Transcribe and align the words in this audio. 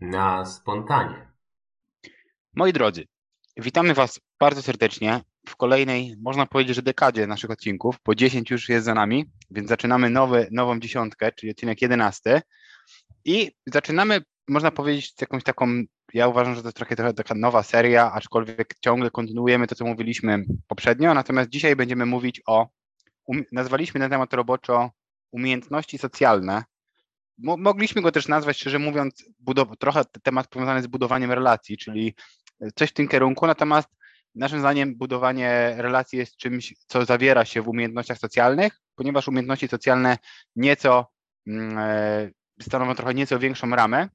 Na 0.00 0.46
spontanie. 0.46 1.32
Moi 2.54 2.72
drodzy, 2.72 3.04
witamy 3.56 3.94
Was 3.94 4.20
bardzo 4.40 4.62
serdecznie 4.62 5.20
w 5.48 5.56
kolejnej, 5.56 6.16
można 6.20 6.46
powiedzieć, 6.46 6.76
że 6.76 6.82
dekadzie 6.82 7.26
naszych 7.26 7.50
odcinków, 7.50 7.96
bo 8.04 8.14
10 8.14 8.50
już 8.50 8.68
jest 8.68 8.84
za 8.84 8.94
nami, 8.94 9.24
więc 9.50 9.68
zaczynamy 9.68 10.10
nowy, 10.10 10.48
nową 10.50 10.80
dziesiątkę, 10.80 11.32
czyli 11.32 11.52
odcinek 11.52 11.82
11 11.82 12.42
i 13.24 13.52
zaczynamy, 13.66 14.20
można 14.48 14.70
powiedzieć, 14.70 15.14
jakąś 15.20 15.42
taką, 15.42 15.66
ja 16.14 16.28
uważam, 16.28 16.54
że 16.54 16.62
to 16.62 16.68
jest 16.68 16.76
trochę, 16.76 16.96
trochę 16.96 17.14
taka 17.14 17.34
nowa 17.34 17.62
seria, 17.62 18.12
aczkolwiek 18.12 18.74
ciągle 18.80 19.10
kontynuujemy 19.10 19.66
to, 19.66 19.74
co 19.74 19.84
mówiliśmy 19.84 20.44
poprzednio, 20.66 21.14
natomiast 21.14 21.50
dzisiaj 21.50 21.76
będziemy 21.76 22.06
mówić 22.06 22.42
o, 22.46 22.68
um, 23.26 23.44
nazwaliśmy 23.52 24.00
ten 24.00 24.10
temat 24.10 24.34
roboczo 24.34 24.90
umiejętności 25.30 25.98
socjalne, 25.98 26.64
mogliśmy 27.38 28.02
go 28.02 28.12
też 28.12 28.28
nazwać, 28.28 28.56
szczerze 28.56 28.78
mówiąc, 28.78 29.24
budow- 29.46 29.76
trochę 29.78 30.04
temat 30.22 30.48
powiązany 30.48 30.82
z 30.82 30.86
budowaniem 30.86 31.32
relacji, 31.32 31.78
czyli 31.78 32.14
coś 32.74 32.90
w 32.90 32.92
tym 32.92 33.08
kierunku, 33.08 33.46
natomiast 33.46 33.88
naszym 34.34 34.60
zdaniem 34.60 34.96
budowanie 34.96 35.74
relacji 35.76 36.18
jest 36.18 36.36
czymś, 36.36 36.74
co 36.86 37.04
zawiera 37.04 37.44
się 37.44 37.62
w 37.62 37.68
umiejętnościach 37.68 38.18
socjalnych, 38.18 38.80
ponieważ 38.94 39.28
umiejętności 39.28 39.68
socjalne 39.68 40.18
nieco 40.56 41.12
mm, 41.46 41.78
e, 41.78 42.30
stanowią 42.62 42.94
trochę 42.94 43.14
nieco 43.14 43.38
większą 43.38 43.70
ramę, 43.70 44.08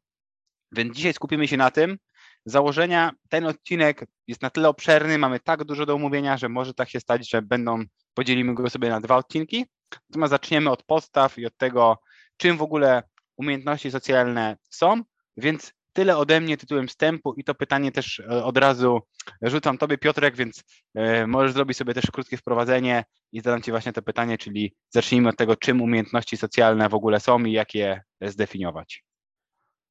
więc 0.71 0.95
dzisiaj 0.95 1.13
skupimy 1.13 1.47
się 1.47 1.57
na 1.57 1.71
tym. 1.71 1.97
Założenia, 2.45 3.11
ten 3.29 3.45
odcinek 3.45 4.05
jest 4.27 4.41
na 4.41 4.49
tyle 4.49 4.69
obszerny, 4.69 5.17
mamy 5.17 5.39
tak 5.39 5.63
dużo 5.63 5.85
do 5.85 5.93
omówienia, 5.93 6.37
że 6.37 6.49
może 6.49 6.73
tak 6.73 6.89
się 6.89 6.99
stać, 6.99 7.29
że 7.29 7.41
będą, 7.41 7.83
podzielimy 8.13 8.53
go 8.53 8.69
sobie 8.69 8.89
na 8.89 9.01
dwa 9.01 9.17
odcinki. 9.17 9.65
Natomiast 10.09 10.31
zaczniemy 10.31 10.69
od 10.69 10.83
podstaw 10.83 11.37
i 11.37 11.45
od 11.45 11.57
tego, 11.57 11.97
czym 12.41 12.57
w 12.57 12.61
ogóle 12.61 13.03
umiejętności 13.37 13.91
socjalne 13.91 14.57
są, 14.69 15.01
więc 15.37 15.73
tyle 15.93 16.17
ode 16.17 16.41
mnie 16.41 16.57
tytułem 16.57 16.87
wstępu 16.87 17.33
i 17.33 17.43
to 17.43 17.55
pytanie 17.55 17.91
też 17.91 18.19
e, 18.19 18.43
od 18.43 18.57
razu 18.57 18.99
rzucam 19.41 19.77
Tobie 19.77 19.97
Piotrek, 19.97 20.35
więc 20.35 20.63
e, 20.95 21.27
możesz 21.27 21.51
zrobić 21.51 21.77
sobie 21.77 21.93
też 21.93 22.11
krótkie 22.11 22.37
wprowadzenie 22.37 23.03
i 23.31 23.41
zadam 23.41 23.61
Ci 23.61 23.71
właśnie 23.71 23.93
to 23.93 24.01
pytanie, 24.01 24.37
czyli 24.37 24.73
zacznijmy 24.89 25.29
od 25.29 25.37
tego, 25.37 25.55
czym 25.55 25.81
umiejętności 25.81 26.37
socjalne 26.37 26.89
w 26.89 26.93
ogóle 26.93 27.19
są 27.19 27.43
i 27.43 27.51
jak 27.51 27.75
je 27.75 28.01
zdefiniować. 28.21 29.03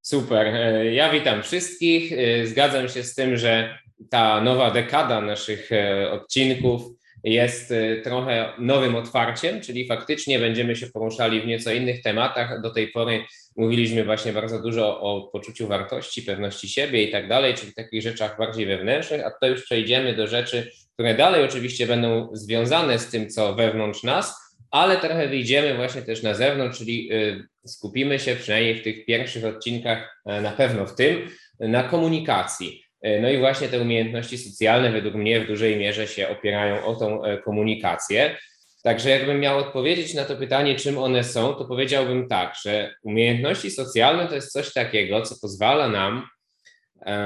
Super. 0.03 0.47
E, 0.47 0.93
ja 0.95 1.13
witam 1.13 1.43
wszystkich. 1.43 2.13
Zgadzam 2.45 2.89
się 2.89 3.03
z 3.03 3.15
tym, 3.15 3.37
że 3.37 3.79
ta 4.11 4.41
nowa 4.41 4.71
dekada 4.71 5.21
naszych 5.21 5.71
odcinków 6.11 7.00
jest 7.25 7.71
y, 7.71 8.01
trochę 8.05 8.53
nowym 8.59 8.97
otwarciem, 8.97 9.61
czyli 9.61 9.89
faktycznie 9.89 10.39
będziemy 10.39 10.77
się 10.77 10.87
poruszali 10.87 11.41
w 11.41 11.47
nieco 11.47 11.73
innych 11.73 12.03
tematach. 12.03 12.61
Do 12.63 12.71
tej 12.71 12.89
pory 12.89 13.25
mówiliśmy 13.57 14.05
właśnie 14.05 14.33
bardzo 14.33 14.63
dużo 14.63 15.01
o 15.01 15.31
poczuciu 15.33 15.69
wartości, 15.69 16.23
pewności 16.23 16.69
siebie 16.69 17.03
i 17.03 17.13
tak 17.13 17.29
dalej, 17.29 17.55
czyli 17.55 17.75
takich 17.75 18.03
rzeczach 18.03 18.39
bardziej 18.39 18.67
wewnętrznych, 18.67 19.27
a 19.27 19.31
tutaj 19.31 19.51
już 19.51 19.63
przejdziemy 19.63 20.17
do 20.17 20.27
rzeczy, 20.27 20.71
które 20.95 21.15
dalej 21.15 21.45
oczywiście 21.45 21.87
będą 21.87 22.29
związane 22.33 22.99
z 22.99 23.11
tym, 23.11 23.31
co 23.31 23.55
wewnątrz 23.55 24.03
nas, 24.03 24.35
ale 24.71 24.97
trochę 24.97 25.29
wyjdziemy 25.29 25.77
właśnie 25.77 26.03
też 26.03 26.23
na 26.23 26.35
zewnątrz, 26.35 26.79
czyli 26.79 27.13
y, 27.13 27.49
skupimy 27.67 28.19
się 28.19 28.37
przynajmniej 28.37 28.79
w 28.79 28.83
tych 28.83 29.05
pierwszych 29.05 29.45
odcinkach, 29.45 30.23
e, 30.27 30.41
na 30.41 30.51
pewno 30.51 30.87
w 30.87 30.95
tym, 30.95 31.29
na 31.61 31.83
komunikacji. 31.83 32.85
E, 33.03 33.21
no 33.21 33.31
i 33.31 33.39
właśnie 33.39 33.69
te 33.69 33.81
umiejętności 33.81 34.39
socjalne 34.39 34.93
według 34.93 35.15
mnie 35.15 35.41
w 35.41 35.47
dużej 35.47 35.77
mierze 35.77 36.07
się 36.07 36.29
opierają 36.29 36.85
o 36.85 36.97
tą 36.97 37.25
e, 37.25 37.39
komunikację. 37.39 38.37
Także 38.83 39.11
jakbym 39.11 39.41
miał 39.41 39.59
odpowiedzieć 39.59 40.15
na 40.15 40.25
to 40.25 40.37
pytanie, 40.37 40.75
czym 40.75 40.99
one 40.99 41.25
są, 41.25 41.55
to 41.55 41.65
powiedziałbym 41.65 42.29
tak, 42.29 42.55
że 42.65 42.95
umiejętności 43.03 43.71
socjalne 43.71 44.29
to 44.29 44.35
jest 44.35 44.53
coś 44.53 44.73
takiego, 44.73 45.23
co 45.23 45.35
pozwala 45.43 45.89
nam 45.89 46.29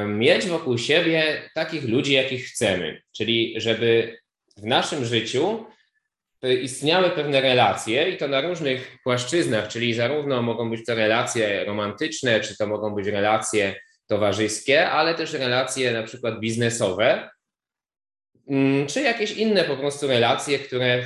mieć 0.06 0.46
wokół 0.46 0.78
siebie 0.78 1.42
takich 1.54 1.84
ludzi, 1.84 2.12
jakich 2.12 2.46
chcemy. 2.46 3.02
Czyli 3.16 3.54
żeby 3.56 4.18
w 4.56 4.64
naszym 4.64 5.04
życiu 5.04 5.66
istniały 6.62 7.10
pewne 7.10 7.40
relacje 7.40 8.10
i 8.10 8.16
to 8.16 8.28
na 8.28 8.40
różnych 8.40 8.98
płaszczyznach, 9.04 9.68
czyli 9.68 9.94
zarówno 9.94 10.42
mogą 10.42 10.70
być 10.70 10.86
to 10.86 10.94
relacje 10.94 11.64
romantyczne, 11.64 12.40
czy 12.40 12.56
to 12.56 12.66
mogą 12.66 12.94
być 12.94 13.06
relacje 13.06 13.74
towarzyskie, 14.06 14.91
ale 14.91 15.15
też 15.15 15.32
relacje 15.32 15.92
na 15.92 16.03
przykład 16.03 16.41
biznesowe, 16.41 17.31
mm, 18.48 18.87
czy 18.87 19.00
jakieś 19.00 19.32
inne 19.32 19.65
po 19.65 19.76
prostu 19.76 20.06
relacje, 20.06 20.59
które 20.59 21.04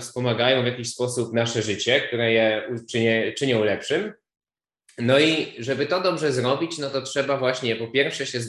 wspomagają 0.00 0.62
w 0.62 0.66
jakiś 0.66 0.88
sposób 0.88 1.32
nasze 1.32 1.62
życie, 1.62 2.00
które 2.00 2.32
je 2.32 2.62
czynię, 2.90 3.32
czynią 3.32 3.64
lepszym. 3.64 4.12
No 4.98 5.18
i 5.18 5.54
żeby 5.58 5.86
to 5.86 6.00
dobrze 6.00 6.32
zrobić, 6.32 6.78
no 6.78 6.90
to 6.90 7.02
trzeba 7.02 7.36
właśnie 7.36 7.76
po 7.76 7.88
pierwsze 7.88 8.26
się 8.26 8.40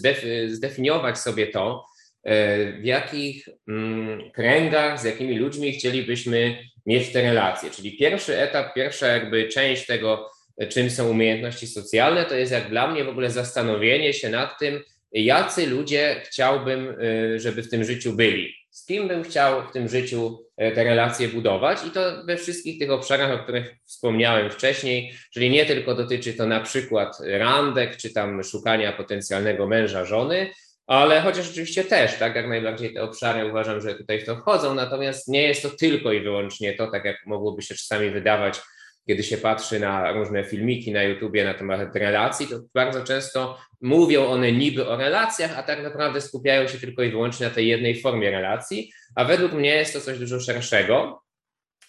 zdefiniować 0.48 1.20
sobie 1.20 1.48
to, 1.48 1.86
e, 2.24 2.72
w 2.72 2.86
jakich 2.86 3.50
mm, 3.68 4.32
kręgach, 4.32 5.02
z 5.02 5.04
jakimi 5.04 5.38
ludźmi 5.38 5.72
chcielibyśmy 5.72 6.58
mieć 6.86 7.12
te 7.12 7.22
relacje. 7.22 7.72
Czyli 7.72 7.98
pierwszy 7.98 8.38
etap, 8.38 8.74
pierwsza 8.74 9.08
jakby 9.08 9.48
część 9.48 9.86
tego 9.86 10.32
czym 10.68 10.90
są 10.90 11.10
umiejętności 11.10 11.68
socjalne, 11.68 12.26
to 12.26 12.36
jest 12.36 12.52
jak 12.52 12.70
dla 12.70 12.92
mnie 12.92 13.04
w 13.04 13.10
ogóle 13.10 13.30
zastanowienie 13.30 14.14
się 14.14 14.30
nad 14.30 14.60
tym, 14.60 14.84
jacy 15.12 15.68
ludzie 15.68 16.22
chciałbym, 16.26 17.02
y, 17.02 17.40
żeby 17.40 17.64
w 17.64 17.70
tym 17.70 17.84
życiu 17.84 18.14
byli. 18.14 18.54
Z 18.70 18.86
kim 18.86 19.08
bym 19.08 19.24
chciał 19.24 19.68
w 19.68 19.72
tym 19.72 19.90
życiu 19.90 20.46
y, 20.62 20.72
te 20.72 20.84
relacje 20.84 21.28
budować 21.28 21.80
i 21.88 21.92
to 21.92 22.24
we 22.26 22.38
wszystkich 22.38 22.80
tych 22.80 22.92
obszarach, 22.92 23.32
o 23.32 23.44
których 23.44 23.76
wspomniałem 23.86 24.52
wcześniej, 24.52 25.14
czyli 25.34 25.50
nie 25.50 25.66
tylko 25.66 25.96
dotyczy 25.96 26.34
to 26.34 26.46
na 26.46 26.60
przykład 26.60 27.18
randek, 27.26 27.98
czy 27.98 28.14
tam 28.14 28.44
szukania 28.44 28.94
potencjalnego 28.94 29.68
męża, 29.68 30.06
żony, 30.06 30.50
ale 30.88 31.22
chociaż 31.22 31.50
oczywiście 31.50 31.84
też, 31.84 32.18
tak, 32.18 32.36
jak 32.36 32.48
najbardziej 32.48 32.94
te 32.94 33.04
obszary 33.04 33.50
uważam, 33.50 33.82
że 33.82 33.96
tutaj 33.96 34.20
w 34.20 34.26
to 34.26 34.36
wchodzą, 34.36 34.76
natomiast 34.76 35.28
nie 35.28 35.44
jest 35.44 35.62
to 35.62 35.70
tylko 35.70 36.12
i 36.12 36.22
wyłącznie 36.22 36.74
to, 36.74 36.88
tak 36.88 37.06
jak 37.06 37.18
mogłoby 37.26 37.62
się 37.62 37.76
czasami 37.76 38.10
wydawać, 38.10 38.62
kiedy 39.08 39.24
się 39.24 39.38
patrzy 39.38 39.80
na 39.80 40.12
różne 40.12 40.44
filmiki 40.44 40.92
na 40.92 41.04
YouTubie 41.04 41.44
na 41.44 41.54
temat 41.54 41.96
relacji, 41.96 42.48
to 42.48 42.60
bardzo 42.74 43.04
często 43.04 43.58
mówią 43.82 44.26
one 44.26 44.52
niby 44.52 44.88
o 44.88 44.98
relacjach, 44.98 45.58
a 45.58 45.64
tak 45.64 45.84
naprawdę 45.84 46.22
skupiają 46.22 46.68
się 46.68 46.78
tylko 46.78 47.04
i 47.04 47.10
wyłącznie 47.10 47.48
na 47.48 47.54
tej 47.54 47.68
jednej 47.68 48.02
formie 48.02 48.32
relacji, 48.32 48.92
a 49.16 49.26
według 49.26 49.54
mnie 49.54 49.76
jest 49.76 49.94
to 49.94 50.02
coś 50.02 50.20
dużo 50.20 50.40
szerszego. 50.40 51.22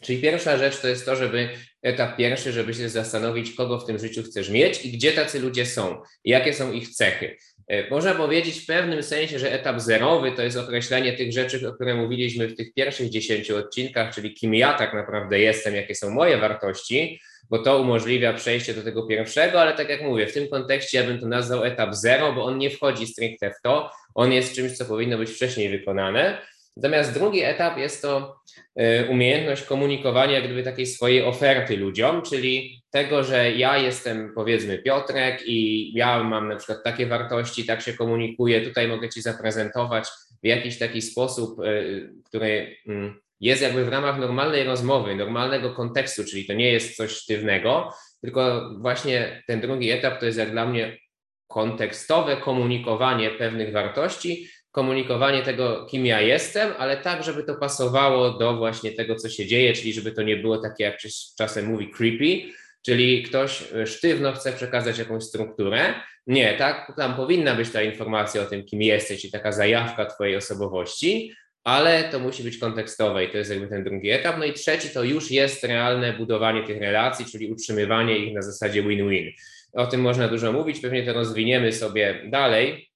Czyli 0.03 0.23
pierwsza 0.23 0.59
rzecz 0.59 0.81
to 0.81 0.89
jest 0.89 1.07
to, 1.07 1.17
żeby 1.17 1.49
etap 1.83 2.17
pierwszy, 2.17 2.53
żeby 2.53 2.75
się 2.75 2.89
zastanowić, 2.89 3.53
kogo 3.53 3.79
w 3.79 3.87
tym 3.87 3.99
życiu 3.99 4.23
chcesz 4.23 4.51
mieć 4.51 4.85
i 4.85 4.93
gdzie 4.93 5.13
tacy 5.13 5.41
ludzie 5.41 5.67
są, 5.67 6.03
jakie 6.25 6.55
są 6.55 6.73
ich 6.73 6.89
cechy. 6.89 7.37
E, 7.71 7.91
można 7.91 8.15
powiedzieć 8.15 8.61
w 8.61 8.67
pewnym 8.67 9.03
sensie, 9.03 9.39
że 9.39 9.53
etap 9.53 9.81
zerowy 9.81 10.33
to 10.33 10.43
jest 10.43 10.57
określenie 10.57 11.13
tych 11.13 11.33
rzeczy, 11.33 11.69
o 11.69 11.73
których 11.73 11.97
mówiliśmy 11.97 12.49
w 12.49 12.57
tych 12.57 12.75
pierwszych 12.75 13.11
dziesięciu 13.11 13.57
odcinkach, 13.57 14.15
czyli 14.15 14.35
kim 14.35 14.55
ja 14.55 14.73
tak 14.73 14.95
naprawdę 14.95 15.41
jestem, 15.41 15.75
jakie 15.75 15.95
są 15.95 16.11
moje 16.11 16.39
wartości, 16.39 17.21
bo 17.51 17.59
to 17.59 17.79
umożliwia 17.81 18.33
przejście 18.33 18.75
do 18.75 18.83
tego 18.83 19.07
pierwszego, 19.07 19.61
ale 19.61 19.73
tak 19.73 19.89
jak 19.89 20.03
mówię, 20.03 20.27
w 20.27 20.35
tym 20.35 20.49
kontekście 20.49 20.99
ja 20.99 21.05
bym 21.05 21.19
to 21.19 21.29
nazwał 21.29 21.65
etap 21.65 21.95
zero, 21.95 22.33
bo 22.33 22.45
on 22.45 22.59
nie 22.59 22.71
wchodzi 22.71 23.07
stricte 23.07 23.51
w 23.51 23.63
to, 23.63 23.91
on 24.15 24.33
jest 24.33 24.55
czymś, 24.55 24.73
co 24.73 24.85
powinno 24.85 25.19
być 25.19 25.31
wcześniej 25.31 25.69
wykonane. 25.69 26.39
Natomiast 26.77 27.15
drugi 27.15 27.43
etap 27.43 27.79
jest 27.79 28.03
to 28.03 28.41
e, 28.77 29.05
umiejętność 29.05 29.63
komunikowania 29.63 30.33
jak 30.33 30.45
gdyby 30.45 30.63
takiej 30.63 30.87
swojej 30.87 31.23
oferty 31.23 31.77
ludziom, 31.77 32.23
czyli 32.23 32.80
tego, 32.91 33.25
że 33.25 33.53
ja 33.53 33.79
jestem 33.79 34.33
powiedzmy 34.35 34.79
Piotrek 34.79 35.43
i 35.47 35.93
ja 35.95 36.23
mam 36.23 36.49
na 36.49 36.57
przykład 36.57 36.85
takie 36.85 37.07
wartości, 37.07 37.67
tak 37.67 37.81
się 37.81 37.93
komunikuję, 37.93 38.61
tutaj 38.61 38.89
mogę 38.89 39.09
Ci 39.09 39.23
zaprezentować 39.23 40.09
w 40.43 40.47
jakiś 40.47 40.79
taki 40.79 41.03
sposób, 41.03 41.61
e, 41.61 41.83
który 42.25 42.77
mm, 42.87 43.21
jest 43.41 43.63
jakby 43.63 43.85
w 43.85 43.89
ramach 43.89 44.19
normalnej 44.19 44.65
rozmowy, 44.65 45.15
normalnego 45.15 45.75
kontekstu, 45.75 46.25
czyli 46.25 46.47
to 46.47 46.53
nie 46.53 46.73
jest 46.73 46.97
coś 46.97 47.11
sztywnego, 47.11 47.93
tylko 48.21 48.71
właśnie 48.79 49.43
ten 49.47 49.61
drugi 49.61 49.91
etap 49.91 50.21
to 50.21 50.27
jest 50.27 50.39
jak 50.39 50.51
dla 50.51 50.67
mnie 50.67 50.99
kontekstowe 51.47 52.37
komunikowanie 52.37 53.31
pewnych 53.31 53.73
wartości, 53.73 54.47
komunikowanie 54.71 55.43
tego, 55.43 55.87
kim 55.87 56.07
ja 56.07 56.21
jestem, 56.21 56.73
ale 56.79 56.97
tak, 56.97 57.25
żeby 57.25 57.43
to 57.43 57.55
pasowało 57.55 58.31
do 58.31 58.57
właśnie 58.57 58.93
tego, 58.93 59.17
co 59.17 59.29
się 59.29 59.47
dzieje, 59.47 59.73
czyli 59.73 59.93
żeby 59.93 60.13
to 60.13 60.23
nie 60.23 60.37
było 60.37 60.59
takie, 60.59 60.85
jak 60.85 60.99
czasem 61.39 61.67
mówi, 61.67 61.91
creepy, 61.91 62.53
czyli 62.83 63.23
ktoś 63.23 63.65
sztywno 63.87 64.33
chce 64.33 64.53
przekazać 64.53 64.99
jakąś 64.99 65.25
strukturę. 65.25 65.95
Nie, 66.27 66.55
tak, 66.55 66.93
tam 66.97 67.17
powinna 67.17 67.55
być 67.55 67.71
ta 67.71 67.83
informacja 67.83 68.43
o 68.43 68.45
tym, 68.45 68.65
kim 68.65 68.83
jesteś 68.83 69.25
i 69.25 69.31
taka 69.31 69.53
zajawka 69.53 70.07
Twojej 70.07 70.37
osobowości, 70.37 71.33
ale 71.65 72.05
to 72.05 72.19
musi 72.19 72.43
być 72.43 72.59
kontekstowe 72.59 73.25
i 73.25 73.31
to 73.31 73.39
jest 73.39 73.51
jakby 73.51 73.69
ten 73.69 73.85
drugi 73.85 74.11
etap. 74.11 74.39
No 74.39 74.45
i 74.45 74.53
trzeci 74.53 74.89
to 74.89 75.05
już 75.05 75.31
jest 75.31 75.65
realne 75.65 76.13
budowanie 76.13 76.67
tych 76.67 76.81
relacji, 76.81 77.27
czyli 77.27 77.53
utrzymywanie 77.53 78.19
ich 78.19 78.35
na 78.35 78.43
zasadzie 78.43 78.83
win-win. 78.83 79.31
O 79.73 79.87
tym 79.87 80.01
można 80.01 80.29
dużo 80.29 80.53
mówić, 80.53 80.81
pewnie 80.81 81.07
to 81.07 81.13
rozwiniemy 81.13 81.73
sobie 81.73 82.23
dalej, 82.31 82.91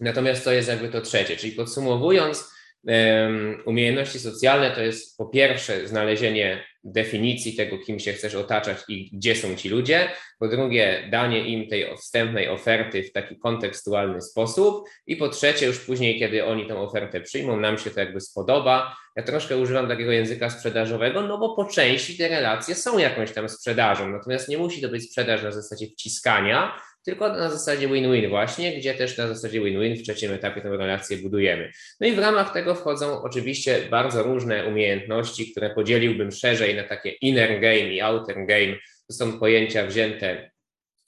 Natomiast 0.00 0.44
to 0.44 0.52
jest 0.52 0.68
jakby 0.68 0.88
to 0.88 1.00
trzecie, 1.00 1.36
czyli 1.36 1.52
podsumowując, 1.52 2.54
Umiejętności 3.64 4.18
socjalne 4.18 4.70
to 4.70 4.82
jest 4.82 5.18
po 5.18 5.26
pierwsze 5.26 5.88
znalezienie 5.88 6.64
definicji 6.84 7.56
tego, 7.56 7.78
kim 7.78 8.00
się 8.00 8.12
chcesz 8.12 8.34
otaczać 8.34 8.78
i 8.88 9.10
gdzie 9.16 9.36
są 9.36 9.56
ci 9.56 9.68
ludzie. 9.68 10.08
Po 10.38 10.48
drugie, 10.48 11.08
danie 11.10 11.48
im 11.48 11.68
tej 11.68 11.96
wstępnej 11.96 12.48
oferty 12.48 13.02
w 13.02 13.12
taki 13.12 13.38
kontekstualny 13.38 14.20
sposób. 14.20 14.88
I 15.06 15.16
po 15.16 15.28
trzecie, 15.28 15.66
już 15.66 15.78
później, 15.78 16.18
kiedy 16.18 16.44
oni 16.44 16.66
tę 16.66 16.76
ofertę 16.76 17.20
przyjmą, 17.20 17.60
nam 17.60 17.78
się 17.78 17.90
to 17.90 18.00
jakby 18.00 18.20
spodoba. 18.20 18.96
Ja 19.16 19.22
troszkę 19.22 19.56
używam 19.56 19.88
takiego 19.88 20.12
języka 20.12 20.50
sprzedażowego, 20.50 21.22
no 21.22 21.38
bo 21.38 21.56
po 21.56 21.64
części 21.64 22.18
te 22.18 22.28
relacje 22.28 22.74
są 22.74 22.98
jakąś 22.98 23.32
tam 23.32 23.48
sprzedażą. 23.48 24.10
Natomiast 24.10 24.48
nie 24.48 24.58
musi 24.58 24.82
to 24.82 24.88
być 24.88 25.08
sprzedaż 25.08 25.42
na 25.42 25.52
zasadzie 25.52 25.86
wciskania, 25.86 26.80
tylko 27.04 27.28
na 27.28 27.50
zasadzie 27.50 27.88
win-win 27.88 28.28
właśnie, 28.28 28.76
gdzie 28.78 28.94
też 28.94 29.18
na 29.18 29.28
zasadzie 29.28 29.60
win-win 29.60 29.96
w 29.96 30.02
trzecim 30.02 30.32
etapie 30.32 30.60
tę 30.60 30.68
relację 30.68 31.16
budujemy. 31.16 31.70
No 32.00 32.06
i 32.06 32.12
w 32.12 32.18
ramach 32.18 32.52
tego 32.52 32.74
wchodzą 32.74 33.22
oczywiście 33.22 33.78
bardzo 33.90 34.22
różne 34.22 34.66
umiejętności, 34.66 35.50
które 35.50 35.70
podzieliłbym 35.70 36.32
szerzej 36.32 36.74
na 36.74 36.84
takie 36.84 37.10
inner 37.10 37.60
game 37.60 37.94
i 37.94 38.00
outer 38.00 38.46
game. 38.46 38.76
To 39.08 39.14
są 39.14 39.38
pojęcia 39.38 39.86
wzięte 39.86 40.50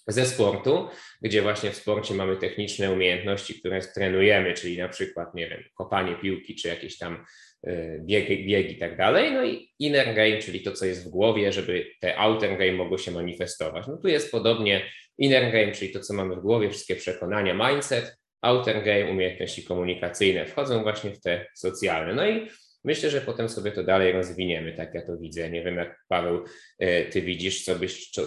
ze 0.08 0.26
sportu, 0.26 0.88
gdzie 1.22 1.43
właśnie 1.43 1.70
w 1.70 1.76
sporcie 1.76 2.14
mamy 2.14 2.37
techniczne 2.37 2.92
umiejętności, 2.92 3.60
które 3.60 3.81
trenujemy, 3.81 4.54
czyli 4.54 4.78
na 4.78 4.88
przykład, 4.88 5.34
nie 5.34 5.49
wiem, 5.49 5.64
kopanie 5.75 6.14
piłki, 6.14 6.54
czy 6.54 6.69
jakieś 6.69 6.99
tam 6.99 7.25
y, 7.69 8.00
biegi, 8.04 8.46
biegi 8.46 8.72
i 8.75 8.78
tak 8.78 8.96
dalej. 8.96 9.32
No 9.32 9.44
i 9.44 9.70
inner 9.78 10.14
game, 10.14 10.38
czyli 10.38 10.60
to, 10.60 10.72
co 10.72 10.87
jest 10.87 11.06
w 11.06 11.08
głowie, 11.08 11.52
żeby 11.52 11.87
te 12.00 12.19
outer 12.19 12.58
game 12.58 12.72
mogło 12.72 12.99
się 12.99 13.10
manifestować. 13.10 13.87
No 13.87 13.96
tu 13.96 14.08
jest 14.08 14.31
podobnie 14.31 14.82
Inner 15.18 15.52
game, 15.52 15.72
czyli 15.72 15.92
to, 15.92 16.00
co 16.00 16.14
mamy 16.14 16.36
w 16.36 16.40
głowie, 16.40 16.70
wszystkie 16.70 16.96
przekonania, 16.96 17.70
mindset, 17.70 18.16
outer 18.42 18.84
game, 18.84 19.10
umiejętności 19.10 19.64
komunikacyjne 19.64 20.46
wchodzą 20.46 20.82
właśnie 20.82 21.10
w 21.10 21.20
te 21.20 21.46
socjalne. 21.54 22.14
No 22.14 22.28
i 22.28 22.48
myślę, 22.84 23.10
że 23.10 23.20
potem 23.20 23.48
sobie 23.48 23.72
to 23.72 23.84
dalej 23.84 24.12
rozwiniemy, 24.12 24.72
tak 24.72 24.94
ja 24.94 25.06
to 25.06 25.16
widzę. 25.16 25.50
Nie 25.50 25.64
wiem, 25.64 25.76
jak 25.76 26.04
Paweł, 26.08 26.44
e, 26.78 27.04
ty 27.04 27.22
widzisz, 27.22 27.64
co 27.64 27.74
byś, 27.74 28.10
czy 28.10 28.26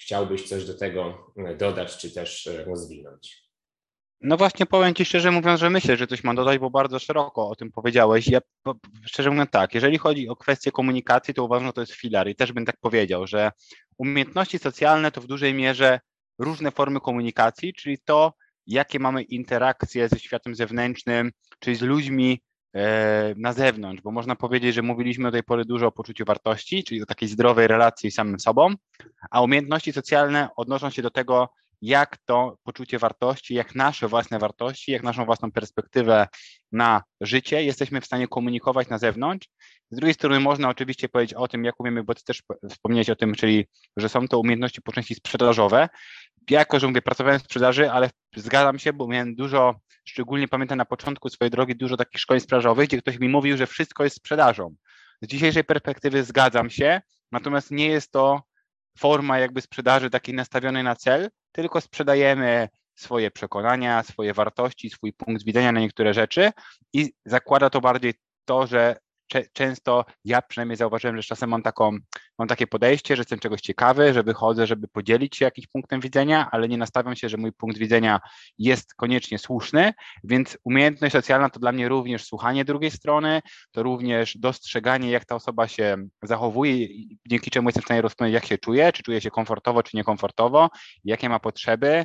chciałbyś 0.00 0.48
coś 0.48 0.64
do 0.64 0.78
tego 0.78 1.32
e, 1.36 1.56
dodać, 1.56 1.96
czy 1.96 2.14
też 2.14 2.46
e, 2.46 2.64
rozwinąć. 2.64 3.42
No 4.20 4.36
właśnie 4.36 4.66
powiem 4.66 4.94
Ci 4.94 5.04
szczerze 5.04 5.30
mówiąc, 5.30 5.60
że 5.60 5.70
myślę, 5.70 5.96
że 5.96 6.06
coś 6.06 6.24
mam 6.24 6.36
dodać, 6.36 6.58
bo 6.58 6.70
bardzo 6.70 6.98
szeroko 6.98 7.48
o 7.48 7.56
tym 7.56 7.72
powiedziałeś. 7.72 8.28
Ja 8.28 8.40
szczerze 9.06 9.30
mówiąc 9.30 9.50
tak, 9.50 9.74
jeżeli 9.74 9.98
chodzi 9.98 10.28
o 10.28 10.36
kwestię 10.36 10.72
komunikacji, 10.72 11.34
to 11.34 11.44
uważam, 11.44 11.66
że 11.66 11.72
to 11.72 11.80
jest 11.80 11.92
filar 11.92 12.28
i 12.28 12.34
też 12.34 12.52
bym 12.52 12.66
tak 12.66 12.76
powiedział, 12.80 13.26
że 13.26 13.50
umiejętności 13.98 14.58
socjalne 14.58 15.12
to 15.12 15.20
w 15.20 15.26
dużej 15.26 15.54
mierze 15.54 16.00
różne 16.38 16.70
formy 16.70 17.00
komunikacji, 17.00 17.74
czyli 17.74 17.98
to, 18.04 18.32
jakie 18.66 18.98
mamy 18.98 19.22
interakcje 19.22 20.08
ze 20.08 20.18
światem 20.18 20.54
zewnętrznym, 20.54 21.32
czyli 21.58 21.76
z 21.76 21.82
ludźmi 21.82 22.42
e, 22.74 23.34
na 23.36 23.52
zewnątrz, 23.52 24.02
bo 24.02 24.10
można 24.10 24.36
powiedzieć, 24.36 24.74
że 24.74 24.82
mówiliśmy 24.82 25.24
do 25.24 25.32
tej 25.32 25.42
pory 25.42 25.64
dużo 25.64 25.86
o 25.86 25.92
poczuciu 25.92 26.24
wartości, 26.24 26.84
czyli 26.84 27.02
o 27.02 27.06
takiej 27.06 27.28
zdrowej 27.28 27.66
relacji 27.66 28.10
z 28.10 28.14
samym 28.14 28.40
sobą, 28.40 28.74
a 29.30 29.40
umiejętności 29.42 29.92
socjalne 29.92 30.48
odnoszą 30.56 30.90
się 30.90 31.02
do 31.02 31.10
tego, 31.10 31.48
jak 31.82 32.18
to 32.24 32.58
poczucie 32.62 32.98
wartości, 32.98 33.54
jak 33.54 33.74
nasze 33.74 34.08
własne 34.08 34.38
wartości, 34.38 34.92
jak 34.92 35.02
naszą 35.02 35.24
własną 35.24 35.52
perspektywę 35.52 36.28
na 36.72 37.02
życie 37.20 37.64
jesteśmy 37.64 38.00
w 38.00 38.06
stanie 38.06 38.28
komunikować 38.28 38.88
na 38.88 38.98
zewnątrz. 38.98 39.48
Z 39.92 39.96
drugiej 39.96 40.14
strony 40.14 40.40
można 40.40 40.68
oczywiście 40.68 41.08
powiedzieć 41.08 41.34
o 41.34 41.48
tym, 41.48 41.64
jak 41.64 41.80
umiemy, 41.80 42.04
bo 42.04 42.14
ty 42.14 42.24
też 42.24 42.42
wspomniałeś 42.70 43.10
o 43.10 43.16
tym, 43.16 43.34
czyli 43.34 43.66
że 43.96 44.08
są 44.08 44.28
to 44.28 44.38
umiejętności 44.38 44.82
po 44.82 44.92
części 44.92 45.14
sprzedażowe. 45.14 45.88
Ja 46.50 46.58
jako, 46.58 46.80
że 46.80 46.88
mówię, 46.88 47.02
pracowałem 47.02 47.40
w 47.40 47.42
sprzedaży, 47.42 47.90
ale 47.90 48.10
zgadzam 48.36 48.78
się, 48.78 48.92
bo 48.92 49.08
miałem 49.08 49.34
dużo, 49.34 49.80
szczególnie 50.04 50.48
pamiętam 50.48 50.78
na 50.78 50.84
początku 50.84 51.28
swojej 51.28 51.50
drogi, 51.50 51.76
dużo 51.76 51.96
takich 51.96 52.20
szkoleń 52.20 52.40
sprzedażowych, 52.40 52.88
gdzie 52.88 52.98
ktoś 52.98 53.18
mi 53.18 53.28
mówił, 53.28 53.56
że 53.56 53.66
wszystko 53.66 54.04
jest 54.04 54.16
sprzedażą. 54.16 54.74
Z 55.22 55.26
dzisiejszej 55.26 55.64
perspektywy 55.64 56.24
zgadzam 56.24 56.70
się, 56.70 57.00
natomiast 57.32 57.70
nie 57.70 57.86
jest 57.86 58.12
to 58.12 58.42
forma 58.98 59.38
jakby 59.38 59.60
sprzedaży 59.60 60.10
takiej 60.10 60.34
nastawionej 60.34 60.84
na 60.84 60.96
cel, 60.96 61.28
tylko 61.52 61.80
sprzedajemy 61.80 62.68
swoje 62.94 63.30
przekonania, 63.30 64.02
swoje 64.02 64.34
wartości, 64.34 64.90
swój 64.90 65.12
punkt 65.12 65.44
widzenia 65.44 65.72
na 65.72 65.80
niektóre 65.80 66.14
rzeczy 66.14 66.50
i 66.92 67.12
zakłada 67.24 67.70
to 67.70 67.80
bardziej 67.80 68.14
to, 68.44 68.66
że 68.66 68.96
często 69.52 70.04
ja 70.24 70.42
przynajmniej 70.42 70.76
zauważyłem, 70.76 71.16
że 71.16 71.22
czasem 71.22 71.50
mam, 71.50 71.62
taką, 71.62 71.96
mam 72.38 72.48
takie 72.48 72.66
podejście, 72.66 73.16
że 73.16 73.20
jestem 73.20 73.38
czegoś 73.38 73.60
ciekawy, 73.60 74.14
że 74.14 74.22
wychodzę, 74.22 74.66
żeby 74.66 74.88
podzielić 74.88 75.36
się 75.36 75.44
jakimś 75.44 75.66
punktem 75.66 76.00
widzenia, 76.00 76.48
ale 76.52 76.68
nie 76.68 76.78
nastawiam 76.78 77.16
się, 77.16 77.28
że 77.28 77.36
mój 77.36 77.52
punkt 77.52 77.78
widzenia 77.78 78.20
jest 78.58 78.94
koniecznie 78.94 79.38
słuszny, 79.38 79.92
więc 80.24 80.58
umiejętność 80.64 81.12
socjalna 81.12 81.50
to 81.50 81.60
dla 81.60 81.72
mnie 81.72 81.88
również 81.88 82.24
słuchanie 82.24 82.64
drugiej 82.64 82.90
strony, 82.90 83.42
to 83.72 83.82
również 83.82 84.36
dostrzeganie, 84.38 85.10
jak 85.10 85.24
ta 85.24 85.34
osoba 85.34 85.68
się 85.68 85.96
zachowuje, 86.22 86.88
dzięki 87.28 87.50
czemu 87.50 87.68
jestem 87.68 87.82
w 87.82 87.84
stanie 87.84 88.02
rozpoznać, 88.02 88.32
jak 88.32 88.46
się 88.46 88.58
czuje, 88.58 88.92
czy 88.92 89.02
czuje 89.02 89.20
się 89.20 89.30
komfortowo, 89.30 89.82
czy 89.82 89.96
niekomfortowo, 89.96 90.70
jakie 91.04 91.28
ma 91.28 91.38
potrzeby, 91.38 92.04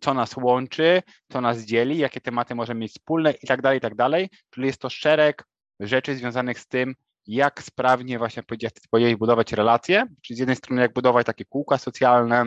co 0.00 0.14
nas 0.14 0.36
łączy, 0.36 1.02
co 1.32 1.40
nas 1.40 1.60
dzieli, 1.60 1.98
jakie 1.98 2.20
tematy 2.20 2.54
możemy 2.54 2.80
mieć 2.80 2.92
wspólne 2.92 3.32
i 3.42 3.46
tak 3.46 3.62
dalej, 3.62 3.78
i 3.78 3.80
tak 3.80 3.94
dalej. 3.94 4.30
Czyli 4.50 4.66
jest 4.66 4.80
to 4.80 4.90
szereg 4.90 5.44
rzeczy 5.80 6.16
związanych 6.16 6.60
z 6.60 6.66
tym, 6.66 6.94
jak 7.26 7.62
sprawnie 7.62 8.18
właśnie 8.18 8.42
powiedzieć, 8.90 9.16
budować 9.16 9.52
relacje, 9.52 10.06
czyli 10.22 10.36
z 10.36 10.40
jednej 10.40 10.56
strony 10.56 10.82
jak 10.82 10.92
budować 10.92 11.26
takie 11.26 11.44
kółka 11.44 11.78
socjalne, 11.78 12.44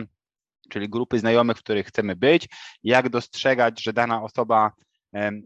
czyli 0.70 0.88
grupy 0.88 1.18
znajomych, 1.18 1.56
w 1.56 1.62
których 1.62 1.86
chcemy 1.86 2.16
być, 2.16 2.48
jak 2.82 3.08
dostrzegać, 3.08 3.82
że 3.82 3.92
dana 3.92 4.22
osoba 4.22 4.72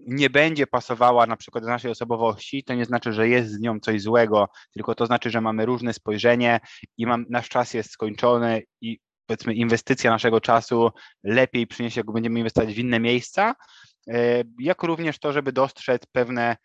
nie 0.07 0.31
będzie 0.31 0.67
pasowała 0.67 1.27
na 1.27 1.37
przykład 1.37 1.65
do 1.65 1.71
naszej 1.71 1.91
osobowości, 1.91 2.65
to 2.65 2.75
nie 2.75 2.85
znaczy, 2.85 3.13
że 3.13 3.29
jest 3.29 3.51
z 3.51 3.61
nią 3.61 3.81
coś 3.81 4.03
złego, 4.03 4.49
tylko 4.73 4.95
to 4.95 5.07
znaczy, 5.07 5.31
że 5.31 5.41
mamy 5.41 5.67
różne 5.67 5.93
spojrzenie 5.93 6.61
i 6.97 7.07
mam, 7.07 7.27
nasz 7.31 7.49
czas 7.49 7.75
jest 7.75 7.91
skończony 7.91 8.63
i 8.81 8.99
powiedzmy 9.27 9.55
inwestycja 9.55 10.11
naszego 10.11 10.41
czasu 10.41 10.91
lepiej 11.25 11.67
przyniesie, 11.67 12.01
jak 12.01 12.13
będziemy 12.13 12.39
inwestować 12.39 12.75
w 12.75 12.79
inne 12.79 13.01
miejsca, 13.01 13.55
jak 14.59 14.83
również 14.83 15.19
to, 15.19 15.33
żeby 15.33 15.53
dostrzec 15.53 16.07
pewne 16.07 16.57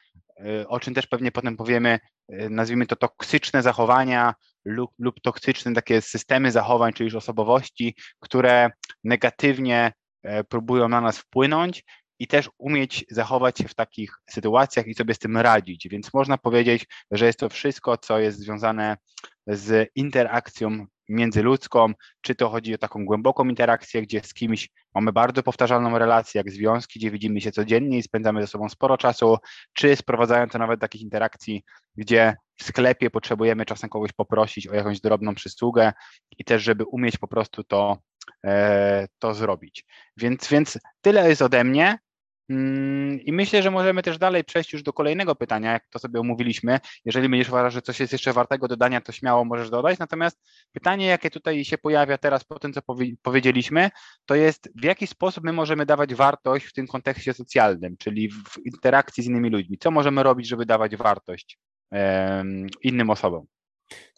Y, 0.46 0.68
o 0.68 0.80
czym 0.80 0.94
też 0.94 1.08
pewnie 1.08 1.32
potem 1.32 1.58
powiemy, 1.58 2.00
y, 2.34 2.50
nazwijmy 2.50 2.86
to 2.86 2.96
toksyczne 2.96 3.62
zachowania 3.62 4.34
lub, 4.66 4.92
lub 5.00 5.22
toksyczne 5.22 5.74
takie 5.74 6.02
systemy 6.02 6.52
zachowań, 6.52 6.94
czyli 6.94 7.18
osobowości, 7.18 7.96
które 8.20 8.70
negatywnie 9.04 9.94
e, 10.24 10.44
próbują 10.44 10.90
na 10.90 11.02
nas 11.02 11.18
wpłynąć 11.18 11.84
i 12.20 12.28
też 12.28 12.50
umieć 12.58 13.06
zachować 13.10 13.58
się 13.58 13.68
w 13.68 13.76
takich 13.76 14.16
sytuacjach 14.30 14.88
i 14.88 14.94
sobie 14.94 15.14
z 15.14 15.20
tym 15.20 15.38
radzić. 15.38 15.88
Więc 15.90 16.14
można 16.14 16.38
powiedzieć, 16.38 16.88
że 17.12 17.26
jest 17.26 17.40
to 17.40 17.50
wszystko, 17.50 17.98
co 17.98 18.20
jest 18.20 18.40
związane 18.40 18.98
z 19.48 19.90
interakcją 19.96 20.86
międzyludzką, 21.10 21.94
czy 22.22 22.36
to 22.36 22.50
chodzi 22.50 22.76
o 22.76 22.78
taką 22.78 23.06
głęboką 23.06 23.46
interakcję, 23.46 24.02
gdzie 24.02 24.22
z 24.24 24.34
kimś 24.34 24.70
mamy 24.96 25.14
bardzo 25.14 25.44
powtarzalną 25.44 25.98
relację, 25.98 26.40
jak 26.40 26.52
związki, 26.52 27.00
gdzie 27.00 27.12
widzimy 27.12 27.42
się 27.42 27.52
codziennie 27.52 27.98
i 27.98 28.04
spędzamy 28.04 28.42
ze 28.42 28.48
sobą 28.48 28.70
sporo 28.70 28.98
czasu, 28.98 29.38
czy 29.74 29.96
sprowadzając 29.96 30.52
to 30.52 30.60
nawet 30.60 30.80
do 30.80 30.82
takich 30.82 31.02
interakcji, 31.02 31.64
gdzie 31.96 32.36
w 32.58 32.64
sklepie 32.64 33.10
potrzebujemy 33.10 33.66
czasem 33.66 33.90
kogoś 33.90 34.12
poprosić 34.12 34.68
o 34.68 34.76
jakąś 34.76 35.02
drobną 35.02 35.36
przysługę 35.36 35.94
i 36.38 36.44
też, 36.44 36.64
żeby 36.64 36.86
umieć 36.86 37.18
po 37.18 37.28
prostu 37.28 37.64
to, 37.64 37.98
e, 38.46 39.08
to 39.20 39.34
zrobić. 39.34 39.86
Więc, 40.18 40.48
więc 40.48 40.80
tyle 41.02 41.30
jest 41.30 41.42
ode 41.42 41.64
mnie. 41.64 41.98
Mm, 42.52 43.22
I 43.22 43.32
myślę, 43.34 43.64
że 43.64 43.72
możemy 43.72 44.04
też 44.04 44.18
dalej 44.18 44.44
przejść 44.44 44.74
już 44.74 44.84
do 44.84 44.94
kolejnego 44.94 45.36
pytania, 45.36 45.72
jak 45.72 45.88
to 45.90 46.00
sobie 46.00 46.20
omówiliśmy. 46.20 46.80
Jeżeli 47.06 47.30
będziesz 47.30 47.50
uważał, 47.50 47.72
że 47.72 47.82
coś 47.82 48.00
jest 48.00 48.14
jeszcze 48.14 48.34
wartego 48.34 48.68
dodania, 48.68 49.02
to 49.02 49.12
śmiało 49.12 49.46
możesz 49.46 49.70
dodać. 49.70 50.00
Natomiast 50.00 50.42
pytanie, 50.72 51.06
jakie 51.06 51.30
tutaj 51.30 51.66
się 51.66 51.78
pojawia 51.78 52.18
teraz 52.18 52.44
po 52.44 52.60
tym, 52.60 52.74
co 52.74 52.82
powiedzieliśmy, 53.22 53.90
to 54.26 54.36
jest 54.36 54.70
w 54.76 54.84
jaki 54.84 55.08
sposób 55.08 55.44
my 55.44 55.54
możemy 55.54 55.86
dawać 55.86 56.14
wartość 56.16 56.66
w 56.66 56.74
tym 56.74 56.88
kontekście 56.88 57.34
socjalnym, 57.34 57.98
czyli 57.98 58.30
w 58.30 58.66
interakcji 58.66 59.24
z 59.24 59.28
innymi 59.28 59.50
ludźmi. 59.50 59.78
Co 59.78 59.92
możemy 59.92 60.24
robić, 60.24 60.48
żeby 60.48 60.66
dawać 60.66 60.96
wartość 60.96 61.60
innym 62.84 63.10
osobom? 63.10 63.46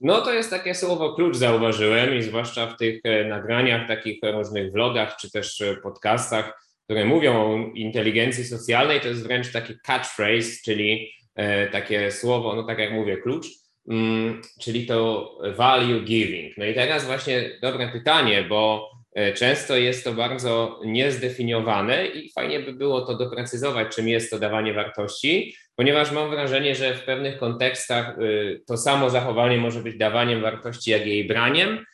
No 0.01 0.21
to 0.21 0.33
jest 0.33 0.49
takie 0.49 0.75
słowo 0.75 1.15
klucz 1.15 1.35
zauważyłem 1.35 2.15
i 2.15 2.21
zwłaszcza 2.21 2.67
w 2.67 2.77
tych 2.77 3.01
e, 3.03 3.25
nagraniach, 3.25 3.87
takich 3.87 4.19
różnych 4.23 4.71
vlogach 4.71 5.15
czy 5.15 5.31
też 5.31 5.61
e, 5.61 5.75
podcastach, 5.75 6.63
które 6.83 7.05
mówią 7.05 7.33
o 7.33 7.71
inteligencji 7.75 8.43
socjalnej, 8.43 9.01
to 9.01 9.07
jest 9.07 9.23
wręcz 9.23 9.51
taki 9.51 9.73
catchphrase, 9.83 10.61
czyli 10.65 11.11
e, 11.35 11.67
takie 11.67 12.11
słowo, 12.11 12.55
no 12.55 12.63
tak 12.63 12.79
jak 12.79 12.91
mówię, 12.91 13.17
klucz, 13.17 13.47
mm, 13.89 14.41
czyli 14.61 14.85
to 14.85 15.29
value 15.57 16.01
giving. 16.01 16.57
No 16.57 16.65
i 16.65 16.73
teraz 16.73 17.05
właśnie 17.05 17.49
dobre 17.61 17.87
pytanie, 17.87 18.45
bo 18.49 18.91
e, 19.15 19.33
często 19.33 19.77
jest 19.77 20.03
to 20.03 20.13
bardzo 20.13 20.79
niezdefiniowane 20.85 22.07
i 22.07 22.31
fajnie 22.31 22.59
by 22.59 22.73
było 22.73 23.01
to 23.01 23.17
doprecyzować, 23.17 23.95
czym 23.95 24.07
jest 24.07 24.31
to 24.31 24.39
dawanie 24.39 24.73
wartości, 24.73 25.55
ponieważ 25.75 26.11
mam 26.11 26.29
wrażenie, 26.29 26.75
że 26.75 26.95
w 26.95 27.03
pewnych 27.03 27.37
kontekstach 27.37 28.09
e, 28.09 28.21
to 28.67 28.77
samo 28.77 29.09
zachowanie 29.09 29.57
może 29.57 29.79
być 29.79 29.97
dawaniem 29.97 30.41
wartości, 30.41 30.91
jak 30.91 31.07
jej 31.07 31.27
braniem, 31.27 31.85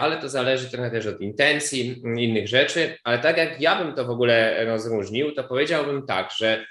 ale 0.00 0.16
to 0.16 0.28
zależy 0.28 0.70
trochę 0.70 0.90
też 0.90 1.06
od 1.06 1.20
intencji, 1.20 2.02
innych 2.16 2.48
rzeczy. 2.48 2.98
Ale 3.04 3.18
tak 3.18 3.36
jak 3.36 3.60
ja 3.60 3.84
bym 3.84 3.94
to 3.94 4.04
w 4.04 4.10
ogóle 4.10 4.64
rozróżnił, 4.64 5.32
to 5.32 5.44
powiedziałbym 5.44 6.06
tak, 6.06 6.30
że 6.38 6.66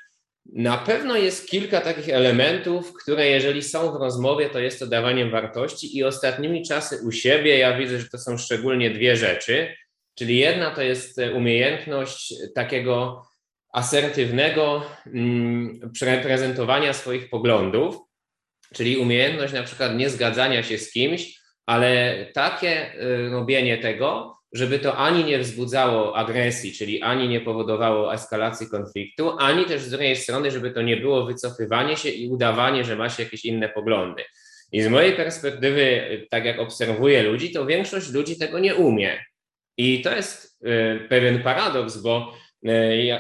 Na 0.53 0.77
pewno 0.77 1.17
jest 1.17 1.49
kilka 1.49 1.81
takich 1.81 2.09
elementów, 2.09 2.93
które 2.93 3.27
jeżeli 3.27 3.63
są 3.63 3.91
w 3.91 3.95
rozmowie, 3.95 4.49
to 4.49 4.59
jest 4.59 4.79
to 4.79 4.87
dawaniem 4.87 5.31
wartości. 5.31 5.97
I 5.97 6.03
ostatnimi 6.03 6.65
czasy 6.65 6.99
u 7.07 7.11
siebie 7.11 7.57
ja 7.57 7.77
widzę, 7.77 7.99
że 7.99 8.09
to 8.09 8.17
są 8.17 8.37
szczególnie 8.37 8.89
dwie 8.89 9.15
rzeczy, 9.15 9.75
czyli 10.15 10.37
jedna 10.37 10.71
to 10.71 10.81
jest 10.81 11.21
umiejętność 11.35 12.33
takiego 12.55 13.25
asertywnego 13.73 14.85
mm, 15.05 15.91
prezentowania 16.23 16.93
swoich 16.93 17.29
poglądów, 17.29 17.97
czyli 18.73 18.97
umiejętność 18.97 19.53
na 19.53 19.63
przykład 19.63 19.95
nie 19.95 20.09
zgadzania 20.09 20.63
się 20.63 20.77
z 20.77 20.91
kimś, 20.91 21.39
ale 21.65 22.25
takie 22.33 23.01
y, 23.01 23.29
robienie 23.29 23.77
tego, 23.77 24.37
żeby 24.53 24.79
to 24.79 24.97
ani 24.97 25.23
nie 25.23 25.39
wzbudzało 25.39 26.17
agresji, 26.17 26.73
czyli 26.73 27.01
ani 27.01 27.27
nie 27.27 27.41
powodowało 27.41 28.13
eskalacji 28.13 28.67
konfliktu, 28.69 29.31
ani 29.39 29.65
też 29.65 29.81
z 29.81 29.89
drugiej 29.89 30.15
strony, 30.15 30.51
żeby 30.51 30.71
to 30.71 30.81
nie 30.81 30.97
było 30.97 31.25
wycofywanie 31.25 31.97
się 31.97 32.09
i 32.09 32.29
udawanie, 32.29 32.83
że 32.83 32.95
ma 32.95 33.09
się 33.09 33.23
jakieś 33.23 33.45
inne 33.45 33.69
poglądy. 33.69 34.23
I 34.71 34.81
z 34.81 34.87
mojej 34.87 35.13
perspektywy, 35.13 36.01
tak 36.29 36.45
jak 36.45 36.59
obserwuję 36.59 37.23
ludzi, 37.23 37.51
to 37.51 37.65
większość 37.65 38.11
ludzi 38.11 38.37
tego 38.37 38.59
nie 38.59 38.75
umie. 38.75 39.25
I 39.77 40.01
to 40.01 40.15
jest 40.15 40.57
y, 40.65 41.07
pewien 41.09 41.43
paradoks, 41.43 41.97
bo 41.97 42.33
y, 42.33 42.44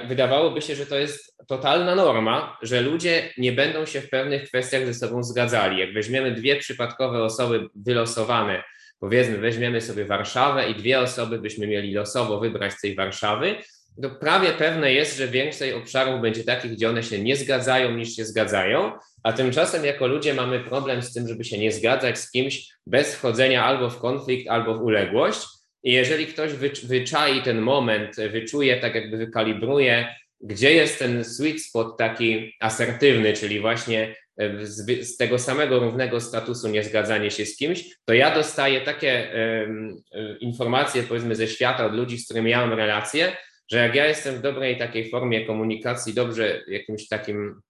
wydawałoby 0.07 0.61
się, 0.61 0.75
że 0.75 0.85
to 0.85 0.99
jest 0.99 1.35
totalna 1.47 1.95
norma, 1.95 2.57
że 2.61 2.81
ludzie 2.81 3.33
nie 3.37 3.51
będą 3.51 3.85
się 3.85 4.01
w 4.01 4.09
pewnych 4.09 4.47
kwestiach 4.47 4.85
ze 4.85 4.93
sobą 4.93 5.23
zgadzali. 5.23 5.79
Jak 5.79 5.93
weźmiemy 5.93 6.31
dwie 6.31 6.55
przypadkowe 6.55 7.23
osoby 7.23 7.67
wylosowane, 7.75 8.63
powiedzmy, 8.99 9.37
weźmiemy 9.37 9.81
sobie 9.81 10.05
Warszawę 10.05 10.69
i 10.69 10.75
dwie 10.75 10.99
osoby 10.99 11.39
byśmy 11.39 11.67
mieli 11.67 11.93
losowo 11.93 12.39
wybrać 12.39 12.73
z 12.73 12.81
tej 12.81 12.95
Warszawy, 12.95 13.55
to 14.01 14.09
prawie 14.09 14.51
pewne 14.51 14.93
jest, 14.93 15.17
że 15.17 15.27
więcej 15.27 15.73
obszarów 15.73 16.21
będzie 16.21 16.43
takich, 16.43 16.71
gdzie 16.71 16.89
one 16.89 17.03
się 17.03 17.19
nie 17.19 17.35
zgadzają 17.35 17.91
niż 17.91 18.15
się 18.15 18.25
zgadzają, 18.25 18.91
a 19.23 19.33
tymczasem 19.33 19.85
jako 19.85 20.07
ludzie 20.07 20.33
mamy 20.33 20.59
problem 20.59 21.01
z 21.01 21.13
tym, 21.13 21.27
żeby 21.27 21.43
się 21.43 21.57
nie 21.57 21.71
zgadzać 21.71 22.19
z 22.19 22.31
kimś 22.31 22.67
bez 22.87 23.15
wchodzenia 23.15 23.65
albo 23.65 23.89
w 23.89 23.99
konflikt, 23.99 24.49
albo 24.49 24.75
w 24.75 24.81
uległość. 24.81 25.54
I 25.85 25.91
jeżeli 25.91 26.27
ktoś 26.27 26.53
wyczai 26.83 27.41
ten 27.41 27.61
moment, 27.61 28.15
wyczuje, 28.15 28.77
tak 28.77 28.95
jakby 28.95 29.17
wykalibruje, 29.17 30.15
gdzie 30.41 30.73
jest 30.73 30.99
ten 30.99 31.23
sweet 31.23 31.61
spot 31.61 31.97
taki 31.97 32.53
asertywny, 32.59 33.33
czyli 33.33 33.59
właśnie 33.59 34.15
z, 34.61 35.07
z, 35.07 35.17
tego 35.17 35.39
samego 35.39 35.79
równego 35.79 36.21
statusu 36.21 36.67
niezgadzanie 36.67 37.31
się 37.31 37.45
z 37.45 37.57
kimś, 37.57 37.89
to 38.05 38.13
ja 38.13 38.35
dostaję 38.35 38.81
takie 38.81 39.31
um, 39.67 40.03
informacje, 40.39 41.03
powiedzmy, 41.03 41.35
ze 41.35 41.47
świata 41.47 41.85
od 41.85 41.93
ludzi, 41.93 42.17
z 42.17 42.25
którymi 42.25 42.51
ja 42.51 42.67
mam 42.67 42.77
relacje, 42.77 43.37
że 43.71 43.77
jak 43.77 43.95
ja 43.95 44.05
jestem 44.05 44.35
w 44.35 44.41
dobrej 44.41 44.77
takiej 44.77 45.09
formie 45.09 45.45
komunikacji, 45.45 46.13
dobrze 46.13 46.63
jakimś 46.67 47.07
takim, 47.07 47.61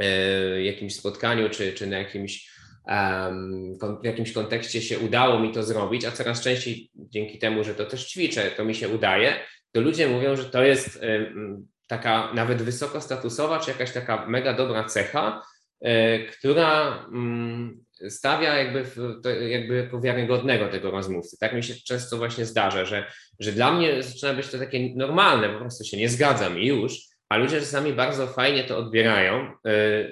e, 0.00 0.62
jakimś 0.62 0.94
spotkaniu, 0.94 1.50
czy, 1.50 1.72
czy 1.72 1.86
na 1.86 1.98
jakimś, 1.98 2.50
w 4.02 4.04
jakimś 4.04 4.32
kontekście 4.32 4.82
się 4.82 4.98
udało 4.98 5.38
mi 5.38 5.52
to 5.52 5.62
zrobić, 5.62 6.04
a 6.04 6.10
coraz 6.10 6.40
częściej 6.40 6.90
dzięki 6.94 7.38
temu, 7.38 7.64
że 7.64 7.74
to 7.74 7.84
też 7.84 8.06
ćwiczę, 8.06 8.50
to 8.50 8.64
mi 8.64 8.74
się 8.74 8.88
udaje, 8.88 9.34
to 9.72 9.80
ludzie 9.80 10.08
mówią, 10.08 10.36
że 10.36 10.44
to 10.44 10.62
jest 10.62 11.00
taka 11.86 12.32
nawet 12.34 12.62
wysokostatusowa, 12.62 13.60
czy 13.60 13.70
jakaś 13.70 13.92
taka 13.92 14.26
mega 14.26 14.52
dobra 14.52 14.84
cecha, 14.84 15.42
E, 15.80 16.18
która 16.18 17.04
mm, 17.12 17.84
stawia 18.08 18.54
jakby, 18.54 18.84
jakby 19.48 19.76
jako 19.76 20.00
wiarygodnego 20.00 20.68
tego 20.68 20.90
rozmówcy. 20.90 21.36
Tak 21.40 21.54
mi 21.54 21.62
się 21.62 21.74
często 21.74 22.16
właśnie 22.16 22.44
zdarza, 22.44 22.84
że, 22.84 23.10
że 23.40 23.52
dla 23.52 23.72
mnie 23.72 24.02
zaczyna 24.02 24.34
być 24.34 24.48
to 24.48 24.58
takie 24.58 24.94
normalne, 24.96 25.48
po 25.48 25.58
prostu 25.58 25.84
się 25.84 25.96
nie 25.96 26.08
zgadzam 26.08 26.58
i 26.58 26.66
już, 26.66 26.92
a 27.28 27.36
ludzie 27.36 27.60
czasami 27.60 27.92
bardzo 27.92 28.26
fajnie 28.26 28.64
to 28.64 28.78
odbierają, 28.78 29.34
e, 29.34 29.50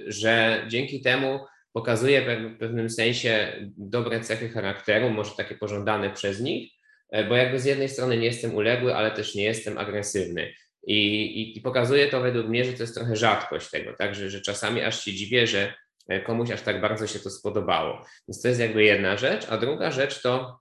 że 0.07 0.65
dzięki 0.69 1.01
temu 1.01 1.41
pokazuje 1.77 2.49
w 2.49 2.59
pewnym 2.59 2.91
sensie 2.91 3.53
dobre 3.77 4.21
cechy 4.21 4.49
charakteru, 4.49 5.11
może 5.11 5.31
takie 5.37 5.55
pożądane 5.55 6.11
przez 6.11 6.41
nich, 6.41 6.73
e, 7.11 7.25
bo 7.25 7.37
jakby 7.37 7.61
z 7.61 7.65
jednej 7.65 7.89
strony 7.89 8.19
nie 8.19 8.27
jestem 8.27 8.55
uległy, 8.55 8.95
ale 8.95 9.11
też 9.11 9.35
nie 9.35 9.45
jestem 9.45 9.79
agresywny. 9.79 10.53
I, 10.87 10.97
i, 11.41 11.59
I, 11.59 11.61
pokazuje 11.61 12.09
to 12.09 12.21
według 12.21 12.47
mnie, 12.47 12.65
że 12.65 12.73
to 12.73 12.83
jest 12.83 12.95
trochę 12.95 13.17
rzadkość 13.17 13.71
tego, 13.71 13.93
tak, 13.99 14.15
że, 14.15 14.31
że 14.31 14.41
czasami 14.41 14.83
aż 14.83 15.05
się 15.05 15.13
dziwię, 15.13 15.47
że 15.47 15.75
e, 16.09 16.21
komuś 16.21 16.51
aż 16.51 16.63
tak 16.63 16.81
bardzo 16.81 17.07
się 17.07 17.19
to 17.19 17.31
spodobało. 17.31 18.07
Więc 18.29 18.43
to 18.43 18.49
jest 18.49 18.61
jakby 18.61 18.85
jedna 18.85 19.17
rzecz, 19.17 19.47
a 19.51 19.59
druga 19.59 19.91
rzecz 19.91 20.23
to 20.23 20.61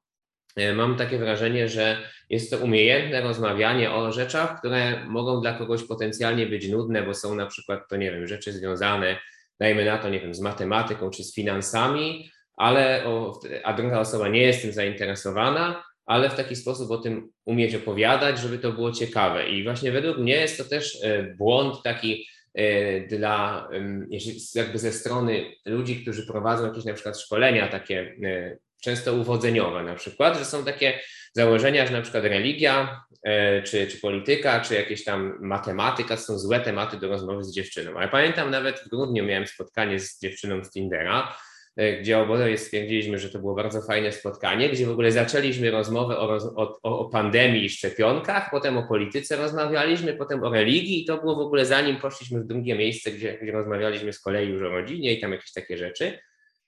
e, 0.56 0.74
mam 0.74 0.98
takie 0.98 1.18
wrażenie, 1.18 1.70
że 1.70 1.98
jest 2.30 2.52
to 2.52 2.58
umiejętne 2.58 3.22
rozmawianie 3.22 3.92
o 3.92 4.12
rzeczach, 4.12 4.60
które 4.60 5.06
mogą 5.06 5.42
dla 5.42 5.54
kogoś 5.54 5.84
potencjalnie 5.84 6.46
być 6.46 6.70
nudne, 6.70 7.04
bo 7.04 7.14
są 7.14 7.36
na 7.36 7.46
przykład, 7.46 7.80
to 7.90 7.96
nie 7.96 8.12
wiem, 8.12 8.28
rzeczy 8.28 8.54
związane, 8.54 9.18
dajmy 9.60 9.86
na 9.86 9.98
to, 9.98 10.10
nie 10.10 10.20
wiem, 10.20 10.34
z 10.34 10.42
matematyką 10.42 11.10
czy 11.10 11.24
z 11.24 11.36
finansami, 11.36 12.30
ale 12.58 13.06
o, 13.06 13.40
a 13.64 13.74
druga 13.74 14.00
osoba 14.00 14.28
nie 14.28 14.42
jest 14.42 14.62
tym 14.62 14.72
zainteresowana, 14.72 15.84
ale 16.06 16.30
w 16.30 16.36
taki 16.36 16.56
sposób 16.56 16.92
o 16.92 16.98
tym 16.98 17.30
umieć 17.46 17.76
opowiadać, 17.76 18.40
żeby 18.40 18.60
to 18.60 18.72
było 18.72 18.92
ciekawe. 18.92 19.50
I 19.50 19.64
właśnie 19.64 19.92
według 19.92 20.18
mnie 20.18 20.36
jest 20.36 20.58
to 20.58 20.64
też 20.64 21.04
e, 21.04 21.24
błąd 21.24 21.84
taki 21.84 22.28
dla, 23.10 23.70
jakby 24.56 24.80
ze 24.80 24.92
strony 24.92 25.46
ludzi, 25.66 26.02
którzy 26.02 26.28
prowadzą 26.28 26.68
jakieś 26.68 26.86
na 26.86 26.94
przykład 26.94 27.20
szkolenia 27.20 27.68
takie 27.68 28.16
e, 28.24 28.58
często 28.82 29.14
uwodzeniowe 29.14 29.84
na 29.84 29.96
przykład, 29.96 30.38
że 30.38 30.46
są 30.46 30.66
takie 30.66 31.00
założenia, 31.34 31.88
że 31.88 31.94
na 31.94 32.02
przykład 32.02 32.24
religia, 32.24 33.02
czy, 33.64 33.88
czy 33.88 33.98
polityka, 34.02 34.60
czy 34.60 34.76
jakieś 34.76 35.04
tam 35.04 35.38
matematyka 35.42 36.18
są 36.18 36.40
złe 36.40 36.60
tematy 36.60 36.98
do 36.98 37.08
rozmowy 37.08 37.44
z 37.44 37.54
dziewczyną. 37.54 37.98
Ale 37.98 38.08
pamiętam 38.08 38.52
nawet 38.52 38.80
w 38.80 38.90
grudniu 38.90 39.26
miałem 39.26 39.48
spotkanie 39.48 40.00
z 40.00 40.20
dziewczyną 40.20 40.64
z 40.64 40.70
Tindera, 40.70 41.36
E, 41.36 41.55
gdzie 42.02 42.20
oboje 42.20 42.58
stwierdziliśmy, 42.58 43.18
że 43.20 43.30
to 43.30 43.40
było 43.40 43.56
bardzo 43.56 43.82
fajne 43.82 44.12
spotkanie, 44.12 44.70
gdzie 44.70 44.86
w 44.86 44.92
ogóle 44.92 45.12
zaczęliśmy 45.12 45.72
rozmowę 45.72 46.18
o, 46.18 46.38
o, 46.56 46.80
o, 46.84 47.10
pandemii 47.10 47.66
i 47.66 47.70
szczepionkach, 47.70 48.52
potem 48.52 48.78
o 48.78 48.88
polityce 48.88 49.36
rozmawialiśmy, 49.36 50.14
potem 50.14 50.44
o 50.44 50.50
religii 50.50 51.04
i 51.04 51.06
to 51.06 51.18
było 51.18 51.36
w 51.36 51.40
ogóle 51.40 51.66
zanim 51.66 51.98
poszliśmy 51.98 52.42
w 52.42 52.48
drugie 52.48 52.76
miejsce, 52.76 53.12
gdzie, 53.12 53.38
gdzie 53.42 53.52
rozmawialiśmy 53.52 54.14
z 54.14 54.20
kolei 54.20 54.50
już 54.50 54.62
o 54.62 54.70
rodzinie 54.70 55.14
i 55.14 55.22
tam 55.22 55.32
jakieś 55.32 55.54
takie 55.54 55.78
rzeczy. 55.78 56.20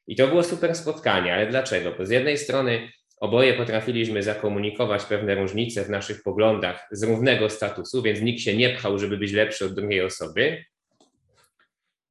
I 0.08 0.16
to 0.16 0.28
było 0.28 0.44
super 0.44 0.76
spotkanie, 0.76 1.34
ale 1.34 1.48
dlaczego? 1.48 1.92
Bo 1.98 2.06
z 2.06 2.10
jednej 2.10 2.38
strony 2.38 2.90
oboje 3.20 3.54
potrafiliśmy 3.54 4.24
zakomunikować 4.24 5.06
pewne 5.06 5.36
różnice 5.36 5.84
w 5.84 5.90
naszych 5.90 6.24
poglądach 6.24 6.88
z 6.92 7.04
równego 7.04 7.50
statusu, 7.50 8.02
więc 8.02 8.22
nikt 8.22 8.42
się 8.42 8.58
nie 8.58 8.70
pchał, 8.70 9.00
żeby 9.00 9.18
być 9.18 9.34
lepszy 9.34 9.66
od 9.66 9.74
drugiej 9.74 10.02
osoby. 10.02 10.64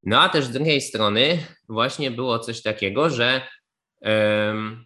No 0.07 0.21
a 0.21 0.29
też 0.29 0.45
z 0.45 0.51
drugiej 0.51 0.81
strony 0.81 1.39
właśnie 1.69 2.11
było 2.11 2.39
coś 2.39 2.63
takiego, 2.63 3.11
że 3.11 3.41
um, 4.01 4.85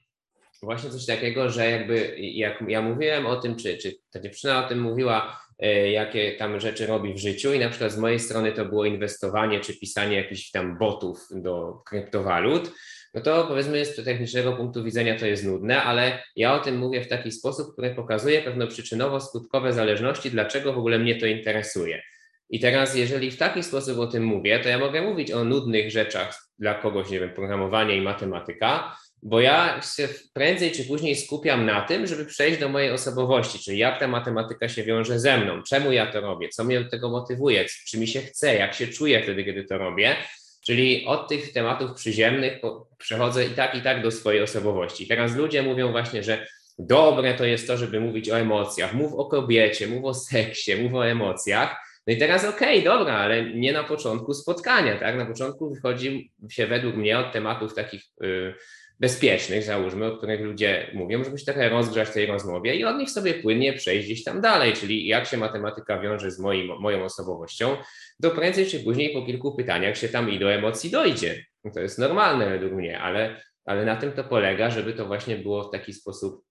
właśnie 0.62 0.90
coś 0.90 1.06
takiego, 1.06 1.50
że 1.50 1.70
jakby 1.70 2.16
jak 2.18 2.64
ja 2.68 2.82
mówiłem 2.82 3.26
o 3.26 3.36
tym, 3.36 3.56
czy, 3.56 3.78
czy 3.78 3.92
ta 4.12 4.20
dziewczyna 4.20 4.64
o 4.64 4.68
tym 4.68 4.80
mówiła, 4.80 5.40
e, 5.58 5.90
jakie 5.90 6.32
tam 6.32 6.60
rzeczy 6.60 6.86
robi 6.86 7.14
w 7.14 7.18
życiu 7.18 7.52
i 7.52 7.58
na 7.58 7.68
przykład 7.68 7.92
z 7.92 7.98
mojej 7.98 8.18
strony 8.18 8.52
to 8.52 8.64
było 8.64 8.84
inwestowanie 8.84 9.60
czy 9.60 9.78
pisanie 9.78 10.16
jakichś 10.16 10.50
tam 10.50 10.78
botów 10.78 11.18
do 11.30 11.82
kryptowalut, 11.86 12.72
no 13.14 13.20
to 13.20 13.44
powiedzmy 13.46 13.84
z 13.84 14.04
technicznego 14.04 14.52
punktu 14.52 14.84
widzenia 14.84 15.18
to 15.18 15.26
jest 15.26 15.44
nudne, 15.44 15.82
ale 15.82 16.22
ja 16.36 16.54
o 16.54 16.58
tym 16.58 16.78
mówię 16.78 17.04
w 17.04 17.08
taki 17.08 17.32
sposób, 17.32 17.72
który 17.72 17.94
pokazuje 17.94 18.42
pewno 18.42 18.66
przyczynowo-skutkowe 18.66 19.72
zależności, 19.72 20.30
dlaczego 20.30 20.72
w 20.72 20.78
ogóle 20.78 20.98
mnie 20.98 21.16
to 21.16 21.26
interesuje. 21.26 22.02
I 22.50 22.60
teraz, 22.60 22.94
jeżeli 22.94 23.30
w 23.30 23.36
taki 23.36 23.62
sposób 23.62 23.98
o 23.98 24.06
tym 24.06 24.24
mówię, 24.24 24.60
to 24.60 24.68
ja 24.68 24.78
mogę 24.78 25.02
mówić 25.02 25.32
o 25.32 25.44
nudnych 25.44 25.90
rzeczach 25.90 26.48
dla 26.58 26.74
kogoś, 26.74 27.10
nie 27.10 27.20
wiem, 27.20 27.34
programowanie 27.34 27.96
i 27.96 28.00
matematyka, 28.00 28.96
bo 29.22 29.40
ja 29.40 29.80
się 29.96 30.08
prędzej 30.32 30.72
czy 30.72 30.84
później 30.84 31.16
skupiam 31.16 31.66
na 31.66 31.80
tym, 31.80 32.06
żeby 32.06 32.24
przejść 32.26 32.60
do 32.60 32.68
mojej 32.68 32.90
osobowości, 32.90 33.58
czyli 33.58 33.78
jak 33.78 34.00
ta 34.00 34.08
matematyka 34.08 34.68
się 34.68 34.82
wiąże 34.82 35.20
ze 35.20 35.38
mną, 35.38 35.62
czemu 35.62 35.92
ja 35.92 36.12
to 36.12 36.20
robię, 36.20 36.48
co 36.48 36.64
mnie 36.64 36.80
do 36.80 36.90
tego 36.90 37.10
motywuje, 37.10 37.64
czy 37.86 37.98
mi 37.98 38.08
się 38.08 38.20
chce, 38.20 38.54
jak 38.54 38.74
się 38.74 38.88
czuję 38.88 39.22
wtedy, 39.22 39.44
kiedy 39.44 39.64
to 39.64 39.78
robię. 39.78 40.16
Czyli 40.64 41.06
od 41.06 41.28
tych 41.28 41.52
tematów 41.52 41.94
przyziemnych 41.94 42.58
przechodzę 42.98 43.44
i 43.44 43.50
tak, 43.50 43.74
i 43.74 43.82
tak 43.82 44.02
do 44.02 44.10
swojej 44.10 44.42
osobowości. 44.42 45.06
Teraz 45.06 45.36
ludzie 45.36 45.62
mówią 45.62 45.90
właśnie, 45.90 46.22
że 46.22 46.46
dobre 46.78 47.34
to 47.34 47.44
jest 47.44 47.66
to, 47.66 47.76
żeby 47.76 48.00
mówić 48.00 48.30
o 48.30 48.38
emocjach, 48.38 48.94
mów 48.94 49.14
o 49.14 49.24
kobiecie, 49.24 49.86
mów 49.86 50.04
o 50.04 50.14
seksie, 50.14 50.76
mów 50.76 50.94
o 50.94 51.06
emocjach, 51.06 51.76
no 52.10 52.16
i 52.16 52.18
teraz 52.18 52.44
okej, 52.44 52.80
okay, 52.80 52.98
dobra, 52.98 53.14
ale 53.14 53.54
nie 53.54 53.72
na 53.72 53.84
początku 53.84 54.34
spotkania, 54.34 54.98
tak? 54.98 55.16
Na 55.16 55.26
początku 55.26 55.74
wychodzi 55.74 56.32
się 56.48 56.66
według 56.66 56.96
mnie 56.96 57.18
od 57.18 57.32
tematów 57.32 57.74
takich 57.74 58.02
y, 58.24 58.54
bezpiecznych, 59.00 59.62
załóżmy, 59.62 60.06
o 60.06 60.16
których 60.16 60.40
ludzie 60.40 60.90
mówią, 60.94 61.24
żeby 61.24 61.38
się 61.38 61.44
trochę 61.44 61.68
rozgrzać 61.68 62.08
w 62.08 62.12
tej 62.12 62.26
rozmowie 62.26 62.74
i 62.74 62.84
od 62.84 62.96
nich 62.96 63.10
sobie 63.10 63.34
płynnie 63.34 63.72
przejść 63.72 64.06
gdzieś 64.06 64.24
tam 64.24 64.40
dalej, 64.40 64.72
czyli 64.72 65.06
jak 65.06 65.26
się 65.26 65.36
matematyka 65.36 66.00
wiąże 66.00 66.30
z 66.30 66.38
moim, 66.38 66.66
moją 66.80 67.04
osobowością, 67.04 67.76
to 68.22 68.30
prędzej 68.30 68.66
czy 68.66 68.80
później 68.80 69.12
po 69.12 69.26
kilku 69.26 69.56
pytaniach 69.56 69.96
się 69.96 70.08
tam 70.08 70.30
i 70.30 70.38
do 70.38 70.52
emocji 70.52 70.90
dojdzie. 70.90 71.44
To 71.74 71.80
jest 71.80 71.98
normalne 71.98 72.48
według 72.48 72.72
mnie, 72.72 73.00
ale, 73.00 73.42
ale 73.64 73.84
na 73.84 73.96
tym 73.96 74.12
to 74.12 74.24
polega, 74.24 74.70
żeby 74.70 74.92
to 74.92 75.06
właśnie 75.06 75.36
było 75.36 75.68
w 75.68 75.70
taki 75.70 75.92
sposób 75.92 76.44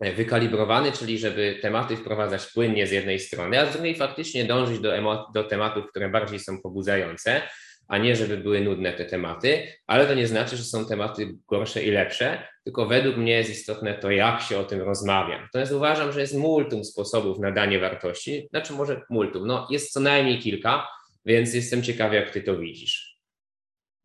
wykalibrowany, 0.00 0.92
czyli 0.92 1.18
żeby 1.18 1.58
tematy 1.62 1.96
wprowadzać 1.96 2.52
płynnie 2.52 2.86
z 2.86 2.92
jednej 2.92 3.20
strony, 3.20 3.60
a 3.60 3.66
z 3.66 3.72
drugiej 3.72 3.94
faktycznie 3.94 4.44
dążyć 4.44 4.78
do, 4.78 4.92
do 5.34 5.44
tematów, 5.44 5.86
które 5.90 6.08
bardziej 6.08 6.38
są 6.38 6.62
pobudzające, 6.62 7.42
a 7.88 7.98
nie 7.98 8.16
żeby 8.16 8.36
były 8.36 8.60
nudne 8.60 8.92
te 8.92 9.04
tematy, 9.04 9.66
ale 9.86 10.06
to 10.06 10.14
nie 10.14 10.26
znaczy, 10.26 10.56
że 10.56 10.64
są 10.64 10.86
tematy 10.86 11.34
gorsze 11.48 11.82
i 11.82 11.90
lepsze, 11.90 12.48
tylko 12.64 12.86
według 12.86 13.16
mnie 13.16 13.32
jest 13.32 13.50
istotne 13.50 13.94
to, 13.94 14.10
jak 14.10 14.42
się 14.42 14.58
o 14.58 14.64
tym 14.64 14.80
rozmawia. 14.80 15.42
Natomiast 15.42 15.72
uważam, 15.72 16.12
że 16.12 16.20
jest 16.20 16.34
multum 16.34 16.84
sposobów 16.84 17.38
na 17.38 17.52
danie 17.52 17.78
wartości, 17.78 18.46
znaczy 18.50 18.72
może 18.72 19.02
multum, 19.10 19.46
no 19.46 19.66
jest 19.70 19.92
co 19.92 20.00
najmniej 20.00 20.38
kilka, 20.38 20.88
więc 21.26 21.54
jestem 21.54 21.82
ciekawy, 21.82 22.16
jak 22.16 22.30
ty 22.30 22.42
to 22.42 22.56
widzisz. 22.56 23.13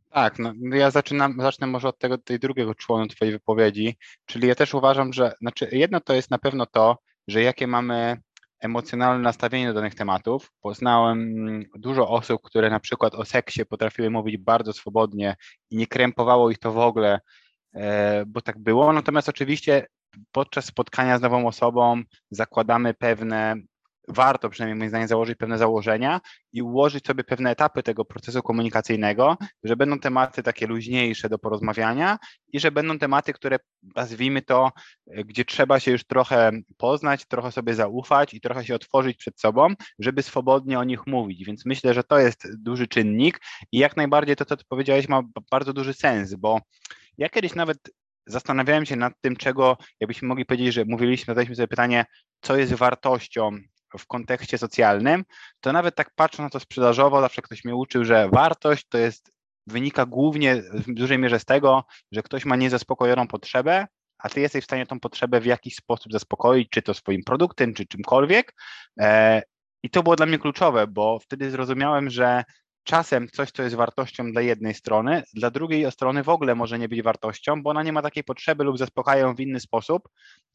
Tak, 0.10 0.39
no, 0.39 0.54
no 0.58 0.75
ja 0.75 0.92
zaczynam, 0.92 1.36
zacznę 1.39 1.68
może 1.68 1.88
od 1.88 2.00
tego 2.00 2.18
tej 2.18 2.39
drugiego 2.39 2.75
członu 2.75 3.08
Twojej 3.08 3.34
wypowiedzi, 3.34 3.98
czyli 4.25 4.48
ja 4.48 4.56
też 4.56 4.74
uważam, 4.74 5.13
że 5.13 5.34
znaczy 5.42 5.70
jedno 5.72 6.00
to 6.00 6.13
jest 6.13 6.32
na 6.32 6.38
pewno 6.38 6.66
to, 6.66 6.98
że 7.28 7.42
jakie 7.42 7.68
mamy 7.68 8.18
emocjonalne 8.60 9.24
nastawienie 9.24 9.68
do 9.68 9.74
danych 9.74 9.96
tematów. 9.96 10.51
Poznałem 10.62 11.34
dużo 11.75 12.10
osób, 12.10 12.42
które 12.44 12.70
na 12.70 12.80
przykład 12.80 13.16
o 13.16 13.25
seksie 13.25 13.66
potrafiły 13.66 14.10
mówić 14.10 14.38
bardzo 14.38 14.74
swobodnie 14.74 15.36
i 15.70 15.78
nie 15.78 15.88
krępowało 15.88 16.51
ich 16.51 16.58
to 16.58 16.72
w 16.72 16.78
ogóle, 16.78 17.20
e, 17.74 18.24
bo 18.28 18.42
tak 18.42 18.60
było. 18.60 18.94
Natomiast 18.94 19.30
oczywiście 19.30 19.88
podczas 20.32 20.66
spotkania 20.66 21.18
z 21.18 21.22
nową 21.22 21.48
osobą 21.48 22.01
zakładamy 22.32 22.94
pewne 22.94 23.56
warto 24.10 24.50
przynajmniej 24.50 24.80
moim 24.80 24.89
zdaniem 24.89 25.08
założyć 25.08 25.38
pewne 25.38 25.58
założenia 25.58 26.22
i 26.54 26.62
ułożyć 26.62 27.06
sobie 27.06 27.24
pewne 27.24 27.51
etapy 27.51 27.84
tego 27.84 28.06
procesu 28.06 28.42
komunikacyjnego, 28.42 29.38
że 29.63 29.75
będą 29.75 30.00
tematy 30.00 30.44
takie 30.44 30.68
luźniejsze 30.68 31.30
do 31.30 31.39
porozmawiania 31.39 32.18
i 32.54 32.60
że 32.60 32.72
będą 32.72 33.00
tematy, 33.00 33.34
które 33.34 33.58
nazwijmy 33.96 34.42
to, 34.42 34.72
gdzie 35.08 35.46
trzeba 35.46 35.80
się 35.80 35.92
już 35.92 36.04
trochę 36.04 36.51
poznać, 36.78 37.25
trochę 37.25 37.51
sobie 37.51 37.74
zaufać 37.74 38.34
i 38.34 38.42
trochę 38.42 38.66
się 38.66 38.75
otworzyć 38.75 39.18
przed 39.18 39.39
sobą, 39.39 39.68
żeby 40.00 40.24
swobodnie 40.24 40.80
o 40.80 40.84
nich 40.84 41.08
mówić. 41.08 41.46
Więc 41.46 41.66
myślę, 41.66 41.94
że 41.94 42.04
to 42.04 42.20
jest 42.20 42.63
duży 42.63 42.88
czynnik 42.88 43.42
i 43.72 43.78
jak 43.78 43.98
najbardziej 43.98 44.36
to, 44.36 44.46
co 44.46 44.58
ty 44.58 44.63
powiedziałeś, 44.70 45.08
ma 45.08 45.22
bardzo 45.51 45.74
duży 45.74 45.94
sens, 45.94 46.36
bo 46.36 46.60
ja 47.18 47.30
kiedyś 47.30 47.56
nawet 47.56 47.78
zastanawiałem 48.28 48.86
się 48.86 48.96
nad 48.96 49.13
tym, 49.22 49.36
czego, 49.36 49.78
jakbyśmy 50.00 50.28
mogli 50.28 50.46
powiedzieć, 50.46 50.74
że 50.74 50.86
mówiliśmy, 50.86 51.32
zadaliśmy 51.32 51.56
sobie 51.56 51.68
pytanie, 51.68 52.06
co 52.42 52.58
jest 52.58 52.74
wartością 52.74 53.51
w 53.98 54.08
kontekście 54.08 54.58
socjalnym, 54.58 55.25
to 55.60 55.74
nawet 55.74 55.96
tak 55.96 56.12
patrząc 56.15 56.46
na 56.46 56.50
to 56.50 56.60
sprzedażowo, 56.60 57.22
zawsze 57.22 57.41
ktoś 57.41 57.65
mnie 57.65 57.75
uczył, 57.75 58.05
że 58.05 58.29
wartość 58.29 58.86
to 58.89 58.98
jest, 58.98 59.31
wynika 59.67 60.05
głównie 60.05 60.55
w 60.55 60.93
dużej 60.93 61.19
mierze 61.19 61.39
z 61.39 61.46
tego, 61.46 61.84
że 62.12 62.24
ktoś 62.24 62.46
ma 62.46 62.55
niezaspokojoną 62.55 63.27
potrzebę, 63.27 63.88
a 64.17 64.29
ty 64.29 64.41
jesteś 64.41 64.63
w 64.63 64.65
stanie 64.65 64.86
tą 64.86 65.00
potrzebę 65.00 65.41
w 65.41 65.46
jakiś 65.46 65.75
sposób 65.75 66.12
zaspokoić, 66.12 66.69
czy 66.69 66.81
to 66.81 66.93
swoim 66.93 67.24
produktem, 67.24 67.74
czy 67.74 67.86
czymkolwiek. 67.86 68.53
E, 69.00 69.41
I 69.84 69.89
to 69.89 70.03
było 70.03 70.15
dla 70.15 70.25
mnie 70.25 70.39
kluczowe, 70.39 70.88
bo 70.88 71.19
wtedy 71.19 71.51
zrozumiałem, 71.51 72.10
że 72.10 72.43
czasem 72.83 73.27
coś, 73.27 73.51
co 73.51 73.63
jest 73.63 73.75
wartością 73.75 74.31
dla 74.31 74.41
jednej 74.41 74.74
strony, 74.74 75.24
dla 75.33 75.51
drugiej 75.51 75.91
strony 75.91 76.24
w 76.24 76.29
ogóle 76.29 76.55
może 76.55 76.79
nie 76.79 76.89
być 76.89 77.01
wartością, 77.01 77.63
bo 77.63 77.69
ona 77.69 77.83
nie 77.83 77.93
ma 77.93 78.01
takiej 78.01 78.24
potrzeby 78.24 78.63
lub 78.63 78.77
zaspokaja 78.77 79.21
ją 79.21 79.36
w 79.36 79.39
inny 79.39 79.59
sposób 79.59 80.09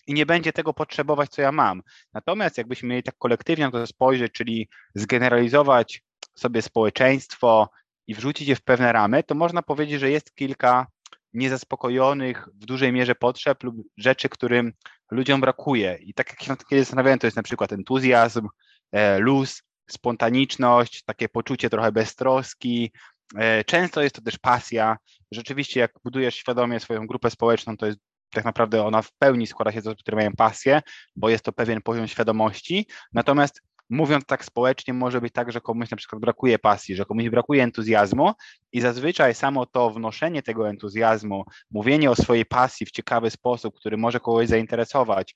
i 0.07 0.15
nie 0.15 0.27
będzie 0.27 0.53
tego 0.53 0.75
potrzebować, 0.75 1.31
co 1.31 1.43
ja 1.43 1.53
mam. 1.53 1.83
Natomiast 2.13 2.59
jakbyśmy 2.59 2.89
mieli 2.89 3.03
tak 3.03 3.19
kolektywnie 3.19 3.65
na 3.65 3.71
to 3.71 3.87
spojrzeć, 3.87 4.33
czyli 4.33 4.69
zgeneralizować 4.95 6.03
sobie 6.35 6.63
społeczeństwo 6.63 7.69
i 8.07 8.15
wrzucić 8.15 8.49
je 8.49 8.57
w 8.57 8.63
pewne 8.63 8.93
ramy, 8.93 9.23
to 9.23 9.35
można 9.35 9.63
powiedzieć, 9.63 10.01
że 10.01 10.11
jest 10.11 10.35
kilka 10.35 10.87
niezaspokojonych 11.33 12.49
w 12.55 12.67
dużej 12.67 12.93
mierze 12.93 13.15
potrzeb 13.15 13.63
lub 13.63 13.77
rzeczy, 13.97 14.29
którym 14.29 14.73
ludziom 15.11 15.41
brakuje. 15.41 15.99
I 16.01 16.15
tak 16.15 16.31
jak 16.31 16.43
się 16.43 16.57
kiedyś 16.71 16.85
zastanawiałem, 16.85 17.19
to 17.19 17.27
jest 17.27 17.37
na 17.37 17.43
przykład 17.43 17.73
entuzjazm, 17.73 18.49
e, 18.93 19.19
luz, 19.19 19.63
spontaniczność, 19.91 21.03
takie 21.05 21.29
poczucie 21.29 21.71
trochę 21.71 21.93
beztroski. 21.93 22.93
E, 23.37 23.65
często 23.65 24.03
jest 24.03 24.15
to 24.15 24.23
też 24.23 24.39
pasja. 24.39 24.97
Rzeczywiście, 25.31 25.81
jak 25.81 25.93
budujesz 26.05 26.35
świadomie 26.35 26.81
swoją 26.81 27.07
grupę 27.07 27.31
społeczną, 27.31 27.77
to 27.77 27.87
jest 27.87 27.99
tak 28.31 28.45
naprawdę 28.45 28.85
ona 28.87 29.03
w 29.03 29.13
pełni 29.13 29.47
składa 29.47 29.73
się 29.73 29.81
z 29.81 29.87
osób, 29.87 29.99
które 30.01 30.17
mają 30.17 30.33
pasję, 30.33 30.83
bo 31.17 31.29
jest 31.29 31.45
to 31.45 31.53
pewien 31.53 31.83
poziom 31.83 32.09
świadomości. 32.09 32.87
Natomiast 33.13 33.63
mówiąc 33.91 34.25
tak 34.27 34.45
społecznie, 34.45 34.95
może 34.95 35.21
być 35.21 35.33
tak, 35.33 35.53
że 35.53 35.61
komuś 35.61 35.91
na 35.91 35.97
przykład 35.97 36.21
brakuje 36.21 36.59
pasji, 36.59 36.97
że 36.97 37.05
komuś 37.05 37.29
brakuje 37.29 37.63
entuzjazmu 37.63 38.33
i 38.73 38.81
zazwyczaj 38.81 39.35
samo 39.35 39.67
to 39.67 39.91
wnoszenie 39.91 40.43
tego 40.43 40.69
entuzjazmu, 40.69 41.45
mówienie 41.71 42.11
o 42.11 42.17
swojej 42.17 42.47
pasji 42.47 42.87
w 42.87 42.91
ciekawy 42.91 43.31
sposób, 43.31 43.75
który 43.77 43.97
może 43.97 44.21
kogoś 44.21 44.49
zainteresować, 44.49 45.35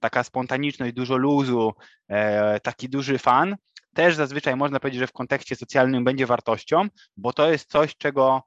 taka 0.00 0.24
spontaniczność, 0.24 0.92
dużo 0.92 1.16
luzu, 1.16 1.72
e, 2.08 2.60
taki 2.60 2.88
duży 2.88 3.18
fan, 3.18 3.56
też 3.94 4.14
zazwyczaj 4.14 4.56
można 4.56 4.80
powiedzieć, 4.80 5.00
że 5.00 5.06
w 5.06 5.12
kontekście 5.12 5.56
socjalnym 5.56 6.04
będzie 6.04 6.26
wartością, 6.26 6.88
bo 7.16 7.32
to 7.32 7.50
jest 7.50 7.70
coś, 7.70 7.96
czego 7.96 8.42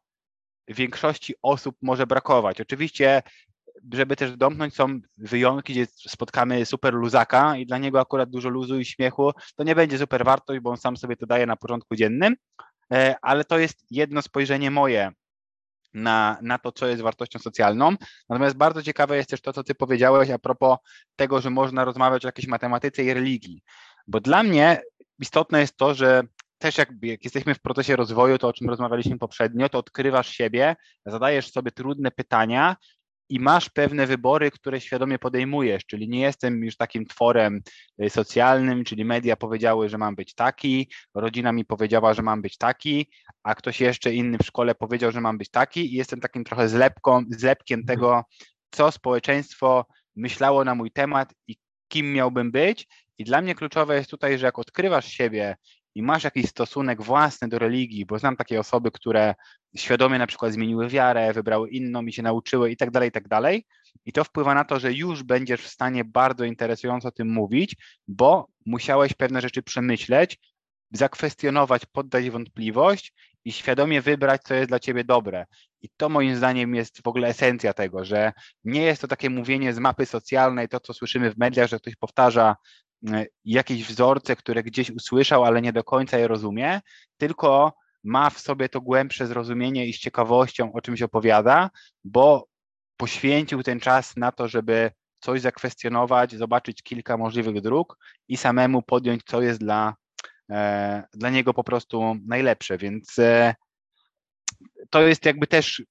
większości 0.68 1.34
osób 1.42 1.76
może 1.82 2.08
brakować. 2.08 2.62
Oczywiście, 2.62 3.22
żeby 3.94 4.16
też 4.16 4.38
domknąć, 4.38 4.76
są 4.76 5.00
wyjątki, 5.18 5.74
gdzie 5.74 5.86
spotkamy 5.86 6.66
super 6.66 6.94
luzaka 6.94 7.58
i 7.58 7.66
dla 7.66 7.78
niego 7.78 8.00
akurat 8.00 8.30
dużo 8.30 8.50
luzu 8.50 8.80
i 8.80 8.86
śmiechu, 8.86 9.32
to 9.56 9.64
nie 9.64 9.76
będzie 9.76 9.98
super 9.98 10.26
wartość, 10.26 10.60
bo 10.60 10.70
on 10.70 10.78
sam 10.78 10.98
sobie 10.98 11.16
to 11.16 11.26
daje 11.26 11.46
na 11.46 11.56
porządku 11.56 11.96
dziennym, 11.96 12.36
e, 12.94 13.16
ale 13.22 13.44
to 13.44 13.60
jest 13.60 13.86
jedno 13.92 14.22
spojrzenie 14.22 14.72
moje 14.72 15.12
na, 15.94 16.38
na 16.42 16.58
to, 16.58 16.72
co 16.72 16.88
jest 16.88 17.02
wartością 17.02 17.40
socjalną. 17.40 17.96
Natomiast 18.30 18.56
bardzo 18.56 18.84
ciekawe 18.84 19.18
jest 19.18 19.30
też 19.30 19.42
to, 19.42 19.54
co 19.54 19.64
Ty 19.64 19.76
powiedziałeś 19.76 20.30
a 20.30 20.40
propos 20.40 20.78
tego, 21.16 21.42
że 21.42 21.50
można 21.50 21.86
rozmawiać 21.86 22.26
o 22.26 22.28
jakiejś 22.28 22.48
matematyce 22.48 23.04
i 23.04 23.14
religii. 23.14 23.64
Bo 24.08 24.20
dla 24.20 24.44
mnie 24.44 24.82
istotne 25.22 25.60
jest 25.60 25.78
to, 25.78 25.94
że 25.94 26.24
też 26.58 26.78
jak, 26.78 26.90
jak 27.02 27.24
jesteśmy 27.24 27.56
w 27.56 27.62
procesie 27.62 27.96
rozwoju, 27.96 28.38
to 28.38 28.48
o 28.48 28.54
czym 28.54 28.70
rozmawialiśmy 28.70 29.18
poprzednio, 29.18 29.70
to 29.70 29.78
odkrywasz 29.78 30.30
siebie, 30.30 30.76
zadajesz 31.06 31.52
sobie 31.52 31.72
trudne 31.72 32.12
pytania 32.12 32.76
i 33.30 33.40
masz 33.40 33.70
pewne 33.70 34.08
wybory, 34.08 34.52
które 34.52 34.82
świadomie 34.82 35.20
podejmujesz, 35.20 35.86
czyli 35.86 36.10
nie 36.10 36.22
jestem 36.22 36.64
już 36.64 36.78
takim 36.78 37.06
tworem 37.06 37.62
y, 38.04 38.10
socjalnym, 38.10 38.84
czyli 38.84 39.06
media 39.06 39.36
powiedziały, 39.36 39.90
że 39.90 39.98
mam 39.98 40.16
być 40.16 40.36
taki, 40.36 40.92
rodzina 41.16 41.52
mi 41.52 41.66
powiedziała, 41.66 42.14
że 42.14 42.22
mam 42.22 42.42
być 42.42 42.58
taki, 42.58 43.12
a 43.44 43.56
ktoś 43.56 43.82
jeszcze 43.82 44.14
inny 44.14 44.38
w 44.38 44.46
szkole 44.46 44.76
powiedział, 44.76 45.12
że 45.12 45.22
mam 45.22 45.38
być 45.38 45.50
taki 45.50 45.94
i 45.94 45.98
jestem 45.98 46.20
takim 46.20 46.44
trochę 46.44 46.70
zlepką, 46.70 47.24
zlepkiem 47.30 47.80
mhm. 47.80 47.98
tego, 47.98 48.24
co 48.72 48.92
społeczeństwo 48.92 49.86
myślało 50.16 50.64
na 50.64 50.76
mój 50.76 50.92
temat 50.92 51.34
i 51.48 51.56
kim 51.88 52.14
miałbym 52.14 52.52
być 52.52 52.88
i 53.22 53.24
dla 53.24 53.42
mnie 53.42 53.56
kluczowe 53.56 53.96
jest 53.96 54.10
tutaj, 54.10 54.38
że 54.38 54.46
jak 54.46 54.60
odkrywasz 54.60 55.08
siebie 55.08 55.56
i 55.96 56.04
masz 56.04 56.24
jakiś 56.24 56.46
stosunek 56.46 57.02
własny 57.02 57.48
do 57.48 57.60
religii, 57.60 58.06
bo 58.06 58.20
znam 58.20 58.36
takie 58.36 58.60
osoby, 58.60 58.92
które 58.92 59.36
świadomie 59.78 60.18
na 60.20 60.28
przykład 60.28 60.54
zmieniły 60.54 60.90
wiarę, 60.90 61.34
wybrały 61.34 61.70
inną 61.70 62.02
i 62.06 62.14
się 62.14 62.24
nauczyły 62.24 62.72
i 62.72 62.78
tak 62.78 62.92
dalej, 62.92 63.10
i 63.10 63.12
tak 63.12 63.28
dalej. 63.28 63.66
I 64.06 64.12
to 64.12 64.24
wpływa 64.24 64.56
na 64.56 64.64
to, 64.64 64.80
że 64.80 64.94
już 64.94 65.24
będziesz 65.24 65.62
w 65.62 65.68
stanie 65.68 66.06
bardzo 66.06 66.46
interesująco 66.46 67.08
o 67.08 67.12
tym 67.12 67.30
mówić, 67.30 67.76
bo 68.08 68.48
musiałeś 68.66 69.14
pewne 69.14 69.42
rzeczy 69.42 69.64
przemyśleć, 69.64 70.40
zakwestionować, 70.92 71.86
poddać 71.86 72.30
wątpliwość 72.30 73.14
i 73.46 73.52
świadomie 73.52 74.02
wybrać, 74.02 74.42
co 74.44 74.54
jest 74.54 74.70
dla 74.70 74.80
ciebie 74.80 75.04
dobre. 75.04 75.46
I 75.82 75.90
to 75.98 76.10
moim 76.10 76.36
zdaniem 76.36 76.76
jest 76.76 77.02
w 77.04 77.08
ogóle 77.08 77.28
esencja 77.28 77.74
tego, 77.74 78.06
że 78.06 78.34
nie 78.64 78.82
jest 78.82 79.02
to 79.02 79.08
takie 79.08 79.30
mówienie 79.30 79.74
z 79.74 79.80
mapy 79.80 80.06
socjalnej, 80.06 80.68
to 80.68 80.80
co 80.80 80.94
słyszymy 80.94 81.32
w 81.32 81.38
mediach, 81.38 81.70
że 81.70 81.80
ktoś 81.80 81.96
powtarza 81.96 82.56
jakieś 83.46 83.86
wzorce, 83.86 84.36
które 84.36 84.64
gdzieś 84.64 84.92
usłyszał, 84.92 85.46
ale 85.46 85.62
nie 85.62 85.74
do 85.74 85.84
końca 85.84 86.18
je 86.18 86.28
rozumie, 86.28 86.82
tylko 87.18 87.74
ma 88.04 88.30
w 88.30 88.40
sobie 88.40 88.70
to 88.70 88.82
głębsze 88.82 89.28
zrozumienie 89.28 89.86
i 89.86 89.94
z 89.94 90.00
ciekawością 90.00 90.74
o 90.74 90.82
czymś 90.82 91.02
opowiada, 91.02 91.70
bo 92.04 92.48
poświęcił 92.98 93.64
ten 93.64 93.80
czas 93.80 94.18
na 94.18 94.32
to, 94.32 94.48
żeby 94.48 94.92
coś 95.20 95.42
zakwestionować, 95.42 96.36
zobaczyć 96.36 96.84
kilka 96.84 97.18
możliwych 97.18 97.62
dróg 97.62 97.98
i 98.28 98.38
samemu 98.38 98.82
podjąć, 98.82 99.24
co 99.26 99.42
jest 99.42 99.60
dla, 99.60 99.96
e, 100.52 101.04
dla 101.14 101.30
niego 101.30 101.54
po 101.54 101.64
prostu 101.64 102.16
najlepsze. 102.28 102.78
Więc 102.78 103.20
e, 103.20 103.56
to 104.92 105.02
jest 105.02 105.26
jakby 105.26 105.48
też 105.48 105.84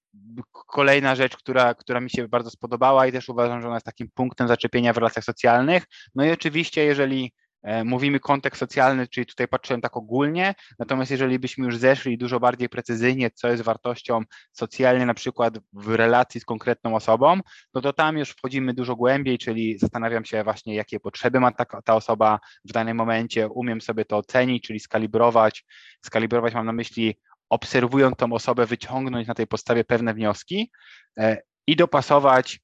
kolejna 0.66 1.14
rzecz, 1.14 1.36
która, 1.36 1.74
która 1.74 2.00
mi 2.00 2.10
się 2.10 2.28
bardzo 2.28 2.50
spodobała 2.50 3.06
i 3.06 3.12
też 3.12 3.28
uważam, 3.28 3.60
że 3.60 3.66
ona 3.66 3.76
jest 3.76 3.86
takim 3.86 4.08
punktem 4.14 4.48
zaczepienia 4.48 4.92
w 4.92 4.96
relacjach 4.96 5.24
socjalnych. 5.24 5.84
No 6.14 6.24
i 6.24 6.30
oczywiście, 6.30 6.84
jeżeli 6.84 7.32
e, 7.62 7.84
mówimy 7.84 8.20
kontekst 8.20 8.60
socjalny, 8.60 9.08
czyli 9.08 9.26
tutaj 9.26 9.48
patrzyłem 9.48 9.80
tak 9.80 9.96
ogólnie, 9.96 10.54
natomiast 10.78 11.10
jeżeli 11.10 11.38
byśmy 11.38 11.66
już 11.66 11.76
zeszli 11.76 12.18
dużo 12.18 12.40
bardziej 12.40 12.68
precyzyjnie, 12.68 13.30
co 13.30 13.48
jest 13.48 13.62
wartością 13.62 14.22
socjalnie, 14.52 15.06
na 15.06 15.14
przykład 15.14 15.58
w 15.72 15.94
relacji 15.94 16.40
z 16.40 16.44
konkretną 16.44 16.94
osobą, 16.94 17.40
no 17.74 17.80
to 17.80 17.92
tam 17.92 18.18
już 18.18 18.30
wchodzimy 18.30 18.74
dużo 18.74 18.96
głębiej, 18.96 19.38
czyli 19.38 19.78
zastanawiam 19.78 20.24
się 20.24 20.44
właśnie, 20.44 20.74
jakie 20.74 21.00
potrzeby 21.00 21.40
ma 21.40 21.52
ta, 21.52 21.64
ta 21.84 21.94
osoba 21.94 22.40
w 22.64 22.72
danym 22.72 22.96
momencie, 22.96 23.48
umiem 23.48 23.80
sobie 23.80 24.04
to 24.04 24.16
ocenić, 24.16 24.66
czyli 24.66 24.80
skalibrować. 24.80 25.64
Skalibrować 26.04 26.54
mam 26.54 26.66
na 26.66 26.72
myśli 26.72 27.16
obserwując 27.50 28.16
tą 28.16 28.32
osobę, 28.32 28.66
wyciągnąć 28.66 29.28
na 29.28 29.34
tej 29.34 29.46
podstawie 29.46 29.84
pewne 29.84 30.14
wnioski 30.14 30.70
e, 31.18 31.42
i 31.66 31.76
dopasować 31.76 32.60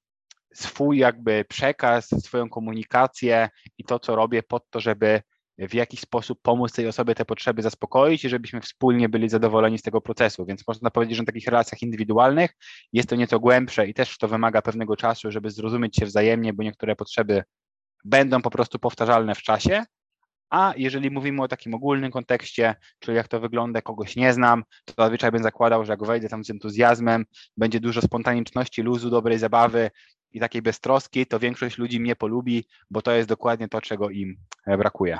swój 0.54 0.98
jakby 0.98 1.44
przekaz, 1.48 2.08
swoją 2.24 2.48
komunikację 2.48 3.48
i 3.78 3.84
to, 3.84 3.98
co 3.98 4.16
robię 4.16 4.42
pod 4.42 4.70
to, 4.70 4.80
żeby 4.80 5.22
w 5.58 5.74
jakiś 5.74 6.00
sposób 6.00 6.38
pomóc 6.42 6.72
tej 6.72 6.88
osobie 6.88 7.14
te 7.14 7.24
potrzeby 7.24 7.62
zaspokoić 7.62 8.24
i 8.24 8.28
żebyśmy 8.28 8.60
wspólnie 8.60 9.08
byli 9.08 9.28
zadowoleni 9.28 9.78
z 9.78 9.82
tego 9.82 10.00
procesu. 10.00 10.46
Więc 10.46 10.68
można 10.68 10.90
powiedzieć, 10.90 11.16
że 11.16 11.22
w 11.22 11.26
takich 11.26 11.46
relacjach 11.46 11.82
indywidualnych 11.82 12.50
jest 12.92 13.08
to 13.08 13.16
nieco 13.16 13.40
głębsze 13.40 13.86
i 13.86 13.94
też 13.94 14.18
to 14.18 14.28
wymaga 14.28 14.62
pewnego 14.62 14.96
czasu, 14.96 15.30
żeby 15.30 15.50
zrozumieć 15.50 15.96
się 15.96 16.06
wzajemnie, 16.06 16.52
bo 16.52 16.62
niektóre 16.62 16.96
potrzeby 16.96 17.44
będą 18.04 18.42
po 18.42 18.50
prostu 18.50 18.78
powtarzalne 18.78 19.34
w 19.34 19.42
czasie. 19.42 19.84
A 20.50 20.74
jeżeli 20.76 21.10
mówimy 21.10 21.42
o 21.42 21.48
takim 21.48 21.74
ogólnym 21.74 22.10
kontekście, 22.10 22.74
czyli 22.98 23.16
jak 23.16 23.28
to 23.28 23.40
wygląda, 23.40 23.82
kogoś 23.82 24.16
nie 24.16 24.32
znam, 24.32 24.64
to 24.84 24.94
zazwyczaj 24.98 25.32
bym 25.32 25.42
zakładał, 25.42 25.84
że 25.84 25.92
jak 25.92 26.04
wejdę 26.04 26.28
tam 26.28 26.44
z 26.44 26.50
entuzjazmem, 26.50 27.24
będzie 27.56 27.80
dużo 27.80 28.00
spontaniczności, 28.00 28.82
luzu, 28.82 29.10
dobrej 29.10 29.38
zabawy 29.38 29.90
i 30.32 30.40
takiej 30.40 30.62
beztroski, 30.62 31.26
to 31.26 31.38
większość 31.38 31.78
ludzi 31.78 32.00
mnie 32.00 32.16
polubi, 32.16 32.68
bo 32.90 33.02
to 33.02 33.12
jest 33.12 33.28
dokładnie 33.28 33.68
to, 33.68 33.80
czego 33.80 34.10
im 34.10 34.36
brakuje. 34.66 35.18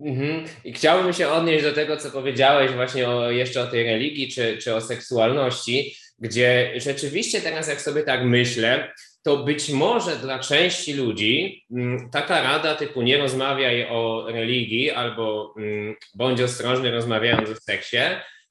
Mhm. 0.00 0.44
I 0.64 0.72
chciałbym 0.72 1.12
się 1.12 1.28
odnieść 1.28 1.64
do 1.64 1.72
tego, 1.72 1.96
co 1.96 2.10
powiedziałeś 2.10 2.72
właśnie 2.72 3.08
o, 3.08 3.30
jeszcze 3.30 3.62
o 3.62 3.66
tej 3.66 3.84
religii 3.84 4.28
czy, 4.28 4.58
czy 4.58 4.74
o 4.74 4.80
seksualności, 4.80 5.96
gdzie 6.18 6.72
rzeczywiście 6.76 7.40
teraz, 7.40 7.68
jak 7.68 7.80
sobie 7.80 8.02
tak 8.02 8.24
myślę, 8.24 8.92
to 9.26 9.36
być 9.36 9.70
może 9.70 10.16
dla 10.16 10.38
części 10.38 10.94
ludzi 10.94 11.64
mm, 11.70 12.10
taka 12.10 12.42
rada 12.42 12.74
typu 12.74 13.02
nie 13.02 13.18
rozmawiaj 13.18 13.86
o 13.90 14.26
religii 14.28 14.90
albo 14.90 15.54
mm, 15.58 15.94
bądź 16.14 16.40
ostrożny 16.40 16.90
rozmawiając 16.90 17.50
o 17.50 17.54
seksie, 17.54 17.96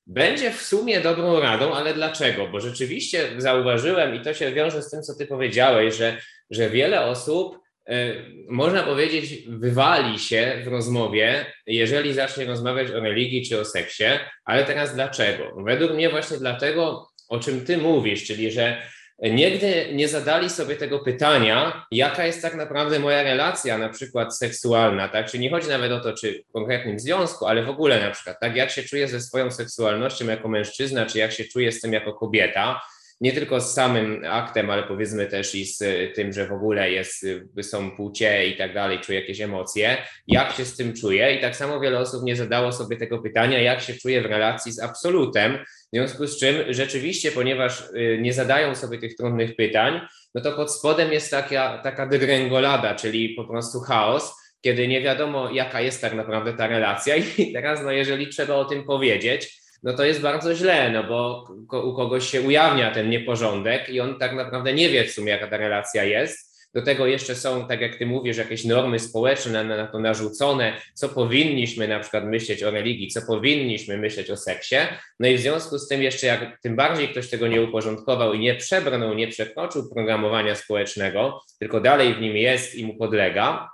będzie 0.08 0.52
w 0.52 0.62
sumie 0.62 1.02
dobrą 1.02 1.40
radą, 1.40 1.74
ale 1.74 1.94
dlaczego? 1.94 2.48
Bo 2.48 2.60
rzeczywiście 2.60 3.30
zauważyłem 3.38 4.16
i 4.16 4.22
to 4.22 4.34
się 4.34 4.52
wiąże 4.52 4.82
z 4.82 4.90
tym, 4.90 5.04
co 5.04 5.16
ty 5.16 5.28
powiedziałeś, 5.28 5.96
że, 5.96 6.18
że 6.50 6.70
wiele 6.70 7.06
osób 7.06 7.66
E, 7.90 8.14
można 8.50 8.84
powiedzieć, 8.84 9.44
wywali 9.48 10.20
się 10.20 10.62
w 10.66 10.68
rozmowie, 10.68 11.46
jeżeli 11.68 12.14
zacznie 12.14 12.46
rozmawiać 12.46 12.92
o 12.92 13.00
religii 13.00 13.46
czy 13.46 13.60
o 13.60 13.66
seksie, 13.66 14.04
ale 14.46 14.64
teraz 14.64 14.96
dlaczego? 14.96 15.64
Według 15.66 15.94
mnie 15.94 16.10
właśnie 16.10 16.38
dlatego, 16.38 17.08
o 17.30 17.40
czym 17.40 17.66
ty 17.66 17.78
mówisz, 17.78 18.26
czyli 18.28 18.52
że 18.52 18.82
nigdy 19.21 19.89
nie 19.93 20.08
zadali 20.08 20.49
sobie 20.49 20.75
tego 20.75 20.99
pytania, 20.99 21.86
jaka 21.91 22.25
jest 22.25 22.41
tak 22.41 22.56
naprawdę 22.56 22.99
moja 22.99 23.23
relacja, 23.23 23.78
na 23.78 23.89
przykład 23.89 24.38
seksualna, 24.38 25.10
tak? 25.10 25.32
Czyli 25.32 25.43
nie 25.43 25.49
chodzi 25.49 25.67
nawet 25.69 25.91
o 25.91 25.99
to, 25.99 26.13
czy 26.13 26.43
w 26.49 26.51
konkretnym 26.51 26.99
związku, 26.99 27.45
ale 27.45 27.63
w 27.63 27.69
ogóle 27.69 27.99
na 27.99 28.12
przykład, 28.12 28.39
tak? 28.39 28.56
Jak 28.56 28.71
się 28.71 28.84
czuję 28.84 29.08
ze 29.08 29.21
swoją 29.21 29.51
seksualnością 29.51 30.25
jako 30.25 30.47
mężczyzna, 30.47 31.06
czy 31.06 31.17
jak 31.17 31.32
się 31.32 31.43
czuję 31.43 31.71
z 31.71 31.82
tym 31.82 31.93
jako 31.93 32.13
kobieta, 32.13 32.82
nie 33.21 33.32
tylko 33.32 33.62
z 33.62 33.73
samym 33.73 34.21
aktem, 34.30 34.69
ale 34.69 34.84
powiedzmy 34.84 35.25
też 35.25 35.56
i 35.56 35.65
z 35.65 35.84
tym, 36.15 36.34
że 36.34 36.47
w 36.47 36.51
ogóle 36.51 36.91
jest, 36.91 37.25
są 37.62 37.91
płcie 37.91 38.47
i 38.47 38.58
tak 38.58 38.73
dalej, 38.73 38.99
czuję 38.99 39.19
jakieś 39.19 39.41
emocje, 39.41 39.97
jak 40.28 40.51
się 40.51 40.65
z 40.65 40.78
tym 40.78 40.93
czuję 40.93 41.36
i 41.36 41.41
tak 41.41 41.56
samo 41.56 41.80
wiele 41.80 41.99
osób 41.99 42.23
nie 42.23 42.36
zadało 42.36 42.71
sobie 42.71 42.97
tego 42.97 43.19
pytania, 43.19 43.60
jak 43.60 43.82
się 43.82 43.93
czuję 43.93 44.21
w 44.21 44.25
relacji 44.25 44.71
z 44.71 44.80
absolutem, 44.80 45.58
w 45.96 45.98
związku 45.98 46.28
z 46.28 46.40
czym 46.40 46.56
rzeczywiście, 46.70 47.32
ponieważ 47.32 47.82
y, 47.82 48.18
nie 48.22 48.34
zadają 48.34 48.76
sobie 48.76 48.98
tych 48.98 49.16
trudnych 49.16 49.56
pytań, 49.56 50.02
no 50.36 50.42
to 50.42 50.52
pod 50.52 50.72
spodem 50.72 51.14
jest 51.14 51.32
taka, 51.32 51.78
taka 51.84 52.08
degrengolada, 52.08 52.96
czyli 52.96 53.30
po 53.30 53.46
prostu 53.46 53.80
chaos, 53.80 54.36
kiedy 54.62 54.88
nie 54.88 55.02
wiadomo, 55.02 55.50
jaka 55.50 55.82
jest 55.82 56.02
tak 56.02 56.14
naprawdę 56.14 56.54
ta 56.54 56.68
relacja 56.68 57.16
i 57.38 57.54
teraz, 57.54 57.84
no 57.84 57.92
jeżeli 57.92 58.28
trzeba 58.28 58.56
o 58.56 58.66
tym 58.66 58.84
powiedzieć, 58.84 59.62
no 59.84 59.94
to 59.94 60.06
jest 60.06 60.22
bardzo 60.22 60.56
źle, 60.56 60.92
no 60.92 61.04
bo 61.04 61.48
u 61.84 61.96
kogoś 61.96 62.30
się 62.30 62.42
ujawnia 62.42 62.92
ten 62.92 63.10
nieporządek 63.10 63.90
i 63.90 64.00
on 64.00 64.20
tak 64.20 64.34
naprawdę 64.34 64.74
nie 64.74 64.90
wie 64.90 65.04
w 65.06 65.12
sumie, 65.12 65.32
jaka 65.32 65.48
ta 65.48 65.58
relacja 65.58 66.04
jest. 66.04 66.55
Do 66.76 66.82
tego 66.82 67.08
jeszcze 67.08 67.36
są, 67.36 67.68
tak 67.68 67.82
jak 67.82 67.96
ty 67.96 68.06
mówisz, 68.06 68.38
jakieś 68.38 68.66
normy 68.66 69.00
społeczne 69.00 69.64
na, 69.64 69.78
na 69.78 69.88
to 69.88 70.00
narzucone, 70.00 70.74
co 70.94 71.10
powinniśmy 71.10 71.88
na 71.88 72.00
przykład 72.00 72.26
myśleć 72.26 72.64
o 72.64 72.72
religii, 72.72 73.08
co 73.08 73.22
powinniśmy 73.22 73.98
myśleć 73.98 74.32
o 74.32 74.38
seksie. 74.38 74.76
No 75.20 75.28
i 75.28 75.38
w 75.38 75.40
związku 75.40 75.78
z 75.78 75.88
tym 75.88 76.04
jeszcze 76.04 76.28
jak 76.28 76.60
tym 76.62 76.76
bardziej 76.76 77.08
ktoś 77.08 77.30
tego 77.30 77.48
nie 77.48 77.62
uporządkował 77.62 78.34
i 78.34 78.40
nie 78.40 78.56
przebrnął, 78.56 79.14
nie 79.14 79.28
przekroczył 79.28 79.90
programowania 79.90 80.56
społecznego, 80.56 81.42
tylko 81.60 81.82
dalej 81.82 82.14
w 82.14 82.22
nim 82.22 82.38
jest 82.38 82.76
i 82.76 82.86
mu 82.86 82.96
podlega, 82.96 83.70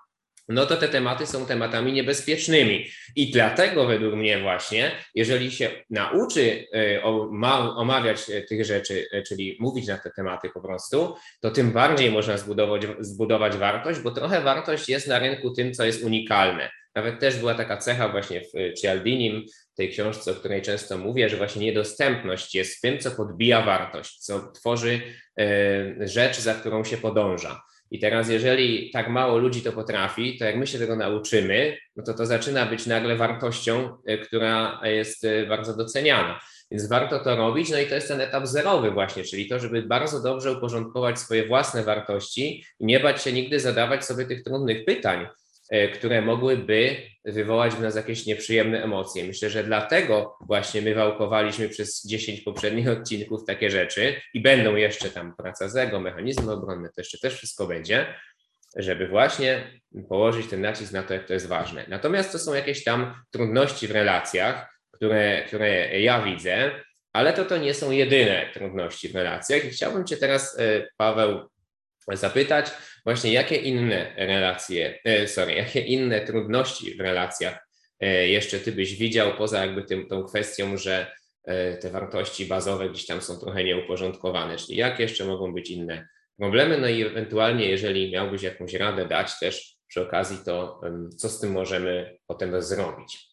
no 0.52 0.66
to 0.66 0.78
te 0.78 0.88
tematy 0.88 1.26
są 1.26 1.46
tematami 1.46 1.94
niebezpiecznymi. 1.94 2.88
I 3.16 3.32
dlatego 3.32 3.86
według 3.86 4.16
mnie 4.16 4.40
właśnie, 4.40 4.92
jeżeli 5.16 5.52
się 5.52 5.70
nauczy 5.90 6.68
e, 6.74 7.04
omawiać 7.76 8.30
e, 8.30 8.42
tych 8.42 8.66
rzeczy, 8.66 9.06
e, 9.12 9.24
czyli 9.24 9.58
mówić 9.60 9.88
na 9.88 9.98
te 9.98 10.12
tematy 10.12 10.50
po 10.54 10.62
prostu, 10.62 11.16
to 11.42 11.52
tym 11.52 11.72
bardziej 11.72 12.12
można 12.12 12.38
zbudować, 12.38 12.82
zbudować 13.00 13.58
wartość, 13.58 14.00
bo 14.00 14.12
trochę 14.12 14.42
wartość 14.42 14.90
jest 14.90 15.08
na 15.08 15.20
rynku 15.20 15.52
tym, 15.52 15.74
co 15.74 15.86
jest 15.86 16.04
unikalne. 16.04 16.70
Nawet 16.96 17.20
też 17.20 17.38
była 17.38 17.54
taka 17.54 17.78
cecha 17.78 18.10
właśnie 18.10 18.42
w 18.42 18.80
Cialdinim, 18.82 19.46
tej 19.76 19.90
książce, 19.90 20.32
o 20.32 20.36
której 20.36 20.62
często 20.62 20.98
mówię, 20.98 21.30
że 21.30 21.38
właśnie 21.38 21.66
niedostępność 21.66 22.56
jest 22.56 22.82
tym, 22.82 23.00
co 23.00 23.12
podbija 23.12 23.62
wartość, 23.62 24.20
co 24.20 24.52
tworzy 24.52 25.02
rzecz, 26.00 26.40
za 26.40 26.54
którą 26.54 26.84
się 26.84 26.98
podąża. 26.98 27.62
I 27.92 28.00
teraz, 28.00 28.30
jeżeli 28.30 28.92
tak 28.92 29.10
mało 29.10 29.38
ludzi 29.38 29.62
to 29.62 29.72
potrafi, 29.72 30.38
to 30.38 30.46
jak 30.46 30.56
my 30.56 30.68
się 30.68 30.80
tego 30.80 30.96
nauczymy, 30.96 31.78
no 31.96 32.04
to 32.04 32.14
to 32.14 32.26
zaczyna 32.26 32.66
być 32.66 32.86
nagle 32.86 33.16
wartością, 33.16 33.98
e, 34.06 34.18
która 34.18 34.82
jest 34.84 35.26
e, 35.26 35.46
bardzo 35.46 35.78
doceniana. 35.78 36.40
Więc 36.72 36.88
warto 36.88 37.20
to 37.20 37.36
robić. 37.36 37.70
No 37.70 37.80
i 37.80 37.86
to 37.86 37.96
jest 37.96 38.08
ten 38.08 38.22
etap 38.22 38.48
zerowy, 38.48 38.92
właśnie, 38.92 39.24
czyli 39.24 39.48
to, 39.48 39.60
żeby 39.60 39.82
bardzo 39.82 40.22
dobrze 40.22 40.52
uporządkować 40.52 41.20
swoje 41.20 41.48
własne 41.48 41.84
wartości 41.84 42.64
i 42.80 42.86
nie 42.86 43.00
bać 43.00 43.24
się 43.24 43.34
nigdy 43.34 43.60
zadawać 43.60 44.06
sobie 44.06 44.26
tych 44.26 44.44
trudnych 44.44 44.86
pytań, 44.86 45.28
które 45.94 46.22
mogłyby 46.22 46.96
wywołać 47.26 47.74
w 47.74 47.82
nas 47.82 47.96
jakieś 47.96 48.26
nieprzyjemne 48.26 48.84
emocje. 48.84 49.24
Myślę, 49.24 49.50
że 49.50 49.64
dlatego 49.64 50.38
właśnie 50.48 50.82
my 50.82 50.96
wałkowaliśmy 50.96 51.70
przez 51.70 52.04
10 52.06 52.42
poprzednich 52.42 52.88
odcinków 52.88 53.46
takie 53.46 53.70
rzeczy 53.70 54.22
i 54.34 54.42
będą 54.42 54.76
jeszcze 54.76 55.10
tam 55.10 55.36
praca 55.36 55.70
z 55.70 55.76
ego, 55.76 56.00
mechanizmy 56.00 56.52
obronne, 56.52 56.90
to 56.90 57.02
jeszcze 57.02 57.18
też 57.18 57.36
wszystko 57.36 57.68
będzie, 57.68 58.14
żeby 58.76 59.08
właśnie 59.08 59.82
położyć 60.10 60.48
ten 60.48 60.62
nacisk 60.62 60.94
na 60.94 61.04
to, 61.04 61.14
jak 61.14 61.28
to 61.28 61.34
jest 61.34 61.48
ważne. 61.48 61.86
Natomiast 61.88 62.32
to 62.32 62.40
są 62.40 62.54
jakieś 62.54 62.84
tam 62.84 63.16
trudności 63.32 63.88
w 63.88 63.92
relacjach, 63.92 64.80
które, 64.92 65.44
które 65.48 66.00
ja 66.00 66.22
widzę, 66.22 66.72
ale 67.14 67.34
to 67.34 67.46
to 67.46 67.58
nie 67.58 67.74
są 67.74 67.92
jedyne 67.92 68.50
trudności 68.54 69.10
w 69.10 69.16
relacjach 69.16 69.66
i 69.66 69.70
chciałbym 69.70 70.06
Cię 70.06 70.18
teraz, 70.18 70.60
e, 70.60 70.88
Paweł, 70.98 71.51
zapytać 72.14 72.72
właśnie, 73.04 73.34
jakie 73.34 73.56
inne 73.56 74.14
relacje, 74.18 75.00
e, 75.06 75.28
sorry, 75.28 75.54
jakie 75.54 75.80
inne 75.80 76.22
trudności 76.22 76.96
w 76.96 77.00
relacjach 77.00 77.68
e, 78.00 78.28
jeszcze 78.28 78.60
ty 78.60 78.72
byś 78.72 78.96
widział, 78.96 79.38
poza 79.38 79.66
jakby 79.66 79.84
tym, 79.84 80.08
tą 80.08 80.24
kwestią, 80.24 80.78
że 80.78 81.16
e, 81.44 81.78
te 81.78 81.90
wartości 81.90 82.46
bazowe 82.46 82.90
gdzieś 82.90 83.06
tam 83.06 83.22
są 83.22 83.40
trochę 83.40 83.64
nieuporządkowane, 83.64 84.58
czyli 84.58 84.78
jak 84.78 85.00
jeszcze 85.00 85.26
mogą 85.26 85.54
być 85.54 85.70
inne 85.70 86.08
problemy, 86.38 86.78
no 86.78 86.88
i 86.88 87.02
ewentualnie, 87.02 87.66
jeżeli 87.66 88.12
miałbyś 88.12 88.44
jakąś 88.44 88.74
radę 88.74 89.08
dać 89.08 89.40
też 89.40 89.76
przy 89.88 90.02
okazji, 90.02 90.38
to 90.46 90.82
co 91.18 91.30
z 91.30 91.40
tym 91.40 91.52
możemy 91.52 92.18
potem 92.28 92.62
zrobić? 92.62 93.31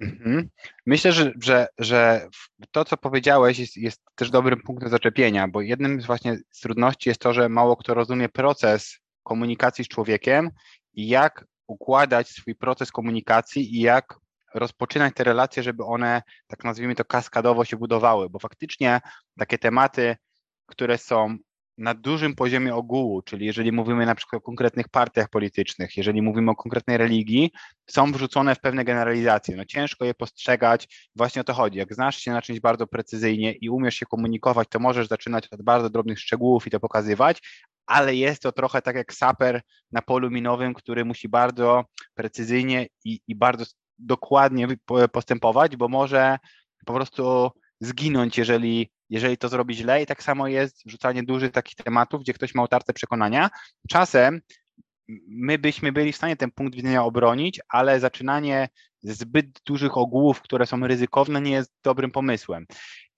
Mhm. 0.00 0.48
Myślę, 0.86 1.12
że, 1.12 1.32
że, 1.42 1.68
że 1.78 2.28
to, 2.70 2.84
co 2.84 2.96
powiedziałeś, 2.96 3.58
jest, 3.58 3.76
jest 3.76 4.02
też 4.14 4.30
dobrym 4.30 4.60
punktem 4.60 4.88
zaczepienia, 4.88 5.48
bo 5.48 5.60
jednym 5.60 6.00
z 6.00 6.06
właśnie 6.06 6.38
z 6.50 6.60
trudności 6.60 7.08
jest 7.08 7.20
to, 7.20 7.32
że 7.32 7.48
mało 7.48 7.76
kto 7.76 7.94
rozumie 7.94 8.28
proces 8.28 8.98
komunikacji 9.22 9.84
z 9.84 9.88
człowiekiem 9.88 10.50
i 10.94 11.08
jak 11.08 11.44
układać 11.66 12.28
swój 12.28 12.54
proces 12.54 12.92
komunikacji 12.92 13.76
i 13.76 13.80
jak 13.80 14.14
rozpoczynać 14.54 15.14
te 15.14 15.24
relacje, 15.24 15.62
żeby 15.62 15.84
one, 15.84 16.22
tak 16.46 16.64
nazwijmy 16.64 16.94
to, 16.94 17.04
kaskadowo 17.04 17.64
się 17.64 17.76
budowały, 17.76 18.30
bo 18.30 18.38
faktycznie 18.38 19.00
takie 19.38 19.58
tematy, 19.58 20.16
które 20.66 20.98
są 20.98 21.36
na 21.78 21.94
dużym 21.94 22.34
poziomie 22.34 22.74
ogółu, 22.74 23.22
czyli 23.22 23.46
jeżeli 23.46 23.72
mówimy 23.72 24.06
na 24.06 24.14
przykład 24.14 24.42
o 24.42 24.44
konkretnych 24.44 24.88
partiach 24.88 25.28
politycznych, 25.28 25.96
jeżeli 25.96 26.22
mówimy 26.22 26.50
o 26.50 26.54
konkretnej 26.54 26.96
religii, 26.96 27.50
są 27.90 28.12
wrzucone 28.12 28.54
w 28.54 28.60
pewne 28.60 28.84
generalizacje. 28.84 29.56
No 29.56 29.64
ciężko 29.64 30.04
je 30.04 30.14
postrzegać, 30.14 31.08
właśnie 31.16 31.40
o 31.40 31.44
to 31.44 31.54
chodzi. 31.54 31.78
Jak 31.78 31.94
znasz 31.94 32.16
się 32.16 32.32
na 32.32 32.42
czymś 32.42 32.60
bardzo 32.60 32.86
precyzyjnie 32.86 33.52
i 33.52 33.70
umiesz 33.70 33.94
się 33.94 34.06
komunikować, 34.06 34.68
to 34.70 34.78
możesz 34.78 35.08
zaczynać 35.08 35.48
od 35.50 35.62
bardzo 35.62 35.90
drobnych 35.90 36.20
szczegółów 36.20 36.66
i 36.66 36.70
to 36.70 36.80
pokazywać, 36.80 37.42
ale 37.86 38.14
jest 38.14 38.42
to 38.42 38.52
trochę 38.52 38.82
tak 38.82 38.96
jak 38.96 39.14
saper 39.14 39.60
na 39.92 40.02
polu 40.02 40.30
minowym, 40.30 40.74
który 40.74 41.04
musi 41.04 41.28
bardzo 41.28 41.84
precyzyjnie 42.14 42.86
i, 43.04 43.20
i 43.28 43.34
bardzo 43.36 43.64
dokładnie 43.98 44.68
postępować, 45.12 45.76
bo 45.76 45.88
może 45.88 46.38
po 46.86 46.94
prostu 46.94 47.50
zginąć, 47.80 48.38
jeżeli 48.38 48.90
jeżeli 49.10 49.36
to 49.38 49.48
zrobi 49.48 49.74
źle 49.74 50.02
i 50.02 50.06
tak 50.06 50.22
samo 50.22 50.48
jest 50.48 50.86
wrzucanie 50.86 51.22
dużych 51.22 51.52
takich 51.52 51.74
tematów, 51.76 52.20
gdzie 52.20 52.32
ktoś 52.32 52.54
ma 52.54 52.62
otarte 52.62 52.92
przekonania. 52.92 53.50
Czasem 53.88 54.40
my 55.28 55.58
byśmy 55.58 55.92
byli 55.92 56.12
w 56.12 56.16
stanie 56.16 56.36
ten 56.36 56.50
punkt 56.50 56.74
widzenia 56.74 57.04
obronić, 57.04 57.60
ale 57.68 58.00
zaczynanie 58.00 58.68
zbyt 59.02 59.60
dużych 59.66 59.96
ogółów, 59.96 60.42
które 60.42 60.66
są 60.66 60.86
ryzykowne, 60.86 61.40
nie 61.40 61.52
jest 61.52 61.72
dobrym 61.84 62.10
pomysłem. 62.10 62.66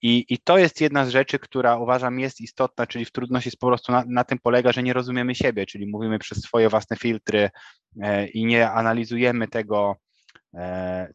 I, 0.02 0.24
I 0.28 0.38
to 0.38 0.58
jest 0.58 0.80
jedna 0.80 1.06
z 1.06 1.08
rzeczy, 1.08 1.38
która 1.38 1.76
uważam 1.76 2.20
jest 2.20 2.40
istotna, 2.40 2.86
czyli 2.86 3.04
w 3.04 3.12
trudności 3.12 3.48
jest 3.48 3.58
po 3.58 3.66
prostu 3.66 3.92
na, 3.92 4.04
na 4.08 4.24
tym 4.24 4.38
polega, 4.38 4.72
że 4.72 4.82
nie 4.82 4.92
rozumiemy 4.92 5.34
siebie, 5.34 5.66
czyli 5.66 5.86
mówimy 5.86 6.18
przez 6.18 6.38
swoje 6.38 6.68
własne 6.68 6.96
filtry 6.96 7.50
e, 8.02 8.26
i 8.26 8.44
nie 8.44 8.70
analizujemy 8.70 9.48
tego, 9.48 9.96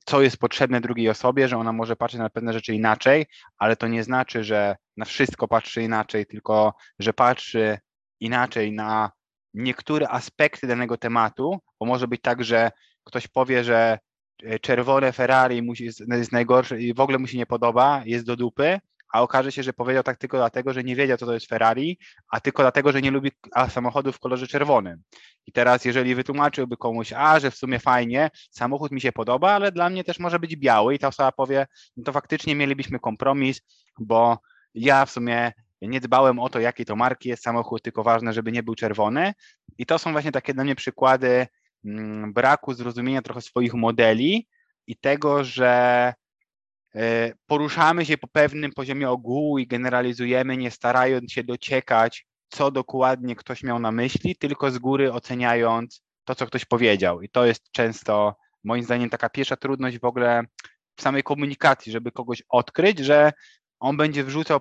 co 0.06 0.22
jest 0.22 0.38
potrzebne 0.38 0.82
drugiej 0.82 1.10
osobie, 1.10 1.48
że 1.48 1.58
ona 1.58 1.74
może 1.74 1.96
patrzeć 1.96 2.20
na 2.20 2.30
pewne 2.30 2.54
rzeczy 2.54 2.74
inaczej, 2.74 3.26
ale 3.58 3.76
to 3.76 3.88
nie 3.88 4.04
znaczy, 4.04 4.44
że 4.44 4.76
na 4.98 5.06
wszystko 5.06 5.48
patrzy 5.48 5.84
inaczej, 5.84 6.26
tylko 6.26 6.74
że 7.00 7.14
patrzy 7.14 7.80
inaczej 8.20 8.72
na 8.72 9.12
niektóre 9.54 10.10
aspekty 10.10 10.68
danego 10.68 10.98
tematu, 10.98 11.60
bo 11.80 11.86
może 11.86 12.08
być 12.08 12.22
tak, 12.22 12.44
że 12.44 12.72
ktoś 13.04 13.28
powie, 13.28 13.64
że 13.64 14.00
e, 14.44 14.60
czerwone 14.60 15.12
Ferrari 15.12 15.62
musi, 15.62 15.86
jest 16.12 16.32
najgorsze 16.32 16.82
i 16.82 16.94
w 16.94 17.00
ogóle 17.00 17.18
mu 17.18 17.28
się 17.28 17.38
nie 17.38 17.46
podoba, 17.46 18.02
jest 18.06 18.26
do 18.26 18.36
dupy, 18.36 18.80
a 19.14 19.22
okaże 19.22 19.52
się, 19.52 19.64
że 19.64 19.74
powiedział 19.74 20.04
tak 20.04 20.18
tylko 20.18 20.38
dlatego, 20.38 20.74
że 20.74 20.84
nie 20.84 20.96
wiedział, 20.96 21.18
co 21.18 21.26
to 21.26 21.34
jest 21.34 21.50
Ferrari, 21.50 22.00
a 22.32 22.40
tylko 22.40 22.64
dlatego, 22.64 22.92
że 22.92 23.02
nie 23.02 23.12
lubi 23.12 23.32
samochodów 23.70 24.16
w 24.16 24.20
kolorze 24.20 24.48
czerwonym. 24.48 25.02
I 25.46 25.52
teraz, 25.52 25.86
jeżeli 25.86 26.16
wytłumaczyłby 26.16 26.78
komuś, 26.78 27.14
a 27.14 27.40
że 27.40 27.52
w 27.52 27.56
sumie 27.56 27.80
fajnie, 27.80 28.30
samochód 28.52 28.92
mi 28.92 29.02
się 29.02 29.12
podoba, 29.12 29.52
ale 29.52 29.72
dla 29.72 29.90
mnie 29.90 30.04
też 30.04 30.20
może 30.20 30.40
być 30.40 30.56
biały, 30.56 30.96
i 30.96 31.00
ta 31.00 31.08
osoba 31.08 31.32
powie, 31.32 31.68
no 31.98 32.04
to 32.04 32.14
faktycznie 32.14 32.56
mielibyśmy 32.56 33.00
kompromis, 33.00 33.62
bo 34.00 34.38
ja 34.74 35.06
w 35.06 35.12
sumie 35.12 35.52
nie 35.82 36.00
dbałem 36.00 36.40
o 36.40 36.50
to, 36.50 36.60
jakiej 36.60 36.86
to 36.86 36.96
marki 36.96 37.30
jest 37.30 37.44
samochód, 37.44 37.82
tylko 37.82 38.04
ważne, 38.04 38.34
żeby 38.34 38.52
nie 38.52 38.64
był 38.64 38.76
czerwony. 38.76 39.34
I 39.78 39.86
to 39.86 40.00
są 40.00 40.12
właśnie 40.12 40.32
takie 40.32 40.54
dla 40.54 40.64
mnie 40.64 40.76
przykłady 40.76 41.48
mm, 41.86 42.34
braku 42.34 42.74
zrozumienia 42.74 43.22
trochę 43.22 43.42
swoich 43.42 43.74
modeli 43.74 44.48
i 44.88 44.96
tego, 44.98 45.44
że 45.44 46.14
poruszamy 47.46 48.06
się 48.06 48.18
po 48.18 48.28
pewnym 48.28 48.72
poziomie 48.72 49.10
ogółu 49.10 49.60
i 49.60 49.68
generalizujemy, 49.68 50.58
nie 50.58 50.72
starając 50.72 51.32
się 51.32 51.44
dociekać, 51.44 52.26
co 52.50 52.72
dokładnie 52.72 53.36
ktoś 53.36 53.64
miał 53.64 53.80
na 53.80 53.92
myśli, 53.92 54.36
tylko 54.36 54.72
z 54.72 54.78
góry 54.78 55.14
oceniając 55.14 56.02
to, 56.24 56.36
co 56.36 56.46
ktoś 56.46 56.66
powiedział. 56.66 57.22
I 57.22 57.30
to 57.30 57.46
jest 57.46 57.72
często, 57.72 58.36
moim 58.64 58.84
zdaniem, 58.84 59.10
taka 59.10 59.30
pierwsza 59.30 59.56
trudność 59.56 60.00
w 60.00 60.06
ogóle 60.06 60.44
w 60.96 61.02
samej 61.02 61.24
komunikacji, 61.24 61.92
żeby 61.92 62.12
kogoś 62.12 62.44
odkryć, 62.50 63.00
że 63.00 63.32
on 63.80 63.98
będzie 63.98 64.24
wrzucał, 64.24 64.60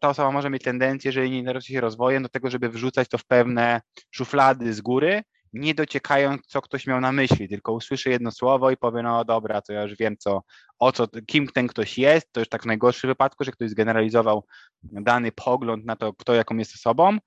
ta 0.00 0.08
osoba 0.08 0.30
może 0.30 0.50
mieć 0.50 0.62
tendencję, 0.62 1.08
jeżeli 1.08 1.30
nie 1.30 1.38
interesuje 1.38 1.76
się 1.76 1.80
rozwojem, 1.80 2.22
do 2.22 2.28
tego, 2.28 2.50
żeby 2.50 2.68
wrzucać 2.68 3.08
to 3.08 3.18
w 3.18 3.24
pewne 3.24 3.80
szuflady 4.10 4.74
z 4.74 4.80
góry, 4.80 5.22
nie 5.52 5.74
dociekając, 5.74 6.46
co 6.46 6.62
ktoś 6.62 6.86
miał 6.86 7.00
na 7.00 7.12
myśli, 7.12 7.48
tylko 7.48 7.72
usłyszy 7.72 8.10
jedno 8.10 8.30
słowo 8.30 8.70
i 8.70 8.76
powie, 8.76 9.02
no 9.02 9.24
dobra, 9.24 9.62
to 9.62 9.72
ja 9.72 9.82
już 9.82 9.96
wiem, 9.96 10.16
co, 10.18 10.42
o 10.78 10.92
co, 10.92 11.08
kim 11.26 11.46
ten 11.46 11.66
ktoś 11.66 11.98
jest, 11.98 12.32
to 12.32 12.40
już 12.40 12.48
tak 12.48 12.62
w 12.62 12.66
najgorszym 12.66 13.10
wypadku, 13.10 13.44
że 13.44 13.52
ktoś 13.52 13.70
zgeneralizował 13.70 14.44
dany 14.82 15.32
pogląd 15.32 15.84
na 15.84 15.96
to, 15.96 16.12
kto 16.12 16.34
jaką 16.34 16.56
jest 16.56 16.74
osobą 16.74 17.18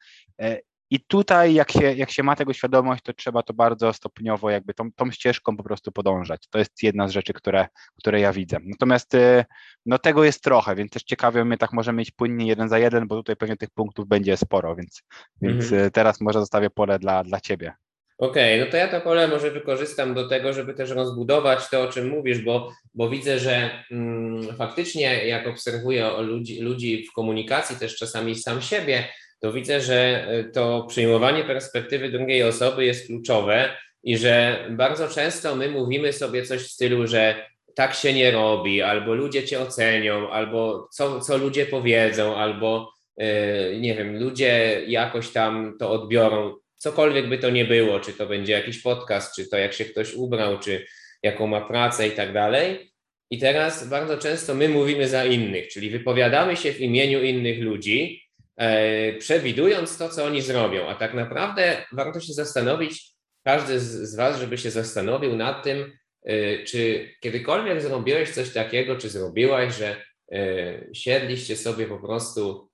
e, 0.42 0.60
i 0.94 1.00
tutaj, 1.00 1.54
jak 1.54 1.72
się, 1.72 1.94
jak 1.94 2.12
się 2.12 2.24
ma 2.24 2.36
tego 2.36 2.54
świadomość, 2.54 3.04
to 3.04 3.14
trzeba 3.14 3.44
to 3.44 3.54
bardzo 3.54 3.94
stopniowo, 3.94 4.50
jakby 4.50 4.74
tą, 4.74 4.92
tą 4.92 5.12
ścieżką 5.12 5.58
po 5.58 5.64
prostu 5.64 5.92
podążać. 5.92 6.48
To 6.50 6.60
jest 6.60 6.84
jedna 6.84 7.08
z 7.08 7.12
rzeczy, 7.12 7.34
które, 7.34 7.68
które 7.98 8.20
ja 8.20 8.34
widzę. 8.34 8.58
Natomiast 8.64 9.14
y, 9.14 9.46
no, 9.86 9.98
tego 9.98 10.24
jest 10.24 10.44
trochę, 10.44 10.76
więc 10.76 10.92
też 10.92 11.04
ciekawie 11.04 11.46
my 11.46 11.58
tak 11.58 11.74
możemy 11.74 11.98
mieć 11.98 12.12
płynnie 12.12 12.48
jeden 12.48 12.70
za 12.70 12.80
jeden, 12.80 13.08
bo 13.08 13.16
tutaj 13.16 13.36
pewnie 13.36 13.58
tych 13.58 13.70
punktów 13.70 14.08
będzie 14.08 14.38
sporo, 14.38 14.76
więc, 14.76 15.04
więc 15.42 15.64
mhm. 15.64 15.84
Y, 15.88 15.92
teraz 15.92 16.22
może 16.22 16.40
zostawię 16.40 16.70
pole 16.70 17.00
dla, 17.00 17.24
dla 17.24 17.40
Ciebie. 17.42 17.74
Okej, 18.18 18.56
okay, 18.56 18.66
no 18.66 18.72
to 18.72 18.78
ja 18.78 18.88
to 18.88 19.02
pole 19.02 19.28
może 19.28 19.52
wykorzystam 19.52 20.14
do 20.14 20.28
tego, 20.28 20.54
żeby 20.54 20.74
też 20.74 20.90
rozbudować 20.90 21.70
to, 21.70 21.82
o 21.82 21.88
czym 21.88 22.10
mówisz, 22.10 22.40
bo, 22.40 22.72
bo 22.94 23.10
widzę, 23.10 23.40
że 23.40 23.70
mm, 23.92 24.56
faktycznie 24.58 25.28
jak 25.28 25.48
obserwuję 25.48 26.10
ludzi, 26.20 26.62
ludzi 26.62 27.06
w 27.06 27.14
komunikacji, 27.14 27.76
też 27.76 27.96
czasami 27.96 28.36
sam 28.36 28.62
siebie, 28.62 29.04
to 29.40 29.54
widzę, 29.54 29.82
że 29.82 30.28
e, 30.28 30.44
to 30.44 30.86
przyjmowanie 30.90 31.44
perspektywy 31.44 32.10
drugiej 32.10 32.44
osoby 32.44 32.86
jest 32.86 33.08
kluczowe 33.08 33.70
i 34.04 34.18
że 34.18 34.66
bardzo 34.70 35.08
często 35.08 35.56
my 35.56 35.70
mówimy 35.70 36.14
sobie 36.14 36.46
coś 36.46 36.62
w 36.62 36.72
stylu, 36.72 37.08
że 37.08 37.36
tak 37.76 37.94
się 37.94 38.14
nie 38.14 38.32
robi, 38.32 38.82
albo 38.82 39.14
ludzie 39.14 39.44
cię 39.44 39.60
ocenią, 39.60 40.30
albo 40.30 40.88
co, 40.92 41.22
co 41.22 41.38
ludzie 41.38 41.66
powiedzą, 41.66 42.36
albo 42.36 42.94
yy, 43.18 43.26
nie 43.80 43.96
wiem, 43.96 44.20
ludzie 44.20 44.82
jakoś 44.88 45.30
tam 45.30 45.76
to 45.80 45.92
odbiorą, 45.92 46.56
cokolwiek 46.84 47.30
by 47.30 47.38
to 47.38 47.50
nie 47.50 47.66
było, 47.66 48.00
czy 48.00 48.14
to 48.14 48.28
będzie 48.28 48.54
jakiś 48.54 48.82
podcast, 48.82 49.36
czy 49.36 49.50
to 49.50 49.58
jak 49.58 49.74
się 49.74 49.86
ktoś 49.86 50.14
ubrał, 50.14 50.60
czy 50.60 50.86
jaką 51.24 51.48
ma 51.48 51.62
pracę 51.62 52.08
i 52.08 52.12
tak 52.12 52.34
dalej. 52.34 52.92
I 53.30 53.40
teraz 53.40 53.90
bardzo 53.90 54.18
często 54.18 54.56
my 54.56 54.70
mówimy 54.70 55.08
za 55.08 55.26
innych, 55.26 55.68
czyli 55.68 55.90
wypowiadamy 55.90 56.58
się 56.58 56.74
w 56.74 56.82
imieniu 56.82 57.24
innych 57.24 57.60
ludzi, 57.62 58.24
E, 58.58 59.14
przewidując 59.14 59.98
to, 59.98 60.10
co 60.10 60.26
oni 60.26 60.42
zrobią. 60.42 60.88
A 60.88 60.96
tak 60.96 61.14
naprawdę 61.14 61.86
warto 61.92 62.20
się 62.20 62.34
zastanowić, 62.34 63.14
każdy 63.44 63.80
z, 63.80 64.16
Was, 64.16 64.40
żeby 64.40 64.58
się 64.58 64.72
zastanowił 64.72 65.36
nad 65.36 65.64
tym, 65.64 65.92
e, 66.26 66.64
czy 66.64 67.10
kiedykolwiek 67.20 67.82
zrobiłeś 67.82 68.30
coś 68.30 68.54
takiego, 68.54 68.96
czy 68.96 69.10
zrobiłaś, 69.10 69.78
że 69.78 69.96
e, 70.32 70.94
siedliście 70.94 71.56
sobie 71.56 71.88
po 71.88 72.00
prostu 72.00 72.70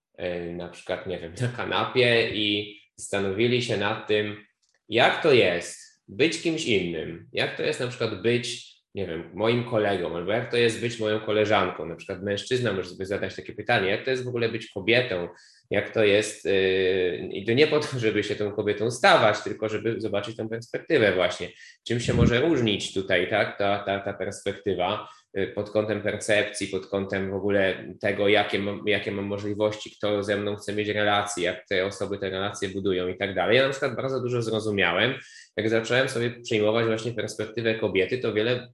na 0.55 0.69
przykład, 0.69 1.07
nie 1.07 1.19
wiem, 1.19 1.33
na 1.41 1.47
kanapie 1.47 2.29
i 2.33 2.78
zastanowili 2.99 3.62
się 3.62 3.77
nad 3.77 4.07
tym, 4.07 4.45
jak 4.89 5.23
to 5.23 5.33
jest 5.33 5.79
być 6.07 6.41
kimś 6.41 6.65
innym, 6.65 7.27
jak 7.33 7.57
to 7.57 7.63
jest 7.63 7.79
na 7.79 7.88
przykład 7.88 8.21
być, 8.21 8.75
nie 8.95 9.07
wiem, 9.07 9.31
moim 9.33 9.63
kolegą, 9.63 10.15
albo 10.15 10.31
jak 10.31 10.51
to 10.51 10.57
jest 10.57 10.81
być 10.81 10.99
moją 10.99 11.19
koleżanką, 11.19 11.85
na 11.85 11.95
przykład 11.95 12.23
mężczyzna 12.23 12.73
może 12.73 12.89
sobie 12.89 13.05
zadać 13.05 13.35
takie 13.35 13.53
pytanie, 13.53 13.89
jak 13.89 14.05
to 14.05 14.12
jest 14.12 14.25
w 14.25 14.27
ogóle 14.27 14.49
być 14.49 14.69
kobietą, 14.69 15.27
jak 15.69 15.89
to 15.93 16.03
jest. 16.03 16.45
Y, 16.45 17.29
I 17.31 17.45
to 17.45 17.53
nie 17.53 17.67
po 17.67 17.79
to, 17.79 17.99
żeby 17.99 18.23
się 18.23 18.35
tą 18.35 18.51
kobietą 18.51 18.91
stawać, 18.91 19.43
tylko 19.43 19.69
żeby 19.69 20.01
zobaczyć 20.01 20.38
tą 20.38 20.49
perspektywę 20.49 21.15
właśnie. 21.15 21.49
Czym 21.88 21.99
się 21.99 22.13
może 22.13 22.41
różnić 22.41 22.93
tutaj, 22.93 23.29
tak, 23.29 23.57
ta, 23.57 23.79
ta, 23.79 23.99
ta 23.99 24.13
perspektywa 24.13 25.09
pod 25.55 25.69
kątem 25.69 26.01
percepcji, 26.01 26.67
pod 26.67 26.87
kątem 26.87 27.31
w 27.31 27.33
ogóle 27.33 27.93
tego, 28.01 28.27
jakie 28.27 28.59
mam, 28.59 28.81
jakie 28.85 29.11
mam 29.11 29.25
możliwości, 29.25 29.91
kto 29.97 30.23
ze 30.23 30.37
mną 30.37 30.55
chce 30.55 30.73
mieć 30.73 30.87
relacje, 30.87 31.43
jak 31.43 31.67
te 31.69 31.85
osoby 31.85 32.17
te 32.17 32.29
relacje 32.29 32.69
budują 32.69 33.07
i 33.07 33.17
tak 33.17 33.35
dalej. 33.35 33.57
Ja 33.57 33.63
na 33.63 33.69
przykład 33.69 33.95
bardzo 33.95 34.21
dużo 34.21 34.41
zrozumiałem, 34.41 35.13
jak 35.57 35.69
zacząłem 35.69 36.09
sobie 36.09 36.41
przyjmować 36.41 36.85
właśnie 36.85 37.11
perspektywę 37.11 37.75
kobiety, 37.75 38.17
to 38.17 38.33
wiele 38.33 38.67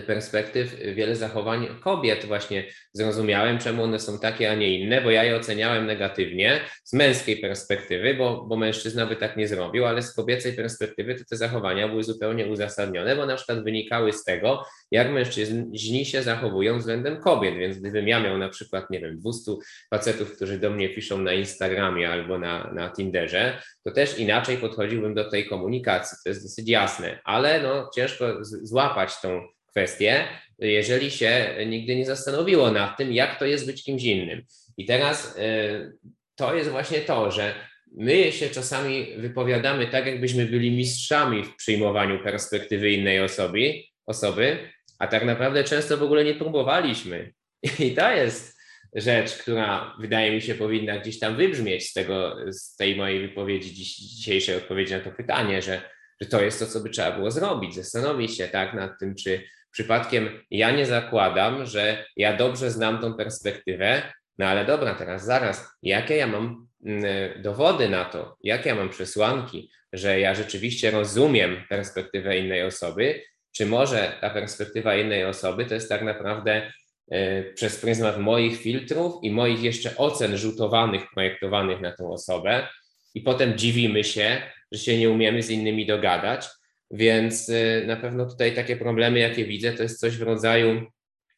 perspektyw 0.00 0.76
wiele 0.94 1.16
zachowań 1.16 1.68
kobiet. 1.80 2.24
Właśnie 2.24 2.64
zrozumiałem, 2.92 3.58
czemu 3.58 3.82
one 3.82 3.98
są 3.98 4.18
takie, 4.18 4.50
a 4.50 4.54
nie 4.54 4.78
inne, 4.78 5.00
bo 5.00 5.10
ja 5.10 5.24
je 5.24 5.36
oceniałem 5.36 5.86
negatywnie 5.86 6.60
z 6.84 6.92
męskiej 6.92 7.36
perspektywy, 7.36 8.14
bo, 8.14 8.44
bo 8.44 8.56
mężczyzna 8.56 9.06
by 9.06 9.16
tak 9.16 9.36
nie 9.36 9.48
zrobił, 9.48 9.86
ale 9.86 10.02
z 10.02 10.14
kobiecej 10.14 10.52
perspektywy 10.52 11.14
to 11.14 11.24
te 11.30 11.36
zachowania 11.36 11.88
były 11.88 12.04
zupełnie 12.04 12.46
uzasadnione, 12.46 13.16
bo 13.16 13.26
na 13.26 13.36
przykład 13.36 13.64
wynikały 13.64 14.12
z 14.12 14.24
tego, 14.24 14.64
jak 14.90 15.10
mężczyźni 15.10 16.04
się 16.04 16.22
zachowują 16.22 16.78
względem 16.78 17.20
kobiet, 17.20 17.54
więc 17.54 17.78
gdybym 17.78 18.08
ja 18.08 18.20
miał 18.20 18.38
na 18.38 18.48
przykład, 18.48 18.90
nie 18.90 19.00
wiem, 19.00 19.18
200 19.18 19.52
facetów, 19.90 20.36
którzy 20.36 20.58
do 20.58 20.70
mnie 20.70 20.88
piszą 20.88 21.18
na 21.18 21.32
Instagramie 21.32 22.10
albo 22.10 22.38
na, 22.38 22.72
na 22.74 22.90
Tinderze, 22.90 23.58
to 23.84 23.90
też 23.90 24.18
inaczej 24.18 24.58
podchodziłbym 24.58 25.14
do 25.14 25.30
tej 25.30 25.48
komunikacji, 25.48 26.18
to 26.24 26.30
jest 26.30 26.42
dosyć 26.42 26.68
jasne, 26.68 27.20
ale 27.24 27.62
no 27.62 27.90
ciężko 27.94 28.38
złapać 28.42 29.20
tą 29.20 29.42
kwestię, 29.72 30.24
jeżeli 30.58 31.10
się 31.10 31.54
nigdy 31.66 31.96
nie 31.96 32.06
zastanowiło 32.06 32.70
nad 32.70 32.98
tym, 32.98 33.12
jak 33.12 33.38
to 33.38 33.44
jest 33.44 33.66
być 33.66 33.84
kimś 33.84 34.04
innym. 34.04 34.42
I 34.76 34.86
teraz 34.86 35.36
y, 35.36 35.92
to 36.34 36.54
jest 36.54 36.70
właśnie 36.70 37.00
to, 37.00 37.30
że 37.30 37.54
my 37.96 38.32
się 38.32 38.48
czasami 38.50 39.06
wypowiadamy 39.16 39.86
tak, 39.86 40.06
jakbyśmy 40.06 40.46
byli 40.46 40.70
mistrzami 40.70 41.44
w 41.44 41.56
przyjmowaniu 41.56 42.22
perspektywy 42.24 42.90
innej 42.90 43.20
osoby, 43.20 43.74
osoby, 44.06 44.58
a 44.98 45.06
tak 45.06 45.24
naprawdę 45.24 45.64
często 45.64 45.96
w 45.96 46.02
ogóle 46.02 46.24
nie 46.24 46.34
próbowaliśmy. 46.34 47.32
I 47.78 47.94
to 47.94 48.12
jest 48.12 48.58
rzecz, 48.94 49.32
która 49.38 49.96
wydaje 50.00 50.32
mi 50.32 50.42
się 50.42 50.54
powinna 50.54 50.98
gdzieś 50.98 51.18
tam 51.18 51.36
wybrzmieć 51.36 51.88
z, 51.88 51.92
tego, 51.92 52.36
z 52.48 52.76
tej 52.76 52.96
mojej 52.96 53.28
wypowiedzi, 53.28 53.74
dziś, 53.74 53.96
dzisiejszej 53.96 54.56
odpowiedzi 54.56 54.92
na 54.92 55.00
to 55.00 55.10
pytanie, 55.10 55.62
że, 55.62 55.82
że 56.20 56.28
to 56.28 56.42
jest 56.42 56.58
to, 56.58 56.66
co 56.66 56.80
by 56.80 56.90
trzeba 56.90 57.12
było 57.12 57.30
zrobić, 57.30 57.74
zastanowić 57.74 58.36
się 58.36 58.48
tak 58.48 58.74
nad 58.74 58.90
tym, 59.00 59.14
czy 59.14 59.42
Przypadkiem 59.72 60.44
ja 60.50 60.70
nie 60.70 60.86
zakładam, 60.86 61.66
że 61.66 62.04
ja 62.16 62.36
dobrze 62.36 62.70
znam 62.70 63.00
tą 63.00 63.14
perspektywę, 63.14 64.02
no 64.38 64.46
ale 64.46 64.64
dobra, 64.64 64.94
teraz 64.94 65.24
zaraz, 65.24 65.68
jakie 65.82 66.16
ja 66.16 66.26
mam 66.26 66.66
mm, 66.84 67.04
dowody 67.42 67.88
na 67.88 68.04
to, 68.04 68.36
jakie 68.42 68.68
ja 68.68 68.74
mam 68.74 68.88
przesłanki, 68.88 69.70
że 69.92 70.20
ja 70.20 70.34
rzeczywiście 70.34 70.90
rozumiem 70.90 71.56
perspektywę 71.68 72.38
innej 72.38 72.62
osoby, 72.62 73.22
czy 73.56 73.66
może 73.66 74.12
ta 74.20 74.30
perspektywa 74.30 74.96
innej 74.96 75.24
osoby 75.24 75.64
to 75.64 75.74
jest 75.74 75.88
tak 75.88 76.02
naprawdę 76.02 76.72
e, 77.10 77.42
przez 77.42 77.80
pryzmat 77.80 78.18
moich 78.18 78.60
filtrów 78.60 79.24
i 79.24 79.30
moich 79.30 79.62
jeszcze 79.62 79.96
ocen 79.96 80.36
rzutowanych, 80.36 81.02
projektowanych 81.14 81.80
na 81.80 81.92
tą 81.92 82.12
osobę, 82.12 82.68
i 83.14 83.20
potem 83.20 83.58
dziwimy 83.58 84.04
się, 84.04 84.42
że 84.72 84.78
się 84.78 84.98
nie 84.98 85.10
umiemy 85.10 85.42
z 85.42 85.50
innymi 85.50 85.86
dogadać, 85.86 86.46
więc 86.92 87.48
y, 87.48 87.84
na 87.86 87.96
pewno 87.96 88.26
tutaj 88.26 88.54
takie 88.54 88.76
problemy, 88.76 89.18
jakie 89.18 89.44
widzę, 89.44 89.72
to 89.72 89.82
jest 89.82 90.00
coś 90.00 90.16
w 90.16 90.22
rodzaju 90.22 90.86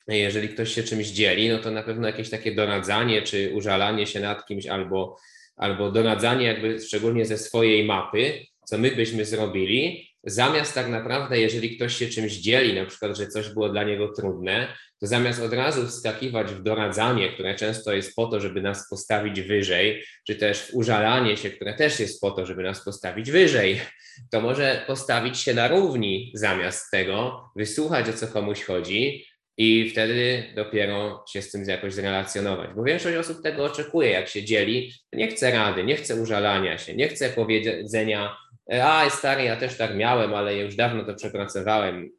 jeżeli 0.09 0.49
ktoś 0.49 0.75
się 0.75 0.83
czymś 0.83 1.07
dzieli, 1.07 1.49
no 1.49 1.59
to 1.59 1.71
na 1.71 1.83
pewno 1.83 2.07
jakieś 2.07 2.31
takie 2.31 2.55
doradzanie 2.55 3.23
czy 3.23 3.53
użalanie 3.55 4.07
się 4.07 4.21
nad 4.21 4.47
kimś 4.47 4.67
albo, 4.67 5.17
albo 5.57 5.91
doradzanie 5.91 6.47
jakby 6.47 6.81
szczególnie 6.81 7.27
ze 7.27 7.39
swojej 7.39 7.85
mapy, 7.85 8.47
co 8.65 8.79
my 8.79 8.91
byśmy 8.91 9.25
zrobili, 9.25 10.09
zamiast 10.27 10.75
tak 10.75 10.89
naprawdę, 10.89 11.41
jeżeli 11.41 11.77
ktoś 11.77 11.97
się 11.97 12.09
czymś 12.09 12.33
dzieli, 12.33 12.75
na 12.75 12.87
przykład, 12.87 13.17
że 13.17 13.27
coś 13.27 13.49
było 13.49 13.69
dla 13.69 13.85
niego 13.85 14.09
trudne, 14.09 14.69
to 15.01 15.07
zamiast 15.07 15.43
od 15.43 15.53
razu 15.53 15.87
wskakiwać 15.87 16.53
w 16.53 16.63
doradzanie, 16.63 17.33
które 17.33 17.55
często 17.55 17.93
jest 17.93 18.17
po 18.17 18.27
to, 18.27 18.41
żeby 18.41 18.63
nas 18.63 18.89
postawić 18.91 19.41
wyżej, 19.41 20.05
czy 20.27 20.35
też 20.35 20.59
w 20.59 20.75
użalanie 20.75 21.37
się, 21.37 21.51
które 21.51 21.75
też 21.75 22.01
jest 22.01 22.21
po 22.21 22.31
to, 22.31 22.47
żeby 22.47 22.63
nas 22.63 22.85
postawić 22.85 23.31
wyżej, 23.31 23.81
to 24.31 24.41
może 24.41 24.85
postawić 24.87 25.39
się 25.39 25.55
na 25.55 25.69
równi 25.69 26.33
zamiast 26.35 26.91
tego, 26.91 27.45
wysłuchać 27.57 28.09
o 28.09 28.13
co 28.13 28.27
komuś 28.27 28.63
chodzi, 28.63 29.27
i 29.57 29.91
wtedy 29.91 30.45
dopiero 30.57 31.25
się 31.29 31.43
z 31.43 31.51
tym 31.51 31.65
jakoś 31.65 31.95
zrelacjonować. 31.95 32.71
Bo 32.77 32.83
większość 32.83 33.17
osób 33.17 33.43
tego 33.43 33.65
oczekuje, 33.65 34.11
jak 34.11 34.29
się 34.29 34.45
dzieli, 34.45 34.93
nie 35.13 35.29
chce 35.29 35.51
rady, 35.51 35.85
nie 35.85 35.97
chce 35.97 36.17
użalania 36.17 36.79
się, 36.79 36.95
nie 36.95 37.09
chce 37.09 37.29
powiedzenia, 37.29 38.37
a 38.83 39.11
stary, 39.11 39.45
ja 39.45 39.57
też 39.57 39.77
tak 39.77 39.97
miałem, 39.97 40.35
ale 40.35 40.57
już 40.57 40.77
dawno 40.77 41.05
to 41.05 41.15
przepracowałem, 41.15 42.11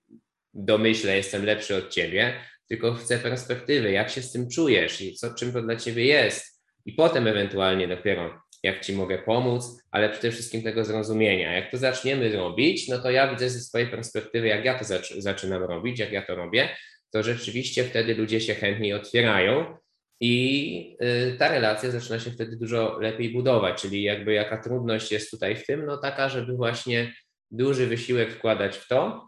domyślę, 0.54 1.18
jestem 1.18 1.46
lepszy 1.46 1.76
od 1.76 1.90
ciebie, 1.90 2.34
tylko 2.68 2.94
chcę 2.94 3.18
perspektywy, 3.20 3.92
jak 3.92 4.10
się 4.10 4.22
z 4.22 4.32
tym 4.32 4.50
czujesz 4.50 5.02
i 5.02 5.14
co, 5.14 5.34
czym 5.34 5.54
to 5.54 5.62
dla 5.62 5.76
ciebie 5.76 6.06
jest. 6.06 6.62
I 6.86 6.94
potem 6.94 7.28
ewentualnie 7.28 7.88
dopiero 7.88 8.46
jak 8.66 8.86
ci 8.86 8.94
mogę 8.94 9.18
pomóc, 9.18 9.64
ale 9.92 10.10
przede 10.10 10.32
wszystkim 10.32 10.64
tego 10.64 10.84
zrozumienia. 10.84 11.54
Jak 11.54 11.72
to 11.72 11.78
zaczniemy 11.78 12.32
robić, 12.36 12.88
no 12.88 13.00
to 13.00 13.12
ja 13.12 13.32
widzę 13.32 13.50
ze 13.50 13.60
swojej 13.60 13.88
perspektywy, 13.88 14.48
jak 14.48 14.66
ja 14.66 14.80
to 14.80 14.86
zaczynam 15.18 15.64
robić, 15.64 16.00
jak 16.00 16.12
ja 16.12 16.22
to 16.22 16.36
robię, 16.36 16.70
to 17.12 17.24
rzeczywiście 17.24 17.84
wtedy 17.84 18.16
ludzie 18.16 18.42
się 18.42 18.56
chętniej 18.56 18.94
otwierają 18.94 19.78
i 20.20 20.98
y, 21.02 21.36
ta 21.40 21.50
relacja 21.50 21.92
zaczyna 21.92 22.20
się 22.20 22.32
wtedy 22.32 22.58
dużo 22.58 23.00
lepiej 23.00 23.34
budować, 23.34 23.82
czyli 23.82 24.04
jakby 24.04 24.34
jaka 24.34 24.58
trudność 24.58 25.12
jest 25.12 25.32
tutaj 25.32 25.56
w 25.56 25.66
tym, 25.66 25.86
no 25.86 25.98
taka, 25.98 26.30
żeby 26.30 26.54
właśnie 26.54 27.14
duży 27.52 27.88
wysiłek 27.88 28.32
wkładać 28.32 28.78
w 28.78 28.88
to, 28.88 29.28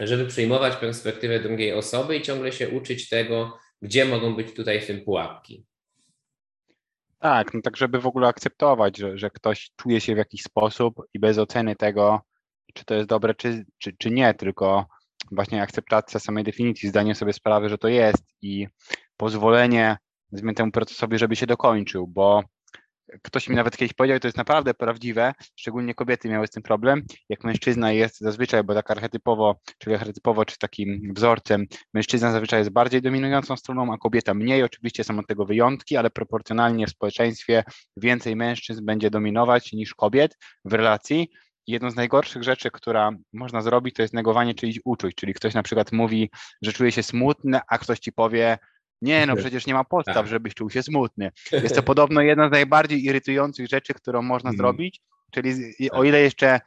żeby 0.00 0.26
przyjmować 0.26 0.76
perspektywę 0.76 1.40
drugiej 1.40 1.72
osoby 1.72 2.16
i 2.16 2.22
ciągle 2.22 2.52
się 2.52 2.68
uczyć 2.68 3.08
tego, 3.08 3.58
gdzie 3.82 4.04
mogą 4.04 4.36
być 4.36 4.54
tutaj 4.54 4.80
w 4.80 4.86
tym 4.86 5.04
pułapki. 5.04 5.66
Tak, 7.18 7.54
no 7.54 7.60
tak, 7.62 7.76
żeby 7.76 8.00
w 8.00 8.06
ogóle 8.06 8.28
akceptować, 8.28 8.98
że, 8.98 9.18
że 9.18 9.30
ktoś 9.30 9.70
czuje 9.76 10.00
się 10.00 10.14
w 10.14 10.18
jakiś 10.18 10.42
sposób 10.42 10.94
i 11.14 11.18
bez 11.18 11.38
oceny 11.38 11.76
tego, 11.76 12.20
czy 12.74 12.84
to 12.84 12.94
jest 12.94 13.08
dobre, 13.08 13.34
czy, 13.34 13.64
czy, 13.78 13.96
czy 13.98 14.10
nie, 14.10 14.34
tylko 14.34 14.86
właśnie 15.32 15.62
akceptacja 15.62 16.20
samej 16.20 16.44
definicji, 16.44 16.88
zdanie 16.88 17.14
sobie 17.14 17.32
sprawy, 17.32 17.68
że 17.68 17.78
to 17.78 17.88
jest 17.88 18.24
i 18.42 18.68
pozwolenie 19.16 19.96
temu 20.56 20.72
procesowi, 20.72 21.18
żeby 21.18 21.36
się 21.36 21.46
dokończył, 21.46 22.06
bo 22.06 22.42
ktoś 23.22 23.48
mi 23.48 23.56
nawet 23.56 23.76
kiedyś 23.76 23.92
powiedział, 23.92 24.18
to 24.18 24.28
jest 24.28 24.38
naprawdę 24.38 24.74
prawdziwe, 24.74 25.32
szczególnie 25.56 25.94
kobiety 25.94 26.28
miały 26.28 26.46
z 26.46 26.50
tym 26.50 26.62
problem, 26.62 27.02
jak 27.28 27.44
mężczyzna 27.44 27.92
jest 27.92 28.20
zazwyczaj, 28.20 28.64
bo 28.64 28.74
tak 28.74 28.90
archetypowo, 28.90 29.60
czyli 29.78 29.96
archetypowo, 29.96 30.44
czy 30.44 30.58
takim 30.58 31.12
wzorcem, 31.16 31.66
mężczyzna 31.94 32.32
zazwyczaj 32.32 32.60
jest 32.60 32.70
bardziej 32.70 33.02
dominującą 33.02 33.56
stroną, 33.56 33.92
a 33.92 33.98
kobieta 33.98 34.34
mniej, 34.34 34.62
oczywiście 34.62 35.04
są 35.04 35.18
od 35.18 35.26
tego 35.26 35.46
wyjątki, 35.46 35.96
ale 35.96 36.10
proporcjonalnie 36.10 36.86
w 36.86 36.90
społeczeństwie 36.90 37.64
więcej 37.96 38.36
mężczyzn 38.36 38.84
będzie 38.84 39.10
dominować 39.10 39.72
niż 39.72 39.94
kobiet 39.94 40.38
w 40.64 40.72
relacji, 40.72 41.28
jedną 41.66 41.90
z 41.90 41.96
najgorszych 41.96 42.42
rzeczy, 42.42 42.70
która 42.70 43.10
można 43.32 43.62
zrobić, 43.62 43.94
to 43.94 44.02
jest 44.02 44.14
negowanie 44.14 44.54
czyichś 44.54 44.78
uczuć, 44.84 45.14
czyli 45.14 45.34
ktoś 45.34 45.54
na 45.54 45.62
przykład 45.62 45.92
mówi, 45.92 46.30
że 46.62 46.72
czuje 46.72 46.92
się 46.92 47.02
smutny, 47.02 47.60
a 47.68 47.78
ktoś 47.78 47.98
ci 47.98 48.12
powie, 48.12 48.58
nie, 49.02 49.26
no 49.26 49.36
przecież 49.36 49.66
nie 49.66 49.74
ma 49.74 49.84
podstaw, 49.84 50.26
żebyś 50.26 50.54
czuł 50.54 50.70
się 50.70 50.82
smutny. 50.82 51.30
Jest 51.62 51.74
to 51.74 51.82
podobno 51.82 52.20
jedna 52.20 52.48
z 52.48 52.52
najbardziej 52.52 53.04
irytujących 53.04 53.68
rzeczy, 53.68 53.94
którą 53.94 54.22
można 54.22 54.50
hmm. 54.50 54.58
zrobić, 54.58 55.00
czyli 55.30 55.52
o 55.90 55.96
tak. 55.96 56.06
ile 56.06 56.20
jeszcze 56.20 56.60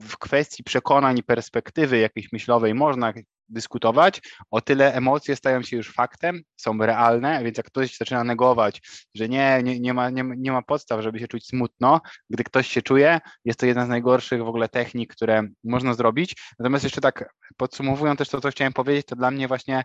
w 0.00 0.18
kwestii 0.18 0.64
przekonań 0.64 1.18
i 1.18 1.22
perspektywy 1.22 1.98
jakiejś 1.98 2.32
myślowej 2.32 2.74
można 2.74 3.12
dyskutować, 3.48 4.20
o 4.50 4.60
tyle 4.60 4.94
emocje 4.94 5.36
stają 5.36 5.62
się 5.62 5.76
już 5.76 5.92
faktem, 5.92 6.42
są 6.56 6.78
realne, 6.78 7.44
więc 7.44 7.56
jak 7.56 7.66
ktoś 7.66 7.96
zaczyna 7.96 8.24
negować, 8.24 8.82
że 9.14 9.28
nie, 9.28 9.60
nie, 9.62 9.80
nie, 9.80 9.94
ma, 9.94 10.10
nie, 10.10 10.24
nie 10.36 10.52
ma 10.52 10.62
podstaw, 10.62 11.02
żeby 11.02 11.18
się 11.18 11.28
czuć 11.28 11.46
smutno, 11.46 12.00
gdy 12.30 12.44
ktoś 12.44 12.68
się 12.68 12.82
czuje, 12.82 13.20
jest 13.44 13.60
to 13.60 13.66
jedna 13.66 13.86
z 13.86 13.88
najgorszych 13.88 14.44
w 14.44 14.48
ogóle 14.48 14.68
technik, 14.68 15.12
które 15.12 15.42
można 15.64 15.94
zrobić. 15.94 16.36
Natomiast 16.58 16.84
jeszcze 16.84 17.00
tak 17.00 17.34
podsumowując 17.56 18.18
też 18.18 18.28
to, 18.28 18.40
co 18.40 18.50
chciałem 18.50 18.72
powiedzieć, 18.72 19.06
to 19.06 19.16
dla 19.16 19.30
mnie 19.30 19.48
właśnie 19.48 19.84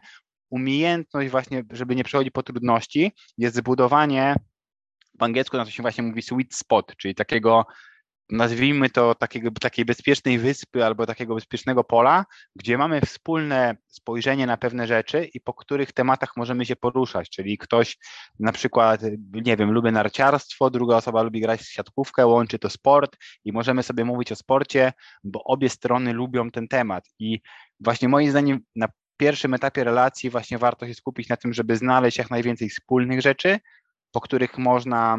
umiejętność 0.51 1.29
właśnie, 1.29 1.63
żeby 1.71 1.95
nie 1.95 2.03
przechodzić 2.03 2.33
po 2.33 2.43
trudności, 2.43 3.11
jest 3.37 3.55
zbudowanie 3.55 4.35
w 5.19 5.23
angielsku 5.23 5.57
na 5.57 5.65
to 5.65 5.71
się 5.71 5.81
właśnie 5.81 6.03
mówi 6.03 6.21
sweet 6.21 6.55
spot, 6.55 6.95
czyli 6.97 7.15
takiego 7.15 7.65
nazwijmy 8.31 8.89
to 8.89 9.15
takiego, 9.15 9.51
takiej 9.51 9.85
bezpiecznej 9.85 10.39
wyspy 10.39 10.85
albo 10.85 11.05
takiego 11.05 11.35
bezpiecznego 11.35 11.83
pola, 11.83 12.25
gdzie 12.55 12.77
mamy 12.77 13.01
wspólne 13.01 13.77
spojrzenie 13.87 14.47
na 14.47 14.57
pewne 14.57 14.87
rzeczy 14.87 15.29
i 15.33 15.41
po 15.41 15.53
których 15.53 15.91
tematach 15.91 16.37
możemy 16.37 16.65
się 16.65 16.75
poruszać, 16.75 17.29
czyli 17.29 17.57
ktoś 17.57 17.97
na 18.39 18.51
przykład, 18.51 19.01
nie 19.33 19.57
wiem, 19.57 19.71
lubi 19.71 19.91
narciarstwo, 19.91 20.69
druga 20.69 20.95
osoba 20.95 21.21
lubi 21.21 21.41
grać 21.41 21.61
w 21.61 21.71
siatkówkę, 21.71 22.27
łączy 22.27 22.59
to 22.59 22.69
sport 22.69 23.17
i 23.45 23.51
możemy 23.51 23.83
sobie 23.83 24.05
mówić 24.05 24.31
o 24.31 24.35
sporcie, 24.35 24.93
bo 25.23 25.43
obie 25.43 25.69
strony 25.69 26.13
lubią 26.13 26.51
ten 26.51 26.67
temat. 26.67 27.09
I 27.19 27.41
właśnie 27.79 28.07
moim 28.07 28.29
zdaniem 28.29 28.59
na 28.75 28.87
pierwszym 29.25 29.53
etapie 29.53 29.83
relacji 29.83 30.29
właśnie 30.29 30.57
warto 30.57 30.87
się 30.87 30.93
skupić 30.93 31.29
na 31.29 31.37
tym, 31.37 31.53
żeby 31.53 31.77
znaleźć 31.77 32.17
jak 32.17 32.29
najwięcej 32.29 32.69
wspólnych 32.69 33.21
rzeczy, 33.21 33.59
po 34.11 34.21
których 34.21 34.57
można 34.57 35.17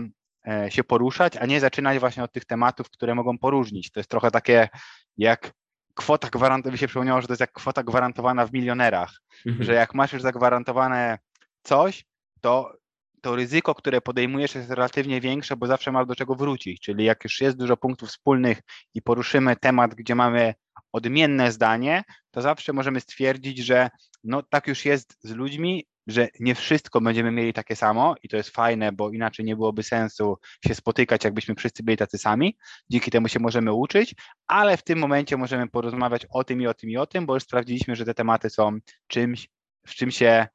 E, 0.48 0.70
się 0.70 0.84
poruszać, 0.84 1.36
a 1.36 1.46
nie 1.46 1.60
zaczynać 1.60 1.98
właśnie 1.98 2.24
od 2.24 2.32
tych 2.32 2.44
tematów, 2.44 2.90
które 2.90 3.14
mogą 3.14 3.38
poróżnić. 3.38 3.90
To 3.90 4.00
jest 4.00 4.10
trochę 4.10 4.30
takie 4.30 4.68
jak 5.16 5.52
kwota 5.94 6.28
gwarantowana, 6.28 6.72
mi 6.72 6.78
się 6.78 6.86
przypomniało, 6.86 7.20
że 7.20 7.26
to 7.26 7.32
jest 7.32 7.40
jak 7.40 7.52
kwota 7.52 7.82
gwarantowana 7.82 8.46
w 8.46 8.52
milionerach, 8.52 9.10
mhm. 9.46 9.64
że 9.64 9.72
jak 9.72 9.94
masz 9.94 10.12
już 10.12 10.22
zagwarantowane 10.22 11.18
coś, 11.62 12.04
to 12.40 12.72
to 13.20 13.36
ryzyko, 13.36 13.74
które 13.74 14.00
podejmujesz 14.00 14.54
jest 14.54 14.70
relatywnie 14.70 15.20
większe, 15.20 15.56
bo 15.56 15.66
zawsze 15.66 15.92
masz 15.92 16.06
do 16.06 16.14
czego 16.14 16.34
wrócić. 16.34 16.80
Czyli 16.80 17.04
jak 17.04 17.24
już 17.24 17.40
jest 17.40 17.56
dużo 17.56 17.76
punktów 17.76 18.08
wspólnych 18.08 18.60
i 18.94 19.02
poruszymy 19.02 19.56
temat, 19.56 19.94
gdzie 19.94 20.14
mamy 20.14 20.54
odmienne 20.92 21.52
zdanie, 21.52 22.02
to 22.30 22.40
zawsze 22.40 22.72
możemy 22.72 23.00
stwierdzić, 23.00 23.58
że 23.58 23.90
no 24.24 24.42
tak 24.42 24.66
już 24.66 24.84
jest 24.84 25.18
z 25.22 25.30
ludźmi, 25.30 25.86
że 26.06 26.28
nie 26.40 26.54
wszystko 26.54 27.00
będziemy 27.00 27.30
mieli 27.30 27.52
takie 27.52 27.76
samo 27.76 28.14
i 28.22 28.28
to 28.28 28.36
jest 28.36 28.50
fajne, 28.50 28.92
bo 28.92 29.10
inaczej 29.10 29.44
nie 29.44 29.56
byłoby 29.56 29.82
sensu 29.82 30.38
się 30.66 30.74
spotykać, 30.74 31.24
jakbyśmy 31.24 31.54
wszyscy 31.54 31.82
byli 31.82 31.96
tacy 31.96 32.18
sami. 32.18 32.56
Dzięki 32.90 33.10
temu 33.10 33.28
się 33.28 33.40
możemy 33.40 33.72
uczyć, 33.72 34.14
ale 34.46 34.76
w 34.76 34.82
tym 34.82 34.98
momencie 34.98 35.36
możemy 35.36 35.68
porozmawiać 35.68 36.26
o 36.30 36.44
tym 36.44 36.62
i 36.62 36.66
o 36.66 36.74
tym 36.74 36.90
i 36.90 36.96
o 36.96 37.06
tym, 37.06 37.26
bo 37.26 37.34
już 37.34 37.42
sprawdziliśmy, 37.42 37.96
że 37.96 38.04
te 38.04 38.14
tematy 38.14 38.50
są 38.50 38.78
czymś, 39.06 39.48
w 39.86 39.94
czym 39.94 40.10
się 40.10 40.46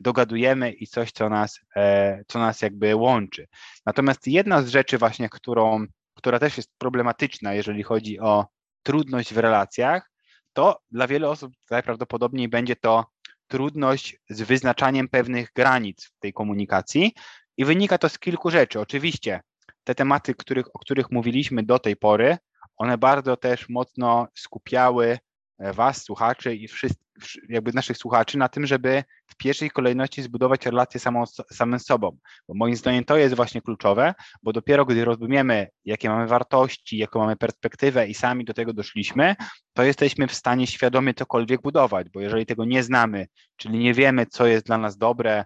dogadujemy 0.00 0.72
i 0.72 0.86
coś, 0.86 1.12
co 1.12 1.28
nas, 1.28 1.60
e, 1.76 2.24
co 2.28 2.38
nas 2.38 2.62
jakby 2.62 2.96
łączy. 2.96 3.46
Natomiast 3.86 4.26
jedna 4.26 4.62
z 4.62 4.68
rzeczy 4.68 4.98
właśnie, 4.98 5.28
którą, 5.28 5.86
która 6.14 6.38
też 6.38 6.56
jest 6.56 6.70
problematyczna, 6.78 7.54
jeżeli 7.54 7.82
chodzi 7.82 8.20
o 8.20 8.46
trudność 8.86 9.34
w 9.34 9.38
relacjach, 9.38 10.10
to 10.52 10.80
dla 10.90 11.06
wielu 11.06 11.30
osób 11.30 11.52
najprawdopodobniej 11.70 12.48
będzie 12.48 12.76
to 12.76 13.06
trudność 13.48 14.16
z 14.28 14.42
wyznaczaniem 14.42 15.08
pewnych 15.08 15.52
granic 15.54 16.04
w 16.04 16.18
tej 16.18 16.32
komunikacji 16.32 17.14
i 17.56 17.64
wynika 17.64 17.98
to 17.98 18.08
z 18.08 18.18
kilku 18.18 18.50
rzeczy. 18.50 18.80
Oczywiście 18.80 19.40
te 19.84 19.94
tematy, 19.94 20.34
których, 20.34 20.66
o 20.76 20.78
których 20.78 21.10
mówiliśmy 21.10 21.62
do 21.62 21.78
tej 21.78 21.96
pory, 21.96 22.38
one 22.76 22.98
bardzo 22.98 23.36
też 23.36 23.68
mocno 23.68 24.28
skupiały 24.34 25.18
e, 25.58 25.72
Was, 25.72 26.02
słuchaczy 26.02 26.54
i 26.54 26.68
wszystkich, 26.68 27.05
jakby 27.48 27.72
naszych 27.72 27.96
słuchaczy 27.96 28.38
na 28.38 28.48
tym, 28.48 28.66
żeby 28.66 29.04
w 29.26 29.36
pierwszej 29.36 29.70
kolejności 29.70 30.22
zbudować 30.22 30.66
relacje 30.66 31.00
samą, 31.00 31.24
samym 31.52 31.78
sobą. 31.78 32.18
Bo 32.48 32.54
moim 32.54 32.76
zdaniem 32.76 33.04
to 33.04 33.16
jest 33.16 33.34
właśnie 33.34 33.62
kluczowe, 33.62 34.14
bo 34.42 34.52
dopiero 34.52 34.84
gdy 34.84 35.04
rozumiemy, 35.04 35.68
jakie 35.84 36.08
mamy 36.08 36.26
wartości, 36.26 36.98
jaką 36.98 37.18
mamy 37.18 37.36
perspektywę 37.36 38.06
i 38.06 38.14
sami 38.14 38.44
do 38.44 38.54
tego 38.54 38.72
doszliśmy, 38.72 39.36
to 39.72 39.82
jesteśmy 39.82 40.26
w 40.26 40.34
stanie 40.34 40.66
świadomie 40.66 41.14
cokolwiek 41.14 41.62
budować, 41.62 42.10
bo 42.10 42.20
jeżeli 42.20 42.46
tego 42.46 42.64
nie 42.64 42.82
znamy, 42.82 43.26
czyli 43.56 43.78
nie 43.78 43.94
wiemy, 43.94 44.26
co 44.26 44.46
jest 44.46 44.66
dla 44.66 44.78
nas 44.78 44.96
dobre, 44.96 45.44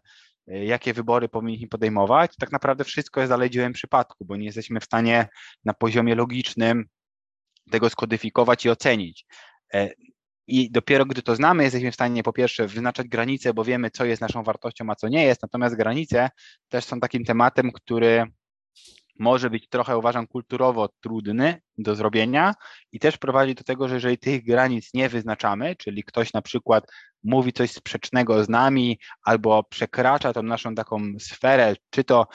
e, 0.49 0.65
jakie 0.65 0.95
wybory 0.95 1.29
powinniśmy 1.29 1.69
podejmować, 1.69 2.37
tak 2.37 2.53
naprawdę 2.53 2.85
wszystko 2.85 3.21
jest 3.21 3.33
dalej 3.33 3.51
przypadku, 3.73 4.25
bo 4.25 4.37
nie 4.37 4.47
jesteśmy 4.47 4.81
w 4.81 4.85
stanie 4.85 5.29
na 5.65 5.75
poziomie 5.75 6.15
logicznym 6.15 6.85
tego 7.71 7.91
skodyfikować 7.91 8.65
i 8.65 8.71
ocenić. 8.71 9.27
I 10.47 10.71
dopiero 10.71 11.07
gdy 11.07 11.23
to 11.23 11.37
znamy, 11.37 11.65
jesteśmy 11.65 11.91
w 11.91 11.95
stanie 11.95 12.23
po 12.23 12.33
pierwsze 12.33 12.67
wyznaczać 12.67 13.09
granice, 13.09 13.55
bo 13.55 13.65
wiemy, 13.65 13.91
co 13.91 14.05
jest 14.05 14.23
naszą 14.23 14.43
wartością, 14.43 14.91
a 14.91 14.95
co 14.95 15.09
nie 15.09 15.25
jest. 15.25 15.43
Natomiast 15.43 15.77
granice 15.77 16.31
też 16.69 16.85
są 16.85 17.01
takim 17.01 17.25
tematem, 17.25 17.73
który 17.73 18.27
może 19.19 19.51
być 19.51 19.69
trochę, 19.69 19.99
uważam, 19.99 20.27
kulturowo 20.27 20.89
trudny 21.01 21.61
do 21.79 21.95
zrobienia 21.95 22.55
i 22.93 22.99
też 22.99 23.17
prowadzi 23.17 23.55
do 23.55 23.65
tego, 23.65 23.89
że 23.89 23.95
jeżeli 23.95 24.19
tych 24.19 24.45
granic 24.45 24.95
nie 24.95 25.09
wyznaczamy, 25.09 25.77
czyli 25.77 26.05
ktoś 26.05 26.33
na 26.33 26.43
przykład 26.43 26.85
mówi 27.23 27.53
coś 27.53 27.71
sprzecznego 27.71 28.45
z 28.45 28.49
nami 28.49 28.99
albo 29.23 29.65
przekracza 29.65 30.33
tą 30.33 30.43
naszą 30.43 30.75
taką 30.75 31.01
sferę, 31.19 31.75
czy 31.91 32.05
to 32.05 32.27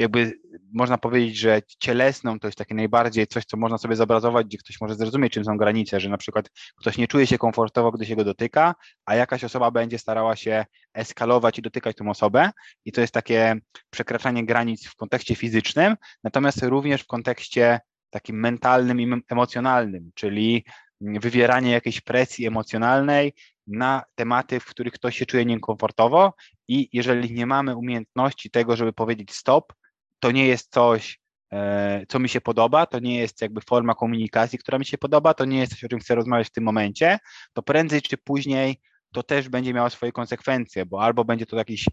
jakby 0.00 0.32
można 0.72 0.98
powiedzieć, 0.98 1.38
że 1.38 1.62
cielesną 1.78 2.40
to 2.40 2.48
jest 2.48 2.58
takie 2.58 2.74
najbardziej 2.74 3.26
coś, 3.26 3.44
co 3.44 3.56
można 3.56 3.78
sobie 3.78 3.96
zobrazować, 3.96 4.46
gdzie 4.46 4.58
ktoś 4.58 4.80
może 4.80 4.94
zrozumieć, 4.94 5.32
czym 5.32 5.44
są 5.44 5.56
granice, 5.56 6.00
że 6.00 6.08
na 6.08 6.18
przykład 6.18 6.50
ktoś 6.76 6.98
nie 6.98 7.08
czuje 7.08 7.26
się 7.26 7.38
komfortowo, 7.38 7.92
gdy 7.92 8.06
się 8.06 8.16
go 8.16 8.24
dotyka, 8.24 8.74
a 9.04 9.14
jakaś 9.14 9.44
osoba 9.44 9.70
będzie 9.70 9.98
starała 9.98 10.36
się 10.36 10.64
eskalować 10.94 11.58
i 11.58 11.62
dotykać 11.62 11.96
tą 11.96 12.10
osobę. 12.10 12.50
I 12.84 12.92
to 12.92 13.00
jest 13.00 13.14
takie 13.14 13.56
przekraczanie 13.90 14.46
granic 14.46 14.88
w 14.88 14.96
kontekście 14.96 15.34
fizycznym, 15.34 15.96
natomiast 16.24 16.62
również 16.62 17.02
w 17.02 17.06
kontekście 17.06 17.80
takim 18.10 18.40
mentalnym 18.40 19.00
i 19.00 19.22
emocjonalnym, 19.28 20.10
czyli 20.14 20.64
wywieranie 21.00 21.70
jakiejś 21.70 22.00
presji 22.00 22.46
emocjonalnej 22.46 23.34
na 23.66 24.02
tematy, 24.14 24.60
w 24.60 24.64
których 24.64 24.92
ktoś 24.92 25.18
się 25.18 25.26
czuje 25.26 25.44
niekomfortowo. 25.44 26.34
I 26.68 26.88
jeżeli 26.92 27.32
nie 27.32 27.46
mamy 27.46 27.76
umiejętności 27.76 28.50
tego, 28.50 28.76
żeby 28.76 28.92
powiedzieć 28.92 29.34
stop, 29.34 29.72
to 30.20 30.30
nie 30.30 30.46
jest 30.46 30.72
coś, 30.72 31.20
e, 31.52 32.06
co 32.08 32.18
mi 32.18 32.28
się 32.28 32.40
podoba, 32.40 32.86
to 32.86 32.98
nie 32.98 33.18
jest 33.18 33.42
jakby 33.42 33.60
forma 33.60 33.94
komunikacji, 33.94 34.58
która 34.58 34.78
mi 34.78 34.84
się 34.84 34.98
podoba, 34.98 35.34
to 35.34 35.44
nie 35.44 35.58
jest 35.58 35.72
coś, 35.72 35.84
o 35.84 35.88
czym 35.88 35.98
chcę 35.98 36.14
rozmawiać 36.14 36.46
w 36.46 36.52
tym 36.52 36.64
momencie, 36.64 37.18
to 37.52 37.62
prędzej 37.62 38.02
czy 38.02 38.18
później 38.18 38.80
to 39.12 39.22
też 39.22 39.48
będzie 39.48 39.74
miało 39.74 39.90
swoje 39.90 40.12
konsekwencje, 40.12 40.86
bo 40.86 41.02
albo 41.02 41.24
będzie 41.24 41.46
to 41.46 41.56
jakiś, 41.56 41.84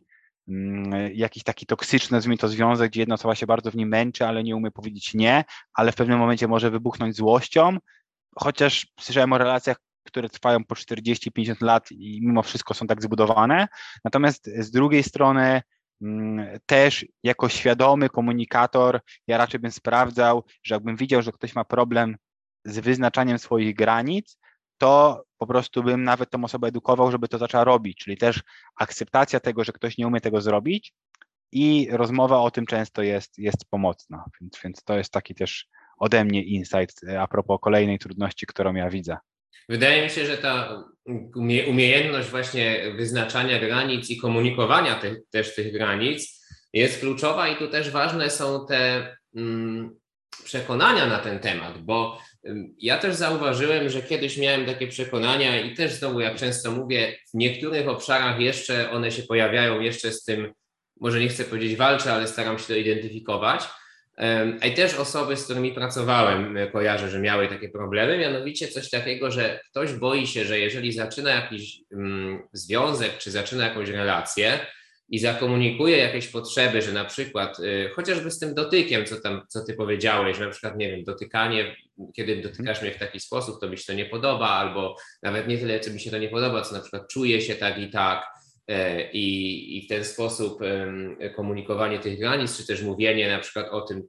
mm, 0.47 1.13
jakiś 1.13 1.43
taki 1.43 1.65
toksyczny, 1.65 2.15
nazwijmy 2.15 2.37
to 2.37 2.47
związek, 2.47 2.91
gdzie 2.91 3.01
jedna 3.01 3.15
osoba 3.15 3.35
się 3.35 3.45
bardzo 3.45 3.71
w 3.71 3.75
nim 3.75 3.89
męczy, 3.89 4.25
ale 4.25 4.43
nie 4.43 4.55
umie 4.55 4.71
powiedzieć 4.71 5.13
nie, 5.13 5.43
ale 5.73 5.91
w 5.91 5.95
pewnym 5.95 6.19
momencie 6.19 6.47
może 6.47 6.71
wybuchnąć 6.71 7.15
złością, 7.15 7.77
chociaż 8.35 8.87
słyszałem 8.99 9.33
o 9.33 9.37
relacjach, 9.37 9.77
które 10.05 10.29
trwają 10.29 10.63
po 10.63 10.75
40-50 10.75 11.61
lat 11.61 11.91
i 11.91 12.19
mimo 12.21 12.43
wszystko 12.43 12.73
są 12.73 12.87
tak 12.87 13.01
zbudowane. 13.01 13.67
Natomiast 14.03 14.49
z 14.59 14.71
drugiej 14.71 15.03
strony 15.03 15.61
też 16.65 17.05
jako 17.23 17.49
świadomy 17.49 18.09
komunikator, 18.09 18.99
ja 19.27 19.37
raczej 19.37 19.59
bym 19.59 19.71
sprawdzał, 19.71 20.43
że 20.63 20.75
jakbym 20.75 20.95
widział, 20.95 21.21
że 21.21 21.31
ktoś 21.31 21.55
ma 21.55 21.65
problem 21.65 22.15
z 22.65 22.79
wyznaczaniem 22.79 23.39
swoich 23.39 23.75
granic, 23.75 24.37
to 24.77 25.23
po 25.37 25.47
prostu 25.47 25.83
bym 25.83 26.03
nawet 26.03 26.29
tą 26.29 26.43
osobę 26.43 26.67
edukował, 26.67 27.11
żeby 27.11 27.27
to 27.27 27.37
zaczęła 27.37 27.63
robić, 27.63 27.97
czyli 27.97 28.17
też 28.17 28.43
akceptacja 28.75 29.39
tego, 29.39 29.63
że 29.63 29.71
ktoś 29.71 29.97
nie 29.97 30.07
umie 30.07 30.21
tego 30.21 30.41
zrobić 30.41 30.93
i 31.51 31.87
rozmowa 31.91 32.39
o 32.39 32.51
tym 32.51 32.65
często 32.65 33.01
jest, 33.01 33.37
jest 33.37 33.65
pomocna, 33.69 34.25
więc, 34.41 34.59
więc 34.63 34.83
to 34.83 34.97
jest 34.97 35.11
taki 35.11 35.35
też 35.35 35.67
ode 35.97 36.25
mnie 36.25 36.43
insight 36.43 37.03
e, 37.03 37.21
a 37.21 37.27
propos 37.27 37.59
kolejnej 37.61 37.99
trudności, 37.99 38.45
którą 38.45 38.73
ja 38.73 38.89
widzę. 38.89 39.17
Wydaje 39.69 40.03
mi 40.03 40.09
się, 40.09 40.25
że 40.25 40.37
ta 40.37 40.83
umiejętność 41.67 42.29
właśnie 42.29 42.93
wyznaczania 42.97 43.59
granic 43.59 44.09
i 44.09 44.17
komunikowania 44.17 45.01
też 45.31 45.55
tych 45.55 45.73
granic 45.73 46.45
jest 46.73 46.99
kluczowa 46.99 47.47
i 47.47 47.55
tu 47.55 47.67
też 47.67 47.89
ważne 47.89 48.29
są 48.29 48.65
te 48.67 49.15
mm, 49.35 49.95
przekonania 50.43 51.05
na 51.05 51.19
ten 51.19 51.39
temat, 51.39 51.77
bo 51.77 52.19
ja 52.77 52.97
też 52.97 53.15
zauważyłem, 53.15 53.89
że 53.89 54.01
kiedyś 54.01 54.37
miałem 54.37 54.65
takie 54.65 54.87
przekonania 54.87 55.61
i 55.61 55.75
też 55.75 55.93
znowu, 55.93 56.19
jak 56.19 56.35
często 56.35 56.71
mówię, 56.71 57.17
w 57.33 57.37
niektórych 57.37 57.87
obszarach 57.87 58.39
jeszcze 58.39 58.91
one 58.91 59.11
się 59.11 59.23
pojawiają, 59.23 59.79
jeszcze 59.79 60.11
z 60.11 60.23
tym, 60.23 60.53
może 61.01 61.19
nie 61.19 61.27
chcę 61.27 61.43
powiedzieć 61.43 61.75
walczę, 61.75 62.13
ale 62.13 62.27
staram 62.27 62.59
się 62.59 62.65
to 62.65 62.75
identyfikować 62.75 63.63
i 64.67 64.73
też 64.73 64.93
osoby, 64.93 65.37
z 65.37 65.43
którymi 65.43 65.71
pracowałem, 65.71 66.57
e, 66.57 66.67
kojarzę, 66.67 67.09
że 67.09 67.19
miały 67.19 67.47
takie 67.47 67.69
problemy, 67.69 68.17
mianowicie 68.17 68.67
coś 68.67 68.89
takiego, 68.89 69.31
że 69.31 69.59
ktoś 69.69 69.93
boi 69.93 70.27
się, 70.27 70.45
że 70.45 70.59
jeżeli 70.59 70.91
zaczyna 70.91 71.29
jakiś 71.29 71.81
mm, 71.91 72.47
związek, 72.53 73.17
czy 73.17 73.31
zaczyna 73.31 73.67
jakąś 73.67 73.89
relację 73.89 74.59
i 75.09 75.19
zakomunikuje 75.19 75.97
jakieś 75.97 76.27
potrzeby, 76.27 76.81
że 76.81 76.91
na 76.91 77.05
przykład 77.05 77.59
y, 77.59 77.89
chociażby 77.95 78.31
z 78.31 78.39
tym 78.39 78.53
dotykiem, 78.53 79.05
co 79.05 79.21
tam, 79.21 79.41
co 79.47 79.63
ty 79.63 79.73
powiedziałeś, 79.73 80.37
że 80.37 80.45
na 80.45 80.51
przykład, 80.51 80.77
nie 80.77 80.91
wiem, 80.91 81.03
dotykanie, 81.03 81.75
kiedy 82.15 82.41
dotykasz 82.41 82.81
mnie 82.81 82.91
w 82.91 82.99
taki 82.99 83.19
sposób, 83.19 83.61
to 83.61 83.69
mi 83.69 83.77
się 83.77 83.83
to 83.87 83.93
nie 83.93 84.05
podoba, 84.05 84.47
albo 84.47 84.95
nawet 85.23 85.47
nie 85.47 85.57
tyle, 85.57 85.79
czy 85.79 85.93
mi 85.93 85.99
się 85.99 86.11
to 86.11 86.17
nie 86.17 86.29
podoba, 86.29 86.61
co 86.61 86.75
na 86.75 86.81
przykład 86.81 87.07
czuję 87.07 87.41
się 87.41 87.55
tak 87.55 87.77
i 87.77 87.89
tak, 87.89 88.34
E, 88.34 88.34
i, 89.13 89.77
i 89.77 89.85
w 89.85 89.89
ten 89.89 90.03
sposób 90.03 90.59
komunikowanie 91.35 91.99
tych 91.99 92.19
granic, 92.19 92.57
czy 92.57 92.67
też 92.67 92.81
mówienie 92.81 93.27
na 93.29 93.39
przykład 93.39 93.67
o 93.71 93.81
tym, 93.81 94.03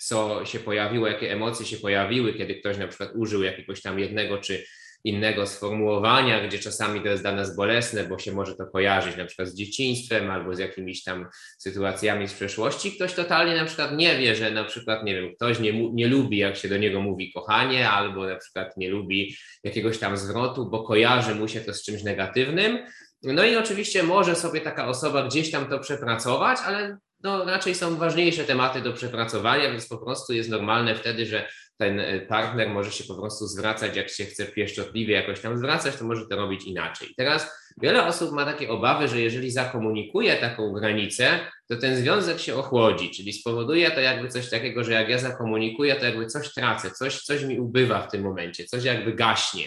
co 0.00 0.44
się 0.44 0.58
pojawiło, 0.58 1.06
jakie 1.06 1.32
emocje 1.32 1.66
się 1.66 1.76
pojawiły, 1.76 2.34
kiedy 2.34 2.54
ktoś 2.54 2.78
na 2.78 2.88
przykład 2.88 3.10
użył 3.14 3.42
jakiegoś 3.42 3.82
tam 3.82 3.98
jednego 3.98 4.38
czy 4.38 4.64
innego 5.04 5.46
sformułowania, 5.46 6.46
gdzie 6.46 6.58
czasami 6.58 7.00
to 7.00 7.08
jest 7.08 7.22
dla 7.22 7.32
nas 7.32 7.56
bolesne, 7.56 8.04
bo 8.04 8.18
się 8.18 8.32
może 8.32 8.54
to 8.54 8.66
kojarzyć 8.66 9.16
na 9.16 9.24
przykład 9.24 9.48
z 9.48 9.54
dzieciństwem 9.54 10.30
albo 10.30 10.54
z 10.54 10.58
jakimiś 10.58 11.04
tam 11.04 11.26
sytuacjami 11.58 12.28
z 12.28 12.34
przeszłości. 12.34 12.92
Ktoś 12.92 13.14
totalnie 13.14 13.56
na 13.56 13.64
przykład 13.64 13.96
nie 13.96 14.18
wie, 14.18 14.36
że 14.36 14.50
na 14.50 14.64
przykład, 14.64 15.04
nie 15.04 15.14
wiem, 15.14 15.34
ktoś 15.34 15.58
nie, 15.60 15.90
nie 15.92 16.08
lubi, 16.08 16.38
jak 16.38 16.56
się 16.56 16.68
do 16.68 16.78
niego 16.78 17.00
mówi 17.00 17.32
kochanie, 17.32 17.90
albo 17.90 18.26
na 18.26 18.36
przykład 18.36 18.76
nie 18.76 18.90
lubi 18.90 19.36
jakiegoś 19.64 19.98
tam 19.98 20.16
zwrotu, 20.16 20.70
bo 20.70 20.82
kojarzy 20.82 21.34
mu 21.34 21.48
się 21.48 21.60
to 21.60 21.74
z 21.74 21.84
czymś 21.84 22.02
negatywnym, 22.02 22.78
no 23.22 23.44
i 23.44 23.56
oczywiście 23.56 24.02
może 24.02 24.36
sobie 24.36 24.60
taka 24.60 24.88
osoba 24.88 25.22
gdzieś 25.22 25.50
tam 25.50 25.66
to 25.66 25.78
przepracować, 25.78 26.58
ale 26.64 26.98
no 27.22 27.44
raczej 27.44 27.74
są 27.74 27.96
ważniejsze 27.96 28.44
tematy 28.44 28.80
do 28.80 28.92
przepracowania, 28.92 29.70
więc 29.70 29.88
po 29.88 29.98
prostu 29.98 30.32
jest 30.32 30.50
normalne 30.50 30.94
wtedy, 30.94 31.26
że 31.26 31.48
ten 31.78 32.00
e, 32.00 32.20
partner 32.20 32.68
może 32.68 32.92
się 32.92 33.04
po 33.04 33.14
prostu 33.14 33.46
zwracać, 33.46 33.96
jak 33.96 34.08
się 34.10 34.24
chce 34.24 34.46
pieszczotliwie 34.46 35.14
jakoś 35.14 35.40
tam 35.40 35.58
zwracać, 35.58 35.96
to 35.96 36.04
może 36.04 36.26
to 36.26 36.36
robić 36.36 36.64
inaczej. 36.64 37.08
Teraz 37.16 37.50
wiele 37.82 38.06
osób 38.06 38.32
ma 38.32 38.44
takie 38.44 38.70
obawy, 38.70 39.08
że 39.08 39.20
jeżeli 39.20 39.50
zakomunikuje 39.50 40.36
taką 40.36 40.72
granicę, 40.72 41.38
to 41.68 41.76
ten 41.76 41.96
związek 41.96 42.38
się 42.38 42.54
ochłodzi, 42.54 43.10
czyli 43.10 43.32
spowoduje 43.32 43.90
to 43.90 44.00
jakby 44.00 44.28
coś 44.28 44.50
takiego, 44.50 44.84
że 44.84 44.92
jak 44.92 45.08
ja 45.08 45.18
zakomunikuję, 45.18 45.94
to 45.94 46.04
jakby 46.04 46.26
coś 46.26 46.54
tracę, 46.54 46.90
coś, 46.90 47.22
coś 47.22 47.44
mi 47.44 47.60
ubywa 47.60 48.00
w 48.02 48.10
tym 48.10 48.22
momencie, 48.22 48.64
coś 48.64 48.84
jakby 48.84 49.12
gaśnie. 49.12 49.64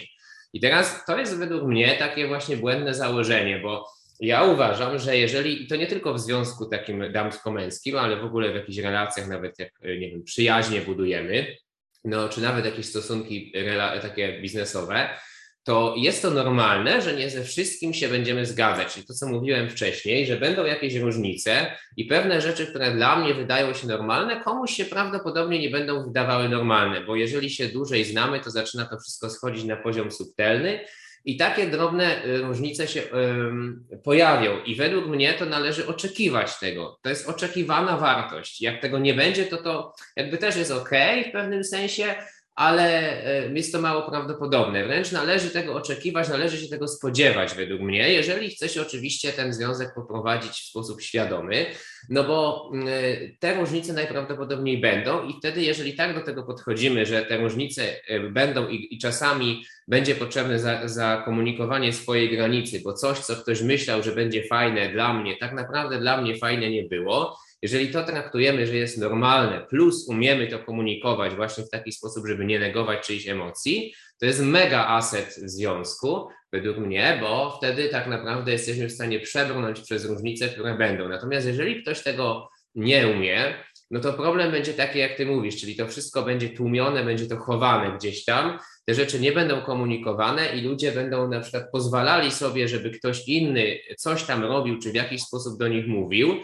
I 0.56 0.60
teraz 0.60 1.04
to 1.06 1.18
jest 1.18 1.38
według 1.38 1.62
mnie 1.64 1.96
takie 1.98 2.28
właśnie 2.28 2.56
błędne 2.56 2.94
założenie, 2.94 3.58
bo 3.58 3.84
ja 4.20 4.44
uważam, 4.44 4.98
że 4.98 5.16
jeżeli, 5.16 5.62
i 5.62 5.66
to 5.66 5.76
nie 5.76 5.86
tylko 5.86 6.14
w 6.14 6.20
związku 6.20 6.66
takim 6.66 7.12
damsko-męskim, 7.12 7.96
ale 7.96 8.16
w 8.16 8.24
ogóle 8.24 8.52
w 8.52 8.54
jakichś 8.54 8.78
relacjach, 8.78 9.28
nawet 9.28 9.58
jak, 9.58 9.70
nie 9.82 10.10
wiem, 10.10 10.22
przyjaźnie 10.24 10.80
budujemy, 10.80 11.56
no, 12.04 12.28
czy 12.28 12.40
nawet 12.40 12.64
jakieś 12.64 12.86
stosunki 12.86 13.52
takie 14.02 14.40
biznesowe, 14.42 15.08
to 15.66 15.94
jest 15.96 16.22
to 16.22 16.30
normalne, 16.30 17.02
że 17.02 17.12
nie 17.12 17.30
ze 17.30 17.44
wszystkim 17.44 17.94
się 17.94 18.08
będziemy 18.08 18.46
zgadzać. 18.46 18.94
Czyli 18.94 19.06
to, 19.06 19.14
co 19.14 19.26
mówiłem 19.26 19.70
wcześniej, 19.70 20.26
że 20.26 20.36
będą 20.36 20.64
jakieś 20.64 20.94
różnice 20.94 21.72
i 21.96 22.04
pewne 22.04 22.40
rzeczy, 22.40 22.66
które 22.66 22.94
dla 22.94 23.16
mnie 23.16 23.34
wydają 23.34 23.74
się 23.74 23.86
normalne, 23.86 24.40
komuś 24.40 24.70
się 24.70 24.84
prawdopodobnie 24.84 25.58
nie 25.58 25.70
będą 25.70 26.04
wydawały 26.04 26.48
normalne, 26.48 27.00
bo 27.00 27.16
jeżeli 27.16 27.50
się 27.50 27.68
dłużej 27.68 28.04
znamy, 28.04 28.40
to 28.40 28.50
zaczyna 28.50 28.84
to 28.84 28.98
wszystko 29.00 29.30
schodzić 29.30 29.64
na 29.64 29.76
poziom 29.76 30.10
subtelny. 30.10 30.80
I 31.24 31.36
takie 31.36 31.66
drobne 31.66 32.24
y, 32.24 32.38
różnice 32.38 32.88
się 32.88 33.02
um, 33.02 33.84
pojawią, 34.04 34.62
i 34.64 34.74
według 34.74 35.06
mnie 35.06 35.34
to 35.34 35.46
należy 35.46 35.86
oczekiwać 35.86 36.58
tego. 36.58 36.98
To 37.02 37.08
jest 37.08 37.28
oczekiwana 37.28 37.96
wartość. 37.96 38.62
Jak 38.62 38.80
tego 38.80 38.98
nie 38.98 39.14
będzie, 39.14 39.44
to 39.44 39.56
to 39.56 39.94
jakby 40.16 40.38
też 40.38 40.56
jest 40.56 40.70
ok 40.70 40.90
w 41.28 41.32
pewnym 41.32 41.64
sensie, 41.64 42.14
ale 42.56 43.12
e, 43.24 43.52
jest 43.54 43.72
to 43.72 43.80
mało 43.80 44.10
prawdopodobne. 44.10 44.86
Wręcz 44.86 45.12
należy 45.12 45.50
tego 45.50 45.74
oczekiwać, 45.74 46.28
należy 46.28 46.58
się 46.58 46.68
tego 46.68 46.88
spodziewać, 46.88 47.54
według 47.54 47.80
mnie, 47.80 48.12
jeżeli 48.12 48.50
chce 48.50 48.68
się 48.68 48.82
oczywiście 48.82 49.32
ten 49.32 49.52
związek 49.52 49.94
poprowadzić 49.94 50.52
w 50.52 50.68
sposób 50.68 51.02
świadomy, 51.02 51.66
no 52.08 52.24
bo 52.24 52.70
mm, 52.74 52.88
e, 52.88 52.92
te 53.38 53.54
różnice 53.54 53.92
najprawdopodobniej 53.92 54.80
będą, 54.80 55.28
i 55.28 55.34
wtedy, 55.38 55.62
jeżeli 55.62 55.94
tak 55.94 56.14
do 56.14 56.20
tego 56.20 56.42
podchodzimy, 56.42 57.06
że 57.06 57.22
te 57.22 57.38
różnice 57.38 57.82
e, 58.08 58.20
będą 58.20 58.68
i, 58.68 58.94
i 58.94 58.98
czasami 58.98 59.64
będzie 59.88 60.14
potrzebne 60.14 60.58
za, 60.58 60.88
zakomunikowanie 60.88 61.92
swojej 61.92 62.30
granicy, 62.30 62.80
bo 62.84 62.92
coś, 62.92 63.18
co 63.18 63.36
ktoś 63.36 63.62
myślał, 63.62 64.02
że 64.02 64.12
będzie 64.12 64.44
fajne 64.44 64.88
dla 64.88 65.14
mnie, 65.14 65.36
tak 65.36 65.52
naprawdę 65.52 65.98
dla 65.98 66.20
mnie 66.20 66.36
fajne 66.36 66.70
nie 66.70 66.82
było 66.82 67.38
jeżeli 67.62 67.88
to 67.88 68.04
traktujemy, 68.04 68.66
że 68.66 68.76
jest 68.76 68.98
normalne, 68.98 69.66
plus 69.70 70.08
umiemy 70.08 70.46
to 70.46 70.58
komunikować 70.58 71.34
właśnie 71.34 71.64
w 71.64 71.70
taki 71.70 71.92
sposób, 71.92 72.26
żeby 72.26 72.44
nie 72.44 72.58
negować 72.58 73.06
czyichś 73.06 73.28
emocji, 73.28 73.94
to 74.20 74.26
jest 74.26 74.40
mega 74.40 74.86
aset 74.86 75.34
związku, 75.34 76.28
według 76.52 76.78
mnie, 76.78 77.18
bo 77.20 77.56
wtedy 77.58 77.88
tak 77.88 78.06
naprawdę 78.06 78.52
jesteśmy 78.52 78.88
w 78.88 78.92
stanie 78.92 79.20
przebrnąć 79.20 79.80
przez 79.80 80.04
różnice, 80.04 80.48
które 80.48 80.78
będą. 80.78 81.08
Natomiast 81.08 81.46
jeżeli 81.46 81.82
ktoś 81.82 82.02
tego 82.02 82.48
nie 82.74 83.08
umie, 83.08 83.54
no 83.90 84.00
to 84.00 84.12
problem 84.12 84.50
będzie 84.50 84.74
taki, 84.74 84.98
jak 84.98 85.16
ty 85.16 85.26
mówisz, 85.26 85.60
czyli 85.60 85.76
to 85.76 85.88
wszystko 85.88 86.22
będzie 86.22 86.48
tłumione, 86.48 87.04
będzie 87.04 87.26
to 87.26 87.36
chowane 87.36 87.98
gdzieś 87.98 88.24
tam, 88.24 88.58
te 88.84 88.94
rzeczy 88.94 89.20
nie 89.20 89.32
będą 89.32 89.60
komunikowane 89.60 90.56
i 90.56 90.60
ludzie 90.60 90.92
będą 90.92 91.28
na 91.28 91.40
przykład 91.40 91.64
pozwalali 91.72 92.30
sobie, 92.30 92.68
żeby 92.68 92.90
ktoś 92.90 93.28
inny 93.28 93.78
coś 93.98 94.24
tam 94.24 94.44
robił, 94.44 94.78
czy 94.78 94.90
w 94.90 94.94
jakiś 94.94 95.22
sposób 95.22 95.58
do 95.58 95.68
nich 95.68 95.86
mówił, 95.86 96.40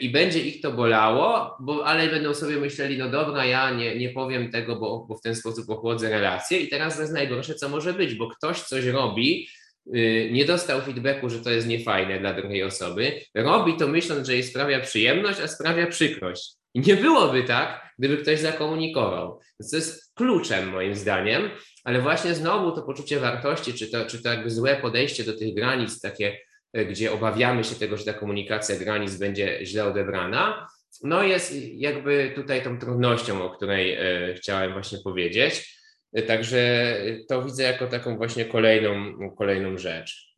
i 0.00 0.10
będzie 0.10 0.40
ich 0.40 0.60
to 0.60 0.72
bolało, 0.72 1.56
bo, 1.60 1.86
ale 1.86 2.08
będą 2.08 2.34
sobie 2.34 2.56
myśleli, 2.56 2.98
no 2.98 3.08
dobra, 3.08 3.44
ja 3.44 3.70
nie, 3.70 3.98
nie 3.98 4.08
powiem 4.10 4.50
tego, 4.50 4.76
bo, 4.76 5.06
bo 5.08 5.16
w 5.16 5.20
ten 5.20 5.34
sposób 5.34 5.70
ochłodzę 5.70 6.10
relację 6.10 6.58
i 6.58 6.68
teraz 6.68 6.94
to 6.94 7.00
jest 7.00 7.14
najgorsze, 7.14 7.54
co 7.54 7.68
może 7.68 7.92
być, 7.92 8.14
bo 8.14 8.28
ktoś 8.28 8.60
coś 8.60 8.84
robi, 8.84 9.48
y, 9.96 10.30
nie 10.32 10.44
dostał 10.44 10.80
feedbacku, 10.80 11.30
że 11.30 11.38
to 11.38 11.50
jest 11.50 11.66
niefajne 11.66 12.20
dla 12.20 12.34
drugiej 12.34 12.62
osoby, 12.62 13.20
robi 13.34 13.76
to 13.76 13.88
myśląc, 13.88 14.26
że 14.26 14.32
jej 14.32 14.42
sprawia 14.42 14.80
przyjemność, 14.80 15.40
a 15.40 15.48
sprawia 15.48 15.86
przykrość. 15.86 16.54
I 16.74 16.80
nie 16.80 16.96
byłoby 16.96 17.42
tak, 17.42 17.94
gdyby 17.98 18.16
ktoś 18.16 18.40
zakomunikował. 18.40 19.40
To 19.70 19.76
jest 19.76 20.14
kluczem 20.14 20.70
moim 20.70 20.94
zdaniem, 20.94 21.50
ale 21.84 22.00
właśnie 22.00 22.34
znowu 22.34 22.72
to 22.72 22.82
poczucie 22.82 23.20
wartości, 23.20 23.74
czy 23.74 23.90
to, 23.90 24.06
czy 24.06 24.22
to 24.22 24.28
jakby 24.28 24.50
złe 24.50 24.76
podejście 24.76 25.24
do 25.24 25.38
tych 25.38 25.54
granic, 25.54 26.00
takie 26.00 26.38
gdzie 26.74 27.12
obawiamy 27.12 27.64
się 27.64 27.74
tego, 27.74 27.96
że 27.96 28.04
ta 28.04 28.12
komunikacja 28.12 28.76
granic 28.76 29.16
będzie 29.16 29.66
źle 29.66 29.84
odebrana, 29.84 30.68
no 31.02 31.22
jest 31.22 31.54
jakby 31.74 32.32
tutaj 32.34 32.62
tą 32.62 32.78
trudnością, 32.78 33.44
o 33.44 33.50
której 33.50 33.92
e, 33.92 34.34
chciałem 34.34 34.72
właśnie 34.72 34.98
powiedzieć. 35.04 35.78
Także 36.26 36.94
to 37.28 37.42
widzę 37.42 37.62
jako 37.62 37.86
taką 37.86 38.16
właśnie 38.16 38.44
kolejną, 38.44 39.14
kolejną 39.38 39.78
rzecz. 39.78 40.32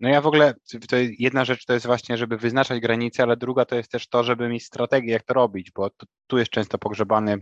No 0.00 0.08
ja 0.08 0.20
w 0.20 0.26
ogóle, 0.26 0.54
to 0.88 0.96
jedna 1.18 1.44
rzecz 1.44 1.64
to 1.64 1.72
jest 1.72 1.86
właśnie, 1.86 2.16
żeby 2.16 2.36
wyznaczać 2.36 2.80
granice, 2.80 3.22
ale 3.22 3.36
druga 3.36 3.64
to 3.64 3.76
jest 3.76 3.90
też 3.90 4.08
to, 4.08 4.24
żeby 4.24 4.48
mieć 4.48 4.64
strategię, 4.64 5.12
jak 5.12 5.22
to 5.22 5.34
robić, 5.34 5.70
bo 5.70 5.90
tu, 5.90 6.06
tu 6.26 6.38
jest 6.38 6.50
często 6.50 6.78
pogrzebany 6.78 7.38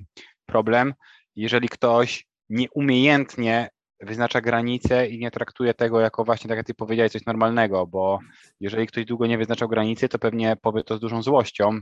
problem. 0.47 0.95
Jeżeli 1.37 1.69
ktoś 1.69 2.27
nieumiejętnie 2.49 3.69
wyznacza 4.01 4.41
granice 4.41 5.07
i 5.07 5.19
nie 5.19 5.31
traktuje 5.31 5.75
tego 5.75 6.01
jako 6.01 6.25
właśnie, 6.25 6.49
tak 6.49 6.57
jak 6.57 6.67
ty 6.67 6.75
powiedziałeś, 6.75 7.13
coś 7.13 7.27
normalnego, 7.27 7.87
bo 7.87 8.19
jeżeli 8.61 8.87
ktoś 8.87 9.05
długo 9.05 9.27
nie 9.27 9.39
wyznaczał 9.39 9.69
granicy, 9.69 10.09
to 10.09 10.19
pewnie 10.19 10.57
powie 10.57 10.85
to 10.85 10.97
z 10.97 11.01
dużą 11.01 11.23
złością 11.23 11.81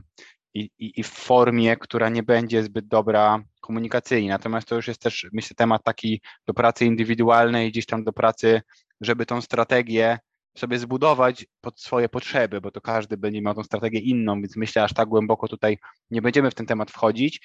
i, 0.53 0.69
i, 0.79 0.99
i 0.99 1.03
w 1.03 1.07
formie, 1.07 1.77
która 1.77 2.09
nie 2.09 2.23
będzie 2.23 2.63
zbyt 2.63 2.87
dobra 2.87 3.43
komunikacyjnie. 3.61 4.29
Natomiast 4.29 4.67
to 4.67 4.75
już 4.75 4.87
jest 4.87 5.01
też, 5.01 5.27
myślę, 5.33 5.55
temat 5.55 5.83
taki 5.83 6.21
do 6.47 6.53
pracy 6.53 6.85
indywidualnej, 6.85 7.71
gdzieś 7.71 7.85
tam 7.85 8.03
do 8.03 8.13
pracy, 8.13 8.61
żeby 9.01 9.25
tą 9.25 9.41
strategię 9.41 10.19
sobie 10.57 10.79
zbudować 10.79 11.45
pod 11.61 11.81
swoje 11.81 12.09
potrzeby, 12.09 12.61
bo 12.61 12.71
to 12.71 12.81
każdy 12.81 13.17
będzie 13.17 13.41
miał 13.41 13.53
tą 13.53 13.63
strategię 13.63 13.99
inną, 13.99 14.41
więc 14.41 14.55
myślę, 14.55 14.83
aż 14.83 14.93
tak 14.93 15.09
głęboko 15.09 15.47
tutaj 15.47 15.77
nie 16.11 16.21
będziemy 16.21 16.51
w 16.51 16.55
ten 16.55 16.65
temat 16.65 16.91
wchodzić. 16.91 17.41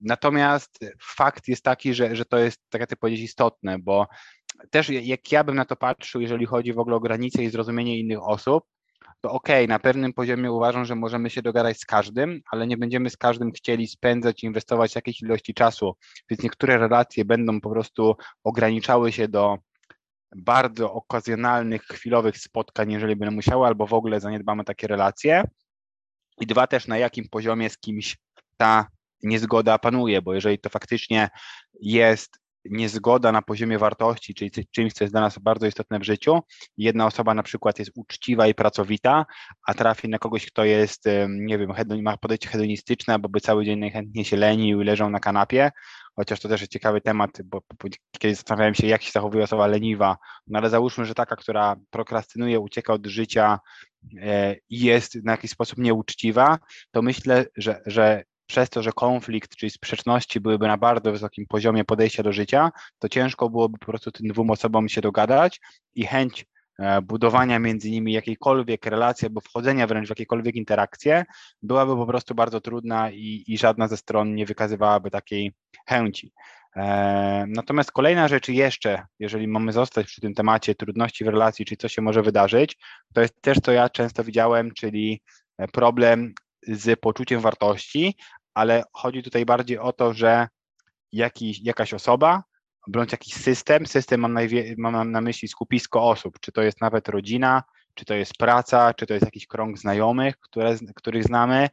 Natomiast 0.00 0.78
fakt 1.00 1.48
jest 1.48 1.62
taki, 1.62 1.94
że, 1.94 2.16
że 2.16 2.24
to 2.24 2.38
jest, 2.38 2.60
tak 2.70 2.80
jak 2.80 2.90
ty 2.90 2.96
powiedzieć, 2.96 3.24
istotne, 3.24 3.78
bo 3.78 4.06
też 4.70 4.88
jak 4.88 5.32
ja 5.32 5.44
bym 5.44 5.54
na 5.54 5.64
to 5.64 5.76
patrzył, 5.76 6.20
jeżeli 6.20 6.46
chodzi 6.46 6.72
w 6.72 6.78
ogóle 6.78 6.96
o 6.96 7.00
granice 7.00 7.44
i 7.44 7.50
zrozumienie 7.50 7.98
innych 7.98 8.22
osób, 8.28 8.64
to 9.20 9.30
okej, 9.30 9.64
okay, 9.64 9.68
na 9.68 9.78
pewnym 9.78 10.12
poziomie 10.12 10.52
uważam, 10.52 10.84
że 10.84 10.94
możemy 10.94 11.30
się 11.30 11.42
dogadać 11.42 11.80
z 11.80 11.84
każdym, 11.84 12.40
ale 12.50 12.66
nie 12.66 12.76
będziemy 12.76 13.10
z 13.10 13.16
każdym 13.16 13.52
chcieli 13.52 13.86
spędzać, 13.86 14.44
inwestować 14.44 14.94
jakiejś 14.94 15.22
ilości 15.22 15.54
czasu, 15.54 15.96
więc 16.30 16.42
niektóre 16.42 16.78
relacje 16.78 17.24
będą 17.24 17.60
po 17.60 17.70
prostu 17.70 18.16
ograniczały 18.44 19.12
się 19.12 19.28
do 19.28 19.58
bardzo 20.36 20.92
okazjonalnych, 20.92 21.82
chwilowych 21.82 22.38
spotkań, 22.38 22.92
jeżeli 22.92 23.16
będą 23.16 23.34
musiały, 23.34 23.66
albo 23.66 23.86
w 23.86 23.94
ogóle 23.94 24.20
zaniedbamy 24.20 24.64
takie 24.64 24.86
relacje. 24.86 25.44
I 26.40 26.46
dwa 26.46 26.66
też, 26.66 26.86
na 26.86 26.98
jakim 26.98 27.28
poziomie 27.28 27.70
z 27.70 27.78
kimś 27.78 28.16
ta 28.56 28.86
niezgoda 29.24 29.78
panuje, 29.78 30.22
bo 30.22 30.34
jeżeli 30.34 30.58
to 30.58 30.70
faktycznie 30.70 31.30
jest 31.80 32.44
niezgoda 32.64 33.32
na 33.32 33.42
poziomie 33.42 33.78
wartości, 33.78 34.34
czyli 34.34 34.50
czymś, 34.70 34.92
co 34.92 35.04
jest 35.04 35.14
dla 35.14 35.20
nas 35.20 35.38
bardzo 35.38 35.66
istotne 35.66 35.98
w 35.98 36.02
życiu, 36.02 36.40
jedna 36.76 37.06
osoba 37.06 37.34
na 37.34 37.42
przykład 37.42 37.78
jest 37.78 37.90
uczciwa 37.94 38.46
i 38.46 38.54
pracowita, 38.54 39.26
a 39.66 39.74
trafi 39.74 40.08
na 40.08 40.18
kogoś, 40.18 40.46
kto 40.46 40.64
jest, 40.64 41.04
nie 41.28 41.58
wiem, 41.58 41.72
ma 42.02 42.16
podejście 42.16 42.48
hedonistyczne, 42.48 43.18
bo 43.18 43.28
by 43.28 43.40
cały 43.40 43.64
dzień 43.64 43.78
najchętniej 43.78 44.24
się 44.24 44.36
lenił 44.36 44.82
i 44.82 44.84
leżał 44.84 45.10
na 45.10 45.20
kanapie, 45.20 45.70
chociaż 46.16 46.40
to 46.40 46.48
też 46.48 46.60
jest 46.60 46.72
ciekawy 46.72 47.00
temat, 47.00 47.30
bo 47.44 47.60
kiedy 48.18 48.34
zastanawiałem 48.34 48.74
się, 48.74 48.86
jak 48.86 49.02
się 49.02 49.10
zachowuje 49.10 49.44
osoba 49.44 49.66
leniwa, 49.66 50.16
no 50.46 50.58
ale 50.58 50.70
załóżmy, 50.70 51.04
że 51.04 51.14
taka, 51.14 51.36
która 51.36 51.76
prokrastynuje, 51.90 52.60
ucieka 52.60 52.92
od 52.92 53.06
życia 53.06 53.58
e, 54.20 54.56
i 54.70 54.80
jest 54.80 55.14
na 55.24 55.32
jakiś 55.32 55.50
sposób 55.50 55.78
nieuczciwa, 55.78 56.58
to 56.90 57.02
myślę, 57.02 57.46
że, 57.56 57.82
że 57.86 58.24
przez 58.46 58.70
to, 58.70 58.82
że 58.82 58.92
konflikt, 58.92 59.56
czyli 59.56 59.70
sprzeczności 59.70 60.40
byłyby 60.40 60.66
na 60.66 60.76
bardzo 60.76 61.12
wysokim 61.12 61.46
poziomie 61.48 61.84
podejścia 61.84 62.22
do 62.22 62.32
życia, 62.32 62.70
to 62.98 63.08
ciężko 63.08 63.50
byłoby 63.50 63.78
po 63.78 63.86
prostu 63.86 64.12
tym 64.12 64.28
dwóm 64.28 64.50
osobom 64.50 64.88
się 64.88 65.00
dogadać 65.00 65.60
i 65.94 66.06
chęć 66.06 66.46
e, 66.78 67.02
budowania 67.02 67.58
między 67.58 67.90
nimi 67.90 68.12
jakiejkolwiek 68.12 68.86
relacji 68.86 69.26
albo 69.26 69.40
wchodzenia 69.40 69.86
wręcz 69.86 70.06
w 70.06 70.10
jakiekolwiek 70.10 70.56
interakcje 70.56 71.24
byłaby 71.62 71.96
po 71.96 72.06
prostu 72.06 72.34
bardzo 72.34 72.60
trudna 72.60 73.10
i, 73.10 73.44
i 73.46 73.58
żadna 73.58 73.88
ze 73.88 73.96
stron 73.96 74.34
nie 74.34 74.46
wykazywałaby 74.46 75.10
takiej 75.10 75.54
chęci. 75.88 76.32
E, 76.76 77.44
natomiast 77.48 77.92
kolejna 77.92 78.28
rzecz 78.28 78.48
jeszcze, 78.48 79.02
jeżeli 79.18 79.48
mamy 79.48 79.72
zostać 79.72 80.06
przy 80.06 80.20
tym 80.20 80.34
temacie 80.34 80.74
trudności 80.74 81.24
w 81.24 81.28
relacji, 81.28 81.64
czyli 81.64 81.78
co 81.78 81.88
się 81.88 82.02
może 82.02 82.22
wydarzyć, 82.22 82.76
to 83.14 83.20
jest 83.20 83.42
też, 83.42 83.58
co 83.58 83.72
ja 83.72 83.88
często 83.88 84.24
widziałem, 84.24 84.70
czyli 84.74 85.20
problem 85.72 86.34
z 86.68 87.00
poczuciem 87.00 87.40
wartości, 87.40 88.16
ale 88.54 88.84
chodzi 88.92 89.22
tutaj 89.22 89.44
bardziej 89.44 89.78
o 89.78 89.92
to, 89.92 90.14
że 90.14 90.48
jakiś, 91.12 91.60
jakaś 91.62 91.94
osoba 91.94 92.42
bądź 92.88 93.12
jakiś 93.12 93.34
system, 93.34 93.86
system 93.86 94.20
mam, 94.20 94.32
najwie, 94.32 94.74
mam 94.78 95.10
na 95.10 95.20
myśli 95.20 95.48
skupisko 95.48 96.08
osób, 96.08 96.40
czy 96.40 96.52
to 96.52 96.62
jest 96.62 96.80
nawet 96.80 97.08
rodzina, 97.08 97.62
czy 97.94 98.04
to 98.04 98.14
jest 98.14 98.34
praca, 98.36 98.94
czy 98.94 99.06
to 99.06 99.14
jest 99.14 99.26
jakiś 99.26 99.46
krąg 99.46 99.78
znajomych, 99.78 100.40
które, 100.40 100.76
których 100.94 101.24
znamy, 101.24 101.68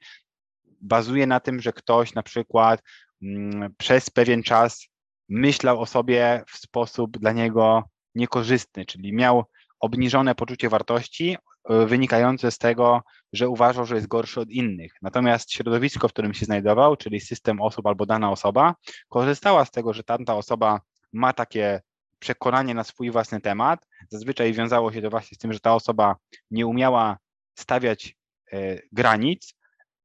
bazuje 0.82 1.28
na 1.28 1.40
tym, 1.40 1.62
że 1.62 1.74
ktoś 1.74 2.14
na 2.14 2.24
przykład 2.24 2.84
mm, 3.22 3.74
przez 3.78 4.10
pewien 4.10 4.44
czas 4.44 4.88
myślał 5.30 5.82
o 5.82 5.86
sobie 5.86 6.44
w 6.48 6.58
sposób 6.58 7.18
dla 7.18 7.32
niego 7.32 7.84
niekorzystny, 8.16 8.86
czyli 8.86 9.14
miał 9.14 9.44
obniżone 9.80 10.36
poczucie 10.36 10.70
wartości 10.70 11.38
wynikające 11.70 12.52
z 12.52 12.58
tego, 12.58 13.02
że 13.34 13.50
uważał, 13.50 13.86
że 13.86 13.96
jest 13.96 14.08
gorszy 14.08 14.40
od 14.40 14.50
innych. 14.50 14.94
Natomiast 15.02 15.52
środowisko, 15.52 16.08
w 16.08 16.14
którym 16.14 16.34
się 16.34 16.46
znajdował, 16.46 16.96
czyli 16.96 17.20
system 17.20 17.62
osób 17.62 17.88
albo 17.88 18.06
dana 18.06 18.32
osoba, 18.32 18.76
korzystała 19.10 19.66
z 19.66 19.72
tego, 19.72 19.94
że 19.94 20.04
tamta 20.04 20.36
osoba 20.36 20.82
ma 21.14 21.34
takie 21.34 21.82
przekonanie 22.20 22.74
na 22.74 22.84
swój 22.84 23.12
własny 23.12 23.42
temat. 23.42 23.88
Zazwyczaj 24.10 24.54
wiązało 24.54 24.92
się 24.92 25.02
to 25.02 25.10
właśnie 25.10 25.36
z 25.36 25.38
tym, 25.38 25.54
że 25.54 25.60
ta 25.60 25.76
osoba 25.76 26.16
nie 26.52 26.68
umiała 26.68 27.18
stawiać 27.56 28.16
e, 28.52 28.78
granic, 28.92 29.54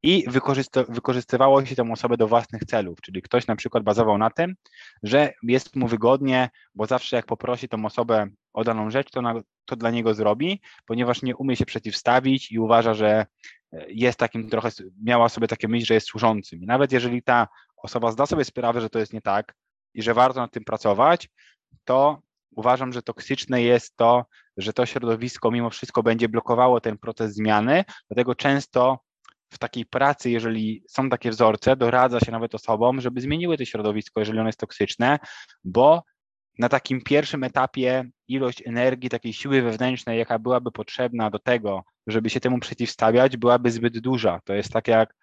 i 0.07 0.25
wykorzystywało 0.89 1.65
się 1.65 1.77
tę 1.77 1.93
osobę 1.93 2.17
do 2.17 2.29
własnych 2.29 2.65
celów, 2.65 3.01
czyli 3.01 3.23
ktoś 3.23 3.47
na 3.47 3.57
przykład 3.57 3.85
bazował 3.85 4.19
na 4.19 4.31
tym, 4.31 4.55
że 5.03 5.33
jest 5.43 5.77
mu 5.77 5.87
wygodnie, 5.89 6.51
bo 6.75 6.87
zawsze 6.87 7.17
jak 7.17 7.27
poprosi 7.27 7.69
tą 7.69 7.85
osobę 7.85 8.27
o 8.53 8.65
daną 8.65 8.91
rzecz, 8.91 9.11
to, 9.11 9.23
na, 9.23 9.35
to 9.65 9.77
dla 9.77 9.91
niego 9.91 10.15
zrobi, 10.15 10.61
ponieważ 10.87 11.23
nie 11.23 11.37
umie 11.37 11.57
się 11.57 11.67
przeciwstawić 11.67 12.53
i 12.53 12.59
uważa, 12.59 12.95
że 12.95 13.27
e, 13.73 13.85
jest 13.89 14.19
takim 14.19 14.51
trochę, 14.51 14.69
miała 15.03 15.29
sobie 15.29 15.49
takie 15.49 15.69
myśl, 15.69 15.87
że 15.87 15.95
jest 15.95 16.07
służącym. 16.07 16.63
I 16.63 16.67
nawet 16.67 16.93
jeżeli 16.93 17.23
ta 17.23 17.49
osoba 17.77 18.13
zda 18.13 18.27
sobie 18.27 18.45
sprawę, 18.45 18.81
że 18.81 18.91
to 18.91 18.99
jest 18.99 19.13
nie 19.13 19.23
tak 19.23 19.55
i 19.95 20.03
że 20.03 20.15
warto 20.15 20.41
nad 20.41 20.53
tym 20.53 20.65
pracować, 20.65 21.29
to 21.85 22.23
uważam, 22.57 22.93
że 22.93 23.03
toksyczne 23.03 23.63
jest 23.63 23.97
to, 23.97 24.25
że 24.57 24.73
to 24.73 24.87
środowisko 24.87 25.51
mimo 25.51 25.71
wszystko 25.71 26.03
będzie 26.03 26.29
blokowało 26.29 26.81
ten 26.81 26.99
proces 26.99 27.35
zmiany, 27.35 27.85
dlatego 28.09 28.35
często 28.35 29.06
w 29.51 29.59
takiej 29.59 29.87
pracy, 29.87 30.31
jeżeli 30.31 30.83
są 30.89 31.11
takie 31.11 31.31
wzorce, 31.31 31.77
doradza 31.77 32.21
się 32.21 32.33
nawet 32.33 32.55
osobom, 32.55 33.01
żeby 33.01 33.21
zmieniły 33.21 33.59
to 33.59 33.65
środowisko, 33.65 34.21
jeżeli 34.21 34.39
ono 34.39 34.49
jest 34.49 34.61
toksyczne, 34.61 35.19
bo 35.65 36.03
na 36.59 36.69
takim 36.69 37.01
pierwszym 37.01 37.45
etapie 37.45 38.05
ilość 38.29 38.63
energii, 38.67 39.11
takiej 39.11 39.33
siły 39.33 39.63
wewnętrznej, 39.63 40.19
jaka 40.19 40.39
byłaby 40.39 40.73
potrzebna 40.73 41.31
do 41.31 41.39
tego, 41.39 41.85
żeby 42.07 42.31
się 42.31 42.41
temu 42.41 42.59
przeciwstawiać, 42.59 43.37
byłaby 43.37 43.71
zbyt 43.71 43.99
duża. 43.99 44.41
To 44.45 44.55
jest 44.55 44.73
tak 44.73 44.89
jak 44.89 45.15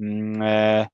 mm, 0.00 0.42
e, 0.42 0.86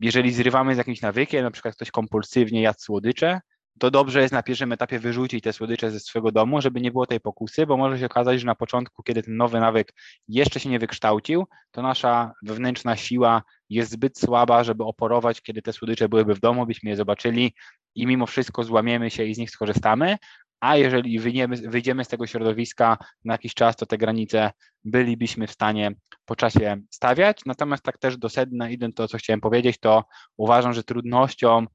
jeżeli 0.00 0.32
zrywamy 0.32 0.74
z 0.74 0.78
jakimś 0.78 1.00
nawykiem, 1.00 1.44
na 1.44 1.50
przykład 1.50 1.74
ktoś 1.74 1.90
kompulsywnie 1.90 2.62
jadł 2.62 2.80
słodycze, 2.80 3.40
to 3.78 3.90
dobrze 3.90 4.20
jest 4.20 4.32
na 4.32 4.42
pierwszym 4.42 4.72
etapie 4.72 4.98
wyrzucić 4.98 5.44
te 5.44 5.52
słodycze 5.52 5.90
ze 5.90 6.00
swojego 6.00 6.32
domu, 6.32 6.60
żeby 6.60 6.80
nie 6.80 6.90
było 6.90 7.06
tej 7.06 7.20
pokusy, 7.20 7.66
bo 7.66 7.76
może 7.76 7.98
się 7.98 8.06
okazać, 8.06 8.40
że 8.40 8.46
na 8.46 8.54
początku, 8.54 9.02
kiedy 9.02 9.22
ten 9.22 9.36
nowy 9.36 9.60
nawyk 9.60 9.92
jeszcze 10.28 10.60
się 10.60 10.68
nie 10.68 10.78
wykształcił, 10.78 11.46
to 11.70 11.82
nasza 11.82 12.32
wewnętrzna 12.42 12.96
siła 12.96 13.42
jest 13.70 13.90
zbyt 13.90 14.18
słaba, 14.18 14.64
żeby 14.64 14.84
oporować, 14.84 15.42
kiedy 15.42 15.62
te 15.62 15.72
słodycze 15.72 16.08
byłyby 16.08 16.34
w 16.34 16.40
domu, 16.40 16.66
byśmy 16.66 16.90
je 16.90 16.96
zobaczyli 16.96 17.54
i 17.94 18.06
mimo 18.06 18.26
wszystko 18.26 18.64
złamiemy 18.64 19.10
się 19.10 19.24
i 19.24 19.34
z 19.34 19.38
nich 19.38 19.50
skorzystamy, 19.50 20.16
a 20.60 20.76
jeżeli 20.76 21.18
wyjdziemy, 21.18 21.56
wyjdziemy 21.56 22.04
z 22.04 22.08
tego 22.08 22.26
środowiska 22.26 22.98
na 23.24 23.34
jakiś 23.34 23.54
czas, 23.54 23.76
to 23.76 23.86
te 23.86 23.98
granice 23.98 24.50
bylibyśmy 24.84 25.46
w 25.46 25.50
stanie 25.50 25.92
po 26.24 26.36
czasie 26.36 26.76
stawiać. 26.90 27.40
Natomiast 27.46 27.82
tak 27.82 27.98
też 27.98 28.16
do 28.16 28.28
sedna 28.28 28.70
idąc 28.70 28.94
to, 28.94 29.08
co 29.08 29.18
chciałem 29.18 29.40
powiedzieć, 29.40 29.78
to 29.78 30.04
uważam, 30.36 30.72
że 30.72 30.84
trudnością 30.84 31.66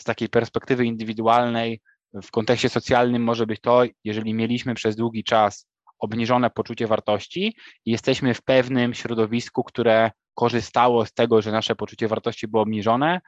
z 0.00 0.04
takiej 0.04 0.28
perspektywy 0.28 0.84
indywidualnej 0.84 1.80
w 2.22 2.30
kontekście 2.30 2.68
socjalnym 2.68 3.22
może 3.22 3.46
być 3.46 3.60
to, 3.60 3.82
jeżeli 4.04 4.34
mieliśmy 4.34 4.74
przez 4.74 4.96
długi 4.96 5.24
czas 5.24 5.66
obniżone 5.98 6.50
poczucie 6.50 6.86
wartości 6.86 7.56
i 7.84 7.90
jesteśmy 7.90 8.34
w 8.34 8.42
pewnym 8.42 8.94
środowisku, 8.94 9.64
które 9.64 10.10
korzystało 10.34 11.06
z 11.06 11.12
tego, 11.12 11.42
że 11.42 11.52
nasze 11.52 11.76
poczucie 11.76 12.08
wartości 12.08 12.48
było 12.48 12.62
obniżone 12.62 13.20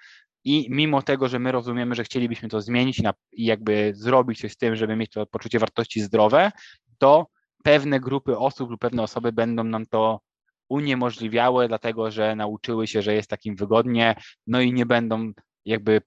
i 0.44 0.66
mimo 0.70 1.02
tego, 1.02 1.28
że 1.28 1.38
my 1.38 1.52
rozumiemy, 1.52 1.94
że 1.94 2.04
chcielibyśmy 2.04 2.48
to 2.48 2.60
zmienić 2.60 3.02
i 3.32 3.44
jakby 3.44 3.92
zrobić 3.94 4.40
coś 4.40 4.52
z 4.52 4.56
tym, 4.56 4.76
żeby 4.76 4.96
mieć 4.96 5.10
to 5.10 5.26
poczucie 5.26 5.58
wartości 5.58 6.00
zdrowe, 6.00 6.52
to 6.98 7.26
pewne 7.64 8.00
grupy 8.00 8.38
osób 8.38 8.70
lub 8.70 8.80
pewne 8.80 9.02
osoby 9.02 9.32
będą 9.32 9.64
nam 9.64 9.86
to 9.86 10.20
uniemożliwiały, 10.68 11.68
dlatego 11.68 12.10
że 12.10 12.36
nauczyły 12.36 12.86
się, 12.86 13.02
że 13.02 13.14
jest 13.14 13.30
takim 13.30 13.56
wygodnie, 13.56 14.14
no 14.46 14.60
i 14.60 14.72
nie 14.72 14.86
będą 14.86 15.32
jakby 15.64 16.00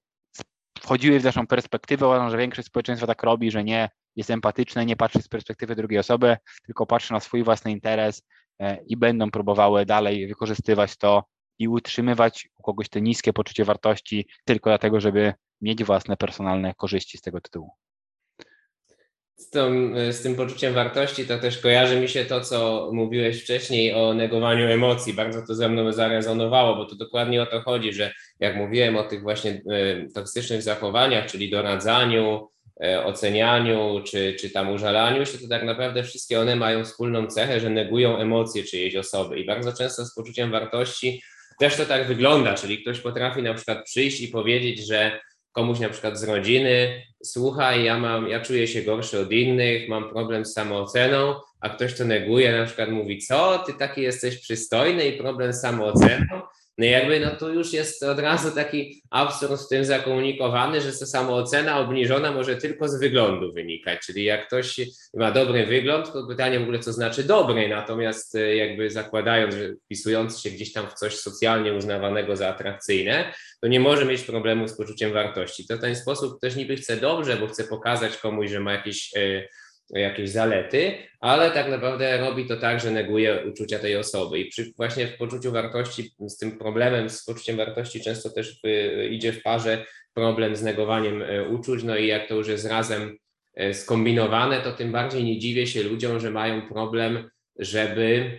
wchodziły 0.82 1.20
w 1.20 1.24
naszą 1.24 1.48
perspektywę. 1.48 2.06
Uważam, 2.08 2.30
że 2.30 2.38
większość 2.38 2.68
społeczeństwa 2.68 3.08
tak 3.08 3.24
robi, 3.24 3.52
że 3.52 3.64
nie 3.64 3.90
jest 4.16 4.30
empatyczne, 4.30 4.86
nie 4.86 4.96
patrzy 4.96 5.22
z 5.22 5.28
perspektywy 5.28 5.76
drugiej 5.76 6.00
osoby, 6.00 6.38
tylko 6.66 6.86
patrzy 6.86 7.14
na 7.14 7.20
swój 7.20 7.44
własny 7.44 7.72
interes 7.72 8.24
e, 8.60 8.78
i 8.84 8.98
będą 8.98 9.32
próbowały 9.32 9.86
dalej 9.86 10.28
wykorzystywać 10.28 10.98
to 10.98 11.24
i 11.60 11.68
utrzymywać 11.68 12.50
u 12.58 12.64
kogoś 12.64 12.90
te 12.90 13.02
niskie 13.02 13.34
poczucie 13.34 13.66
wartości 13.66 14.28
tylko 14.46 14.70
dlatego, 14.70 15.00
żeby 15.00 15.34
mieć 15.62 15.84
własne 15.84 16.18
personalne 16.18 16.74
korzyści 16.76 17.18
z 17.18 17.22
tego 17.22 17.42
tytułu 17.42 17.72
z, 19.42 19.50
tą, 19.50 19.92
z 20.12 20.22
tym 20.22 20.36
poczuciem 20.36 20.74
wartości, 20.74 21.26
to 21.26 21.40
też 21.40 21.58
kojarzy 21.58 22.00
mi 22.00 22.10
się 22.10 22.26
to, 22.26 22.42
co 22.42 22.90
mówiłeś 22.94 23.44
wcześniej 23.44 23.94
o 23.94 24.14
negowaniu 24.14 24.68
emocji. 24.68 25.14
Bardzo 25.14 25.48
to 25.48 25.56
ze 25.56 25.70
mną 25.70 25.92
zarezonowało, 25.92 26.76
bo 26.76 26.86
to 26.86 26.96
dokładnie 26.96 27.42
o 27.42 27.46
to 27.46 27.62
chodzi, 27.62 27.94
że 27.94 28.14
jak 28.40 28.56
mówiłem 28.56 28.98
o 28.98 29.04
tych 29.04 29.22
właśnie 29.22 29.52
e, 29.52 30.08
toksycznych 30.14 30.62
zachowaniach, 30.62 31.26
czyli 31.26 31.50
doradzaniu, 31.50 32.48
e, 32.84 33.06
ocenianiu 33.06 34.02
czy, 34.06 34.36
czy 34.40 34.50
tam 34.50 34.72
użalaniu 34.72 35.26
się, 35.26 35.38
to 35.38 35.48
tak 35.48 35.64
naprawdę 35.64 36.04
wszystkie 36.04 36.40
one 36.40 36.56
mają 36.56 36.84
wspólną 36.84 37.28
cechę, 37.28 37.60
że 37.60 37.70
negują 37.70 38.18
emocje 38.18 38.64
czyjejś 38.64 38.96
osoby. 38.96 39.40
I 39.40 39.46
bardzo 39.46 39.74
często 39.74 40.06
z 40.06 40.16
poczuciem 40.16 40.52
wartości 40.52 41.22
też 41.60 41.76
to 41.76 41.86
tak 41.86 42.08
wygląda, 42.08 42.54
czyli 42.54 42.82
ktoś 42.82 43.00
potrafi 43.00 43.44
na 43.44 43.54
przykład 43.54 43.86
przyjść 43.86 44.22
i 44.22 44.28
powiedzieć, 44.28 44.88
że 44.88 45.20
komuś 45.52 45.80
na 45.80 45.90
przykład 45.90 46.20
z 46.20 46.24
rodziny, 46.24 47.04
słuchaj, 47.24 47.84
ja 47.84 48.00
mam, 48.00 48.30
ja 48.30 48.40
czuję 48.40 48.68
się 48.68 48.82
gorszy 48.82 49.20
od 49.20 49.32
innych, 49.32 49.90
mam 49.90 50.10
problem 50.10 50.46
z 50.46 50.54
samooceną, 50.54 51.36
a 51.62 51.70
ktoś 51.70 51.98
to 51.98 52.06
neguje, 52.06 52.58
na 52.58 52.66
przykład 52.66 52.90
mówi, 52.90 53.20
co, 53.20 53.64
ty 53.66 53.74
taki 53.74 54.02
jesteś 54.02 54.38
przystojny 54.38 55.08
i 55.08 55.18
problem 55.18 55.54
z 55.54 55.62
samooceną, 55.62 56.42
no 56.78 56.86
jakby 56.86 57.20
no 57.20 57.32
to 57.32 57.50
już 57.50 57.74
jest 57.74 58.04
od 58.04 58.20
razu 58.20 58.52
taki 58.52 59.02
absurd 59.10 59.62
w 59.62 59.68
tym 59.68 59.86
zakomunikowany, 59.86 60.82
że 60.82 60.92
ta 60.94 61.06
samoocena 61.06 61.80
obniżona 61.80 62.32
może 62.32 62.56
tylko 62.56 62.90
z 62.90 63.00
wyglądu 63.00 63.54
wynikać, 63.54 64.00
czyli 64.00 64.24
jak 64.24 64.48
ktoś 64.48 64.82
ma 65.14 65.32
dobry 65.32 65.66
wygląd, 65.66 66.14
to 66.14 66.28
pytanie 66.28 66.60
w 66.60 66.64
ogóle 66.64 66.80
co 66.80 66.94
znaczy 66.94 67.24
dobry, 67.24 67.70
natomiast 67.70 68.36
e, 68.36 68.56
jakby 68.56 68.90
zakładając, 68.90 69.56
że 69.56 69.74
wpisując 69.86 70.40
się 70.40 70.50
gdzieś 70.50 70.74
tam 70.74 70.88
w 70.88 70.94
coś 70.94 71.16
socjalnie 71.16 71.74
uznawanego 71.74 72.36
za 72.36 72.50
atrakcyjne, 72.50 73.34
to 73.62 73.68
nie 73.68 73.80
może 73.80 74.06
mieć 74.06 74.22
problemu 74.22 74.68
z 74.68 74.78
poczuciem 74.78 75.14
wartości. 75.14 75.68
To 75.68 75.78
w 75.78 75.82
ten 75.82 75.96
sposób 75.96 76.38
ktoś 76.38 76.56
niby 76.56 76.76
chce 76.76 76.98
dobrze, 76.98 77.38
bo 77.38 77.48
chce 77.48 77.64
pokazać 77.64 78.18
komuś, 78.18 78.50
że 78.50 78.60
ma 78.60 78.72
jakieś 78.72 79.12
e, 79.16 79.48
jakieś 80.00 80.30
zalety, 80.30 80.94
ale 81.20 81.52
tak 81.52 81.70
naprawdę 81.70 82.18
robi 82.18 82.46
to 82.46 82.58
tak, 82.58 82.80
że 82.80 82.92
neguje 82.92 83.44
uczucia 83.50 83.80
tej 83.80 83.98
osoby. 83.98 84.40
I 84.40 84.46
przy, 84.46 84.74
właśnie 84.78 85.08
w 85.08 85.18
poczuciu 85.18 85.52
wartości, 85.52 86.12
z 86.20 86.38
tym 86.38 86.58
problemem, 86.58 87.10
z 87.10 87.26
poczuciem 87.26 87.58
wartości 87.58 88.02
często 88.02 88.30
też 88.30 88.62
idzie 89.10 89.34
w 89.34 89.42
parze 89.42 89.86
problem 90.14 90.56
z 90.56 90.64
negowaniem 90.64 91.22
e, 91.22 91.44
uczuć, 91.44 91.84
no 91.84 91.98
i 91.98 92.08
jak 92.08 92.28
to 92.28 92.36
już 92.36 92.48
jest 92.48 92.66
razem 92.66 93.18
e, 93.56 93.74
skombinowane, 93.74 94.62
to 94.62 94.72
tym 94.72 94.92
bardziej 94.92 95.24
nie 95.24 95.40
dziwię 95.40 95.68
się 95.68 95.84
ludziom, 95.84 96.20
że 96.20 96.32
mają 96.32 96.70
problem, 96.70 97.30
żeby 97.60 98.32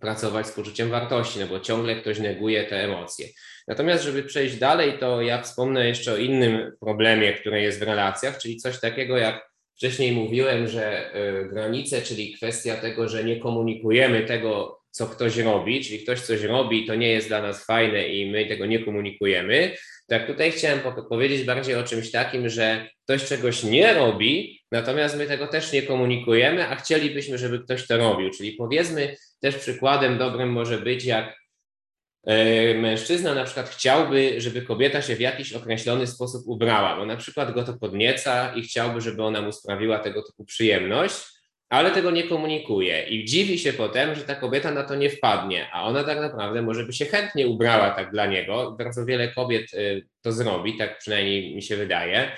pracować 0.00 0.46
z 0.46 0.52
poczuciem 0.52 0.90
wartości, 0.90 1.40
no 1.40 1.46
bo 1.46 1.60
ciągle 1.60 1.96
ktoś 1.96 2.18
neguje 2.18 2.64
te 2.64 2.84
emocje. 2.84 3.26
Natomiast, 3.68 4.04
żeby 4.04 4.22
przejść 4.22 4.56
dalej, 4.56 4.98
to 4.98 5.22
ja 5.22 5.42
wspomnę 5.42 5.88
jeszcze 5.88 6.12
o 6.12 6.16
innym 6.16 6.72
problemie, 6.80 7.32
który 7.32 7.62
jest 7.62 7.80
w 7.80 7.82
relacjach, 7.82 8.38
czyli 8.38 8.56
coś 8.56 8.80
takiego 8.80 9.16
jak 9.16 9.49
Wcześniej 9.80 10.12
mówiłem, 10.12 10.68
że 10.68 11.14
e, 11.14 11.44
granice, 11.44 12.02
czyli 12.02 12.34
kwestia 12.34 12.76
tego, 12.76 13.08
że 13.08 13.24
nie 13.24 13.36
komunikujemy 13.36 14.22
tego, 14.22 14.80
co 14.90 15.06
ktoś 15.06 15.36
robi, 15.36 15.84
czyli 15.84 15.98
ktoś 15.98 16.20
coś 16.20 16.42
robi, 16.42 16.86
to 16.86 16.94
nie 16.94 17.08
jest 17.08 17.28
dla 17.28 17.42
nas 17.42 17.66
fajne 17.66 18.08
i 18.08 18.30
my 18.30 18.46
tego 18.46 18.66
nie 18.66 18.84
komunikujemy. 18.84 19.76
Tak 20.06 20.26
tutaj 20.26 20.52
chciałem 20.52 20.80
powiedzieć 21.08 21.44
bardziej 21.44 21.74
o 21.74 21.82
czymś 21.82 22.10
takim, 22.10 22.48
że 22.48 22.88
ktoś 23.04 23.24
czegoś 23.24 23.64
nie 23.64 23.94
robi, 23.94 24.60
natomiast 24.72 25.18
my 25.18 25.26
tego 25.26 25.46
też 25.46 25.72
nie 25.72 25.82
komunikujemy, 25.82 26.68
a 26.68 26.76
chcielibyśmy, 26.76 27.38
żeby 27.38 27.60
ktoś 27.60 27.86
to 27.86 27.96
robił. 27.96 28.30
Czyli 28.30 28.52
powiedzmy 28.52 29.16
też 29.40 29.56
przykładem 29.56 30.18
dobrym 30.18 30.52
może 30.52 30.78
być, 30.78 31.04
jak 31.04 31.39
mężczyzna 32.74 33.34
na 33.34 33.44
przykład 33.44 33.68
chciałby, 33.68 34.40
żeby 34.40 34.62
kobieta 34.62 35.02
się 35.02 35.16
w 35.16 35.20
jakiś 35.20 35.52
określony 35.52 36.06
sposób 36.06 36.42
ubrała, 36.46 36.96
bo 36.96 37.06
na 37.06 37.16
przykład 37.16 37.54
go 37.54 37.64
to 37.64 37.72
podnieca 37.72 38.54
i 38.54 38.62
chciałby, 38.62 39.00
żeby 39.00 39.22
ona 39.22 39.42
mu 39.42 39.52
sprawiła 39.52 39.98
tego 39.98 40.22
typu 40.22 40.44
przyjemność, 40.44 41.14
ale 41.68 41.90
tego 41.90 42.10
nie 42.10 42.22
komunikuje 42.22 43.08
i 43.08 43.24
dziwi 43.24 43.58
się 43.58 43.72
potem, 43.72 44.14
że 44.14 44.22
ta 44.22 44.34
kobieta 44.34 44.70
na 44.70 44.82
to 44.82 44.94
nie 44.94 45.10
wpadnie, 45.10 45.68
a 45.72 45.84
ona 45.84 46.04
tak 46.04 46.20
naprawdę 46.20 46.62
może 46.62 46.84
by 46.84 46.92
się 46.92 47.04
chętnie 47.04 47.48
ubrała 47.48 47.90
tak 47.90 48.10
dla 48.10 48.26
niego. 48.26 48.76
Bardzo 48.78 49.06
wiele 49.06 49.28
kobiet 49.28 49.74
e, 49.74 49.78
to 50.22 50.32
zrobi, 50.32 50.76
tak 50.76 50.98
przynajmniej 50.98 51.54
mi 51.54 51.62
się 51.62 51.76
wydaje. 51.76 52.30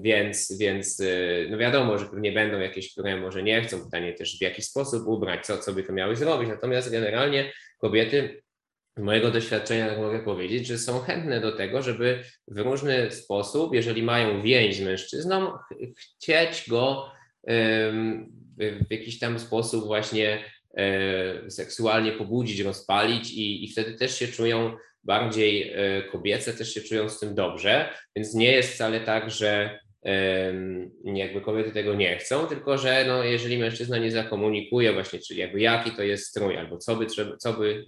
Więc, 0.00 0.58
więc 0.58 1.00
e, 1.00 1.06
no 1.50 1.58
wiadomo, 1.58 1.98
że 1.98 2.06
pewnie 2.06 2.32
będą 2.32 2.60
jakieś, 2.60 2.92
które 2.92 3.16
może 3.16 3.42
nie 3.42 3.62
chcą. 3.62 3.84
Pytanie 3.84 4.12
też 4.12 4.38
w 4.38 4.42
jaki 4.42 4.62
sposób 4.62 5.06
ubrać, 5.06 5.46
co, 5.46 5.58
co 5.58 5.72
by 5.72 5.82
to 5.82 5.92
miały 5.92 6.16
zrobić. 6.16 6.48
Natomiast 6.48 6.92
generalnie 6.92 7.52
kobiety 7.78 8.42
mojego 8.96 9.30
doświadczenia 9.30 9.88
tak 9.88 9.98
mogę 9.98 10.18
powiedzieć, 10.18 10.66
że 10.66 10.78
są 10.78 11.00
chętne 11.00 11.40
do 11.40 11.52
tego, 11.52 11.82
żeby 11.82 12.24
w 12.48 12.58
różny 12.58 13.10
sposób, 13.10 13.74
jeżeli 13.74 14.02
mają 14.02 14.42
więź 14.42 14.76
z 14.76 14.80
mężczyzną, 14.80 15.52
chcieć 15.96 16.68
go 16.68 17.10
w 18.56 18.90
jakiś 18.90 19.18
tam 19.18 19.38
sposób 19.38 19.84
właśnie 19.84 20.44
e, 20.76 21.50
seksualnie 21.50 22.12
pobudzić, 22.12 22.60
rozpalić 22.60 23.30
i, 23.30 23.64
i 23.64 23.72
wtedy 23.72 23.94
też 23.94 24.18
się 24.18 24.28
czują 24.28 24.76
bardziej 25.04 25.72
e, 25.72 26.02
kobiece, 26.02 26.52
też 26.52 26.74
się 26.74 26.80
czują 26.80 27.08
z 27.08 27.20
tym 27.20 27.34
dobrze, 27.34 27.92
więc 28.16 28.34
nie 28.34 28.52
jest 28.52 28.74
wcale 28.74 29.00
tak, 29.00 29.30
że 29.30 29.80
jakby 31.04 31.40
kobiety 31.40 31.70
tego 31.70 31.94
nie 31.94 32.16
chcą, 32.16 32.46
tylko 32.46 32.78
że 32.78 33.04
no, 33.08 33.24
jeżeli 33.24 33.58
mężczyzna 33.58 33.98
nie 33.98 34.10
zakomunikuje 34.10 34.92
właśnie, 34.92 35.18
czyli 35.18 35.40
jakby 35.40 35.60
jaki 35.60 35.90
to 35.90 36.02
jest 36.02 36.26
strój, 36.26 36.56
albo 36.56 36.78
co 36.78 36.96
by, 36.96 37.06
co 37.38 37.52
by 37.52 37.84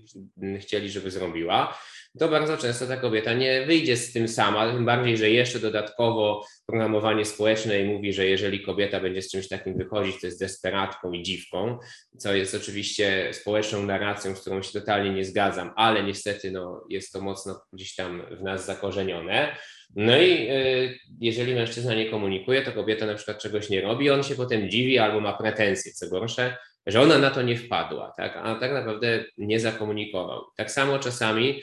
chcieli, 0.60 0.90
żeby 0.90 1.10
zrobiła, 1.10 1.78
to 2.18 2.28
bardzo 2.28 2.56
często 2.56 2.86
ta 2.86 2.96
kobieta 2.96 3.32
nie 3.32 3.66
wyjdzie 3.66 3.96
z 3.96 4.12
tym 4.12 4.28
sama, 4.28 4.72
tym 4.72 4.84
bardziej, 4.84 5.16
że 5.16 5.30
jeszcze 5.30 5.58
dodatkowo 5.58 6.46
programowanie 6.66 7.24
społeczne 7.24 7.84
mówi, 7.84 8.12
że 8.12 8.26
jeżeli 8.26 8.60
kobieta 8.60 9.00
będzie 9.00 9.22
z 9.22 9.30
czymś 9.30 9.48
takim 9.48 9.78
wychodzić, 9.78 10.20
to 10.20 10.26
jest 10.26 10.40
desperatką 10.40 11.12
i 11.12 11.22
dziwką, 11.22 11.78
co 12.18 12.34
jest 12.34 12.54
oczywiście 12.54 13.28
społeczną 13.32 13.82
narracją, 13.82 14.36
z 14.36 14.40
którą 14.40 14.62
się 14.62 14.80
totalnie 14.80 15.10
nie 15.10 15.24
zgadzam, 15.24 15.70
ale 15.76 16.02
niestety 16.02 16.50
no, 16.50 16.84
jest 16.88 17.12
to 17.12 17.20
mocno 17.20 17.60
gdzieś 17.72 17.94
tam 17.94 18.22
w 18.30 18.42
nas 18.42 18.66
zakorzenione. 18.66 19.56
No 19.96 20.16
i 20.16 20.48
y, 20.50 20.98
jeżeli 21.20 21.54
mężczyzna 21.54 21.94
nie 21.94 22.10
komunikuje, 22.10 22.62
to 22.62 22.72
kobieta 22.72 23.06
na 23.06 23.14
przykład 23.14 23.38
czegoś 23.38 23.70
nie 23.70 23.80
robi, 23.80 24.10
on 24.10 24.22
się 24.22 24.34
potem 24.34 24.70
dziwi 24.70 24.98
albo 24.98 25.20
ma 25.20 25.32
pretensje, 25.32 25.92
co 25.92 26.08
gorsze, 26.08 26.56
że 26.86 27.00
ona 27.00 27.18
na 27.18 27.30
to 27.30 27.42
nie 27.42 27.56
wpadła, 27.56 28.14
tak? 28.16 28.36
a 28.36 28.54
tak 28.54 28.72
naprawdę 28.72 29.24
nie 29.38 29.60
zakomunikował. 29.60 30.42
Tak 30.56 30.70
samo 30.70 30.98
czasami 30.98 31.62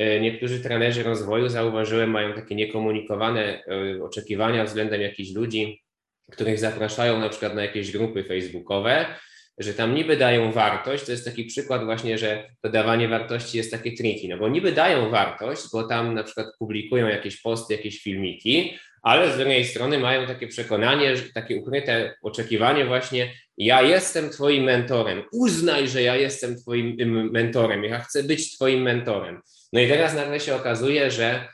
y, 0.00 0.20
niektórzy 0.20 0.60
trenerzy 0.60 1.02
rozwoju, 1.02 1.48
zauważyłem, 1.48 2.10
mają 2.10 2.32
takie 2.32 2.54
niekomunikowane 2.54 3.62
y, 3.96 4.04
oczekiwania 4.04 4.64
względem 4.64 5.00
jakichś 5.00 5.34
ludzi, 5.34 5.82
których 6.32 6.58
zapraszają 6.58 7.20
na 7.20 7.28
przykład 7.28 7.54
na 7.54 7.62
jakieś 7.62 7.92
grupy 7.92 8.24
facebookowe, 8.24 9.06
że 9.58 9.74
tam 9.74 9.94
niby 9.94 10.16
dają 10.16 10.52
wartość, 10.52 11.04
to 11.04 11.12
jest 11.12 11.24
taki 11.24 11.44
przykład 11.44 11.84
właśnie, 11.84 12.18
że 12.18 12.48
to 12.62 12.70
dawanie 12.70 13.08
wartości 13.08 13.58
jest 13.58 13.70
takie 13.70 13.92
tricky, 13.92 14.28
no 14.28 14.38
bo 14.38 14.48
niby 14.48 14.72
dają 14.72 15.10
wartość, 15.10 15.62
bo 15.72 15.82
tam 15.82 16.14
na 16.14 16.22
przykład 16.22 16.46
publikują 16.58 17.08
jakieś 17.08 17.40
posty, 17.40 17.74
jakieś 17.74 18.02
filmiki, 18.02 18.78
ale 19.02 19.32
z 19.32 19.36
drugiej 19.36 19.64
strony 19.64 19.98
mają 19.98 20.26
takie 20.26 20.48
przekonanie, 20.48 21.14
takie 21.34 21.56
ukryte 21.56 22.14
oczekiwanie 22.22 22.86
właśnie, 22.86 23.32
ja 23.58 23.82
jestem 23.82 24.30
twoim 24.30 24.64
mentorem, 24.64 25.22
uznaj, 25.32 25.88
że 25.88 26.02
ja 26.02 26.16
jestem 26.16 26.56
twoim 26.56 26.96
mentorem, 27.32 27.84
ja 27.84 28.00
chcę 28.00 28.22
być 28.22 28.56
twoim 28.56 28.82
mentorem. 28.82 29.40
No 29.72 29.80
i 29.80 29.88
teraz 29.88 30.14
nagle 30.14 30.40
się 30.40 30.54
okazuje, 30.54 31.10
że 31.10 31.48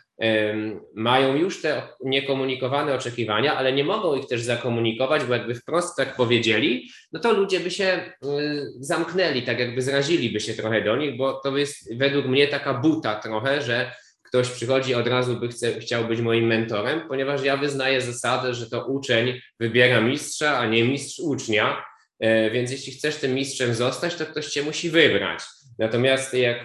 mają 0.95 1.37
już 1.37 1.63
te 1.63 1.83
niekomunikowane 2.05 2.95
oczekiwania, 2.95 3.57
ale 3.57 3.73
nie 3.73 3.85
mogą 3.85 4.17
ich 4.17 4.27
też 4.27 4.43
zakomunikować, 4.43 5.25
bo 5.25 5.35
jakby 5.35 5.55
wprost 5.55 5.97
tak 5.97 6.17
powiedzieli, 6.17 6.91
no 7.13 7.21
to 7.21 7.33
ludzie 7.33 7.61
by 7.61 7.71
się 7.71 8.01
y, 8.25 8.73
zamknęli, 8.81 9.43
tak 9.43 9.59
jakby 9.59 9.83
zraziliby 9.83 10.41
się 10.41 10.55
trochę 10.55 10.83
do 10.83 10.97
nich, 10.97 11.17
bo 11.17 11.33
to 11.33 11.57
jest 11.57 11.97
według 11.97 12.27
mnie 12.27 12.49
taka 12.49 12.75
buta 12.75 13.15
trochę, 13.15 13.63
że 13.63 13.93
ktoś 14.23 14.49
przychodzi 14.49 14.95
od 14.95 15.07
razu 15.07 15.37
by 15.37 15.49
chce, 15.49 15.81
chciał 15.81 16.05
być 16.05 16.21
moim 16.21 16.47
mentorem, 16.47 17.01
ponieważ 17.09 17.45
ja 17.45 17.57
wyznaję 17.57 18.01
zasadę, 18.01 18.55
że 18.55 18.71
to 18.71 18.87
uczeń 18.87 19.41
wybiera 19.61 20.01
mistrza, 20.01 20.59
a 20.59 20.67
nie 20.67 20.85
mistrz 20.85 21.19
ucznia. 21.19 21.85
więc 22.53 22.71
jeśli 22.71 22.93
chcesz 22.93 23.17
tym 23.17 23.35
mistrzem 23.35 23.75
zostać, 23.75 24.15
to 24.15 24.27
ktoś 24.27 24.47
cię 24.47 24.63
musi 24.63 24.91
wybrać. 24.91 25.43
Natomiast 25.83 26.35
jak 26.35 26.65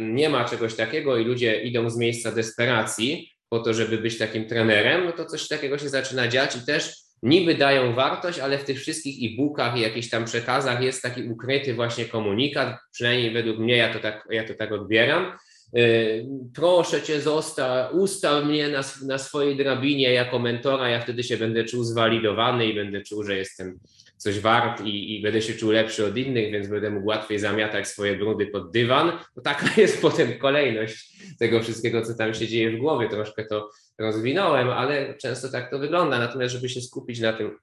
nie 0.00 0.28
ma 0.28 0.44
czegoś 0.44 0.74
takiego 0.74 1.16
i 1.16 1.24
ludzie 1.24 1.62
idą 1.62 1.90
z 1.90 1.96
miejsca 1.96 2.32
desperacji 2.32 3.30
po 3.48 3.58
to, 3.58 3.74
żeby 3.74 3.98
być 3.98 4.18
takim 4.18 4.46
trenerem, 4.46 5.04
no 5.04 5.12
to 5.12 5.24
coś 5.24 5.48
takiego 5.48 5.78
się 5.78 5.88
zaczyna 5.88 6.28
dziać 6.28 6.56
i 6.56 6.66
też 6.66 6.94
niby 7.22 7.54
dają 7.54 7.94
wartość, 7.94 8.38
ale 8.38 8.58
w 8.58 8.64
tych 8.64 8.80
wszystkich 8.80 9.32
e-bookach 9.32 9.76
i 9.76 9.80
jakichś 9.80 10.08
tam 10.08 10.24
przekazach 10.24 10.82
jest 10.82 11.02
taki 11.02 11.22
ukryty 11.22 11.74
właśnie 11.74 12.04
komunikat, 12.04 12.76
przynajmniej 12.92 13.30
według 13.30 13.58
mnie 13.58 13.76
ja 13.76 13.92
to 13.92 13.98
tak, 13.98 14.28
ja 14.30 14.44
to 14.44 14.54
tak 14.54 14.72
odbieram. 14.72 15.32
Y, 15.78 16.26
proszę 16.54 17.02
cię, 17.02 17.20
zostaw, 17.20 17.92
ustaw 17.94 18.44
mnie 18.44 18.68
na, 18.68 18.80
na 19.06 19.18
swojej 19.18 19.56
drabinie 19.56 20.12
jako 20.12 20.38
mentora, 20.38 20.88
ja 20.88 21.00
wtedy 21.00 21.22
się 21.22 21.36
będę 21.36 21.64
czuł 21.64 21.84
zwalidowany 21.84 22.66
i 22.66 22.74
będę 22.74 23.02
czuł, 23.02 23.22
że 23.22 23.36
jestem 23.36 23.78
coś 24.20 24.40
wart 24.40 24.80
i, 24.80 25.16
i, 25.16 25.22
będę 25.22 25.42
się 25.42 25.54
czuł 25.54 25.70
lepszy 25.70 26.06
od 26.06 26.16
innych, 26.16 26.52
więc 26.52 26.68
będę 26.68 26.90
mógł 26.90 27.06
łatwiej 27.06 27.38
zamiatać 27.38 27.88
swoje 27.88 28.16
brudy 28.16 28.46
pod 28.46 28.70
dywan. 28.70 29.12
To 29.34 29.40
taka 29.40 29.66
jest 29.80 30.02
potem 30.02 30.38
kolejność 30.38 31.16
tego 31.38 31.62
wszystkiego, 31.62 32.02
co 32.02 32.14
tam 32.14 32.34
się 32.34 32.48
dzieje 32.48 32.76
w 32.76 32.80
głowie. 32.80 33.08
Troszkę 33.08 33.44
to 33.44 33.70
rozwinąłem, 33.98 34.70
ale 34.70 35.14
często 35.14 35.48
tak 35.48 35.70
to 35.70 35.78
wygląda. 35.78 36.18
Natomiast, 36.18 36.54
żeby 36.54 36.68
się 36.68 36.80
skupić 36.80 37.20
na 37.20 37.32
tym 37.32 37.58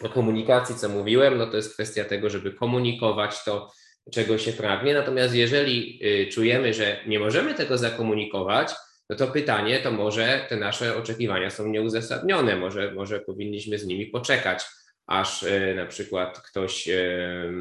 o 0.00 0.08
komunikacji, 0.08 0.74
co 0.74 0.88
mówiłem, 0.88 1.38
no 1.38 1.46
to 1.46 1.56
jest 1.56 1.74
kwestia 1.74 2.04
tego, 2.04 2.30
żeby 2.30 2.52
komunikować 2.52 3.44
to, 3.44 3.72
czego 4.12 4.38
się 4.38 4.52
pragnie. 4.52 4.94
Natomiast 4.94 5.34
jeżeli 5.34 6.00
y, 6.04 6.28
czujemy, 6.32 6.74
że 6.74 7.00
nie 7.06 7.18
możemy 7.18 7.54
tego 7.54 7.78
zakomunikować, 7.78 8.72
no 9.10 9.16
to 9.16 9.26
pytanie, 9.26 9.78
to 9.78 9.90
może 9.90 10.46
te 10.48 10.56
nasze 10.56 10.96
oczekiwania 10.96 11.50
są 11.50 11.68
nieuzasadnione, 11.68 12.56
może, 12.56 12.92
może 12.92 13.20
powinniśmy 13.20 13.78
z 13.78 13.86
nimi 13.86 14.06
poczekać 14.06 14.64
aż 15.06 15.42
e, 15.42 15.74
na 15.74 15.86
przykład 15.86 16.38
ktoś, 16.38 16.88
e, 16.88 17.52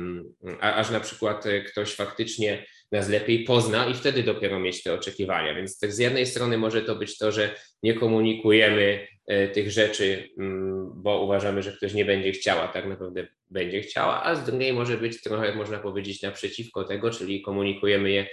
aż 0.62 0.90
na 0.90 1.00
przykład 1.00 1.46
e, 1.46 1.62
ktoś 1.62 1.96
faktycznie 1.96 2.66
nas 2.92 3.10
lepiej 3.10 3.44
pozna 3.44 3.86
i 3.86 3.94
wtedy 3.94 4.24
dopiero 4.24 4.60
mieć 4.60 4.84
te 4.84 4.94
oczekiwania. 4.94 5.54
Więc 5.56 5.80
tak 5.80 5.94
z 5.94 5.98
jednej 5.98 6.26
strony 6.26 6.58
może 6.58 6.82
to 6.82 6.96
być 6.96 7.18
to, 7.18 7.32
że 7.32 7.56
nie 7.84 7.94
komunikujemy 7.94 9.08
tych 9.54 9.72
rzeczy, 9.72 10.30
mm, 10.40 10.92
bo 10.96 11.22
uważamy, 11.24 11.64
że 11.64 11.72
ktoś 11.72 11.94
nie 11.94 12.06
będzie 12.06 12.32
chciał, 12.32 12.62
a 12.62 12.68
tak 12.68 12.86
naprawdę 12.86 13.28
będzie 13.50 13.82
chciała, 13.82 14.24
a 14.24 14.36
z 14.36 14.46
drugiej 14.46 14.74
może 14.74 14.98
być 14.98 15.22
trochę, 15.22 15.56
można 15.56 15.80
powiedzieć, 15.80 16.22
naprzeciwko 16.22 16.84
tego, 16.84 17.12
czyli 17.12 17.42
komunikujemy 17.42 18.12
je 18.12 18.28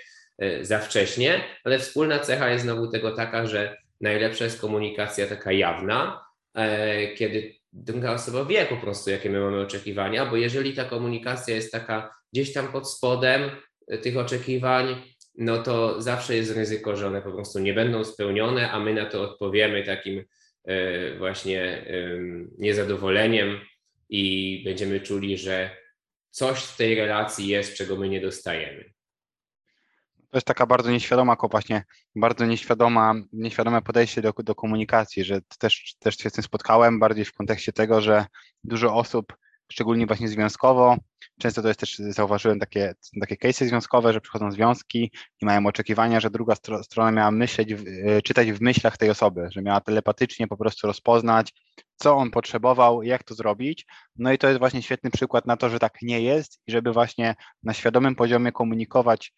za 0.60 0.78
wcześnie, 0.78 1.44
ale 1.64 1.78
wspólna 1.78 2.18
cecha 2.18 2.50
jest 2.50 2.64
znowu 2.64 2.90
tego 2.90 3.16
taka, 3.16 3.46
że 3.46 3.76
najlepsza 4.00 4.44
jest 4.44 4.60
komunikacja 4.60 5.26
taka 5.26 5.52
jawna, 5.52 6.24
kiedy 7.16 7.59
druga 7.72 8.12
osoba 8.12 8.44
wie 8.44 8.66
po 8.66 8.76
prostu, 8.76 9.10
jakie 9.10 9.30
my 9.30 9.40
mamy 9.40 9.60
oczekiwania, 9.60 10.26
bo 10.26 10.36
jeżeli 10.36 10.74
ta 10.74 10.84
komunikacja 10.84 11.54
jest 11.54 11.72
taka 11.72 12.14
gdzieś 12.32 12.52
tam 12.52 12.72
pod 12.72 12.90
spodem 12.90 13.50
e, 13.88 13.98
tych 13.98 14.16
oczekiwań, 14.16 15.02
no 15.38 15.62
to 15.62 16.02
zawsze 16.02 16.36
jest 16.36 16.56
ryzyko, 16.56 16.96
że 16.96 17.06
one 17.06 17.22
po 17.22 17.32
prostu 17.32 17.58
nie 17.58 17.74
będą 17.74 18.04
spełnione, 18.04 18.70
a 18.70 18.80
my 18.80 18.94
na 18.94 19.06
to 19.06 19.22
odpowiemy 19.22 19.84
takim 19.84 20.24
e, 20.64 21.16
właśnie 21.18 21.84
niezadowoleniem 22.58 23.60
i 24.08 24.62
będziemy 24.64 25.00
czuli, 25.00 25.38
że 25.38 25.70
coś 26.30 26.58
w 26.58 26.76
tej 26.76 26.94
relacji 26.94 27.48
jest, 27.48 27.74
czego 27.74 27.96
my 27.96 28.08
nie 28.08 28.20
dostajemy. 28.20 28.84
To 30.30 30.36
jest 30.36 30.46
taka 30.46 30.66
bardzo 30.66 30.90
nieświadoma, 30.90 31.36
właśnie 31.50 31.84
bardzo 32.16 32.46
nieświadoma, 32.46 33.14
nieświadome 33.32 33.82
podejście 33.82 34.22
do, 34.22 34.32
do 34.32 34.54
komunikacji, 34.54 35.24
że 35.24 35.40
też, 35.58 35.94
też 35.98 36.16
się 36.16 36.30
z 36.30 36.32
tym 36.32 36.44
spotkałem 36.44 37.00
bardziej 37.00 37.24
w 37.24 37.32
kontekście 37.32 37.72
tego, 37.72 38.00
że 38.00 38.26
dużo 38.64 38.94
osób, 38.94 39.36
szczególnie 39.72 40.06
właśnie 40.06 40.28
związkowo, 40.28 40.96
często 41.40 41.62
to 41.62 41.68
jest 41.68 41.80
też, 41.80 41.98
zauważyłem 41.98 42.58
takie, 42.60 42.94
takie 43.20 43.36
case'y 43.36 43.68
związkowe, 43.68 44.12
że 44.12 44.20
przychodzą 44.20 44.52
związki 44.52 45.12
i 45.42 45.46
mają 45.46 45.66
oczekiwania, 45.66 46.20
że 46.20 46.30
druga 46.30 46.54
stro, 46.54 46.82
strona 46.82 47.12
miała 47.12 47.30
myśleć, 47.30 47.72
e, 47.72 48.22
czytać 48.22 48.52
w 48.52 48.60
myślach 48.60 48.96
tej 48.96 49.10
osoby, 49.10 49.48
że 49.52 49.62
miała 49.62 49.80
telepatycznie 49.80 50.48
po 50.48 50.56
prostu 50.56 50.86
rozpoznać, 50.86 51.52
co 51.96 52.16
on 52.16 52.30
potrzebował, 52.30 53.02
jak 53.02 53.24
to 53.24 53.34
zrobić. 53.34 53.86
No 54.16 54.32
i 54.32 54.38
to 54.38 54.48
jest 54.48 54.58
właśnie 54.58 54.82
świetny 54.82 55.10
przykład 55.10 55.46
na 55.46 55.56
to, 55.56 55.70
że 55.70 55.78
tak 55.78 56.02
nie 56.02 56.20
jest 56.20 56.60
i 56.66 56.72
żeby 56.72 56.92
właśnie 56.92 57.34
na 57.62 57.74
świadomym 57.74 58.14
poziomie 58.14 58.52
komunikować 58.52 59.32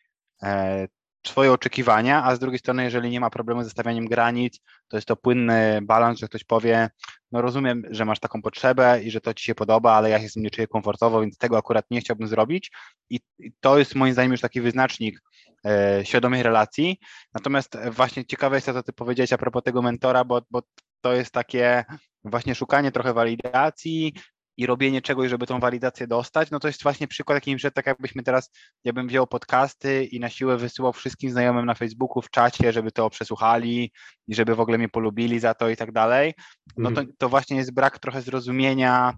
swoje 1.26 1.52
oczekiwania, 1.52 2.24
a 2.24 2.36
z 2.36 2.38
drugiej 2.38 2.58
strony, 2.58 2.84
jeżeli 2.84 3.10
nie 3.10 3.20
ma 3.20 3.30
problemu 3.30 3.62
ze 3.62 3.70
stawianiem 3.70 4.06
granic, 4.06 4.60
to 4.88 4.96
jest 4.96 5.08
to 5.08 5.16
płynny 5.16 5.80
balans, 5.82 6.18
że 6.18 6.28
ktoś 6.28 6.44
powie, 6.44 6.90
no 7.32 7.42
rozumiem, 7.42 7.82
że 7.90 8.04
masz 8.04 8.20
taką 8.20 8.42
potrzebę 8.42 9.02
i 9.02 9.10
że 9.10 9.20
to 9.20 9.34
ci 9.34 9.44
się 9.44 9.54
podoba, 9.54 9.92
ale 9.92 10.10
ja 10.10 10.20
się 10.20 10.28
z 10.28 10.32
tym 10.32 10.42
nie 10.42 10.50
czuję 10.50 10.66
komfortowo, 10.66 11.20
więc 11.20 11.38
tego 11.38 11.58
akurat 11.58 11.86
nie 11.90 12.00
chciałbym 12.00 12.28
zrobić 12.28 12.70
i, 13.10 13.20
to 13.60 13.78
jest 13.78 13.94
moim 13.94 14.12
zdaniem 14.12 14.32
już 14.32 14.40
taki 14.40 14.60
wyznacznik 14.60 15.20
e, 15.66 16.00
świadomej 16.04 16.42
relacji. 16.42 16.98
Natomiast 17.34 17.78
właśnie 17.90 18.24
ciekawe 18.24 18.56
jest 18.56 18.66
to, 18.66 18.72
co 18.72 18.82
ty 18.82 18.92
powiedziałeś 18.92 19.32
a 19.32 19.38
propos 19.38 19.62
tego 19.62 19.82
mentora, 19.82 20.24
bo, 20.24 20.42
bo 20.50 20.62
to 21.00 21.12
jest 21.12 21.30
takie 21.30 21.84
właśnie 22.24 22.54
szukanie 22.54 22.92
trochę 22.92 23.14
walidacji, 23.14 24.14
i 24.56 24.66
robienie 24.66 25.02
czegoś, 25.02 25.30
żeby 25.30 25.46
tą 25.46 25.60
walidację 25.60 26.06
dostać, 26.06 26.50
no 26.50 26.58
to 26.58 26.68
jest 26.68 26.82
właśnie 26.82 27.08
przykład 27.08 27.36
takim, 27.36 27.58
że 27.58 27.70
tak 27.70 27.86
jakbyśmy 27.86 28.22
teraz, 28.22 28.50
ja 28.84 28.92
bym 28.92 29.08
wziął 29.08 29.26
podcasty 29.26 30.04
i 30.04 30.20
na 30.20 30.28
siłę 30.28 30.56
wysyłał 30.56 30.92
wszystkim 30.92 31.30
znajomym 31.30 31.66
na 31.66 31.74
Facebooku, 31.74 32.22
w 32.22 32.30
czacie, 32.30 32.72
żeby 32.72 32.92
to 32.92 33.10
przesłuchali 33.10 33.92
i 34.28 34.34
żeby 34.34 34.54
w 34.54 34.60
ogóle 34.60 34.78
mnie 34.78 34.88
polubili 34.88 35.40
za 35.40 35.54
to 35.54 35.68
i 35.68 35.76
tak 35.76 35.92
dalej, 35.92 36.34
no 36.76 36.90
to, 36.90 37.00
mhm. 37.00 37.16
to 37.18 37.28
właśnie 37.28 37.56
jest 37.56 37.74
brak 37.74 37.98
trochę 37.98 38.22
zrozumienia 38.22 39.14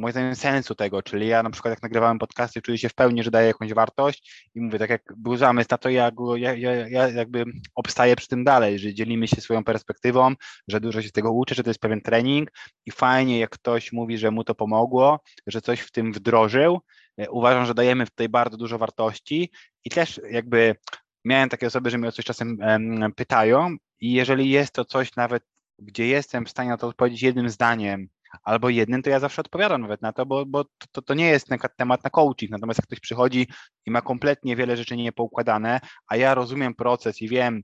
moim 0.00 0.12
zdaniem 0.12 0.36
sensu 0.36 0.74
tego, 0.74 1.02
czyli 1.02 1.26
ja 1.26 1.42
na 1.42 1.50
przykład 1.50 1.72
jak 1.72 1.82
nagrywałem 1.82 2.18
podcasty, 2.18 2.62
czuję 2.62 2.78
się 2.78 2.88
w 2.88 2.94
pełni, 2.94 3.22
że 3.22 3.30
daję 3.30 3.46
jakąś 3.46 3.72
wartość 3.72 4.48
i 4.54 4.60
mówię, 4.60 4.78
tak 4.78 4.90
jak 4.90 5.02
był 5.16 5.36
zamysł 5.36 5.68
na 5.70 5.78
to, 5.78 5.88
ja, 5.88 6.12
ja, 6.36 6.54
ja, 6.54 6.88
ja 6.88 7.08
jakby 7.08 7.44
obstaję 7.74 8.16
przy 8.16 8.28
tym 8.28 8.44
dalej, 8.44 8.78
że 8.78 8.94
dzielimy 8.94 9.28
się 9.28 9.40
swoją 9.40 9.64
perspektywą, 9.64 10.34
że 10.68 10.80
dużo 10.80 11.02
się 11.02 11.08
z 11.08 11.12
tego 11.12 11.32
uczy, 11.32 11.54
że 11.54 11.62
to 11.62 11.70
jest 11.70 11.80
pewien 11.80 12.00
trening 12.00 12.50
i 12.86 12.90
fajnie 12.90 13.38
jak 13.38 13.50
ktoś 13.50 13.92
mówi, 13.92 14.18
że 14.18 14.30
mu 14.30 14.44
to 14.44 14.54
pomogło, 14.54 15.20
że 15.46 15.60
coś 15.60 15.80
w 15.80 15.90
tym 15.90 16.12
wdrożył, 16.12 16.80
e, 17.16 17.30
uważam, 17.30 17.66
że 17.66 17.74
dajemy 17.74 18.06
tutaj 18.06 18.28
bardzo 18.28 18.56
dużo 18.56 18.78
wartości 18.78 19.50
i 19.84 19.90
też 19.90 20.20
jakby 20.30 20.76
miałem 21.24 21.48
takie 21.48 21.66
osoby, 21.66 21.90
że 21.90 21.98
mnie 21.98 22.08
o 22.08 22.12
coś 22.12 22.24
czasem 22.24 22.58
pytają 23.16 23.76
i 24.00 24.12
jeżeli 24.12 24.50
jest 24.50 24.72
to 24.72 24.84
coś 24.84 25.16
nawet, 25.16 25.42
gdzie 25.78 26.06
jestem 26.06 26.46
w 26.46 26.50
stanie 26.50 26.70
na 26.70 26.76
to 26.76 26.86
odpowiedzieć 26.86 27.22
jednym 27.22 27.50
zdaniem, 27.50 28.08
albo 28.44 28.68
jednym, 28.68 29.02
to 29.02 29.10
ja 29.10 29.20
zawsze 29.20 29.40
odpowiadam 29.40 29.82
nawet 29.82 30.02
na 30.02 30.12
to, 30.12 30.26
bo, 30.26 30.46
bo 30.46 30.64
to, 30.92 31.02
to 31.02 31.14
nie 31.14 31.26
jest 31.26 31.48
temat 31.76 32.04
na 32.04 32.10
coaching. 32.10 32.50
Natomiast 32.50 32.78
jak 32.78 32.86
ktoś 32.86 33.00
przychodzi 33.00 33.48
i 33.86 33.90
ma 33.90 34.02
kompletnie 34.02 34.56
wiele 34.56 34.76
rzeczy 34.76 34.96
niepoukładane, 34.96 35.80
a 36.06 36.16
ja 36.16 36.34
rozumiem 36.34 36.74
proces 36.74 37.22
i 37.22 37.28
wiem, 37.28 37.62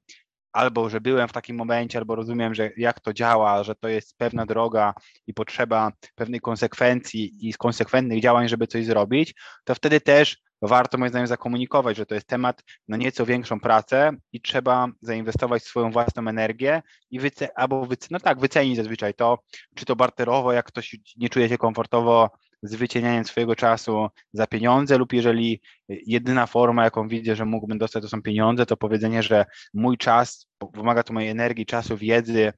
albo 0.53 0.91
że 0.91 1.01
byłem 1.01 1.29
w 1.29 1.33
takim 1.33 1.57
momencie, 1.57 1.99
albo 1.99 2.15
rozumiem, 2.15 2.55
że 2.55 2.71
jak 2.77 3.01
to 3.01 3.13
działa, 3.13 3.63
że 3.63 3.75
to 3.75 3.89
jest 3.89 4.19
pewna 4.19 4.47
droga 4.47 4.95
i 5.27 5.35
potrzeba 5.35 5.93
pewnej 6.15 6.41
konsekwencji 6.41 7.49
i 7.49 7.55
konsekwentnych 7.55 8.23
działań, 8.23 8.49
żeby 8.49 8.67
coś 8.67 8.87
zrobić, 8.87 9.35
to 9.65 9.75
wtedy 9.75 10.01
też 10.01 10.39
warto 10.63 10.99
moim 10.99 11.09
zdaniem 11.09 11.27
zakomunikować, 11.27 11.97
że 11.97 12.07
to 12.07 12.15
jest 12.15 12.27
temat 12.27 12.63
na 12.89 12.97
nieco 12.97 13.27
większą 13.27 13.61
pracę 13.61 14.13
i 14.33 14.41
trzeba 14.41 14.89
zainwestować 15.01 15.63
swoją 15.65 15.91
własną 15.91 16.29
energię 16.29 16.83
i 17.11 17.21
wyce- 17.21 17.49
albo 17.55 17.87
wyce- 17.87 18.09
no 18.11 18.21
tak, 18.21 18.41
wycenić 18.41 18.77
zazwyczaj 18.77 19.15
to, 19.15 19.39
czy 19.75 19.85
to 19.85 19.97
barterowo, 19.97 20.53
jak 20.53 20.67
ktoś 20.67 20.97
nie 21.17 21.29
czuje 21.29 21.49
się 21.49 21.59
komfortowo 21.59 22.31
z 22.63 22.75
wycienianiem 22.75 23.25
swojego 23.25 23.57
czasu 23.57 24.09
za 24.33 24.47
pieniądze 24.47 24.99
lub 24.99 25.13
jeżeli 25.13 25.61
jedyna 25.89 26.47
forma, 26.47 26.85
jaką 26.85 27.09
widzę, 27.09 27.37
że 27.37 27.45
mógłbym 27.45 27.79
dostać, 27.79 28.03
to 28.03 28.09
są 28.09 28.23
pieniądze, 28.23 28.67
to 28.67 28.77
powiedzenie, 28.77 29.23
że 29.23 29.47
mój 29.75 29.99
czas 29.99 30.47
wymaga 30.75 31.03
to 31.03 31.13
mojej 31.13 31.31
energii, 31.31 31.67
czasu, 31.67 31.97
wiedzy 31.97 32.53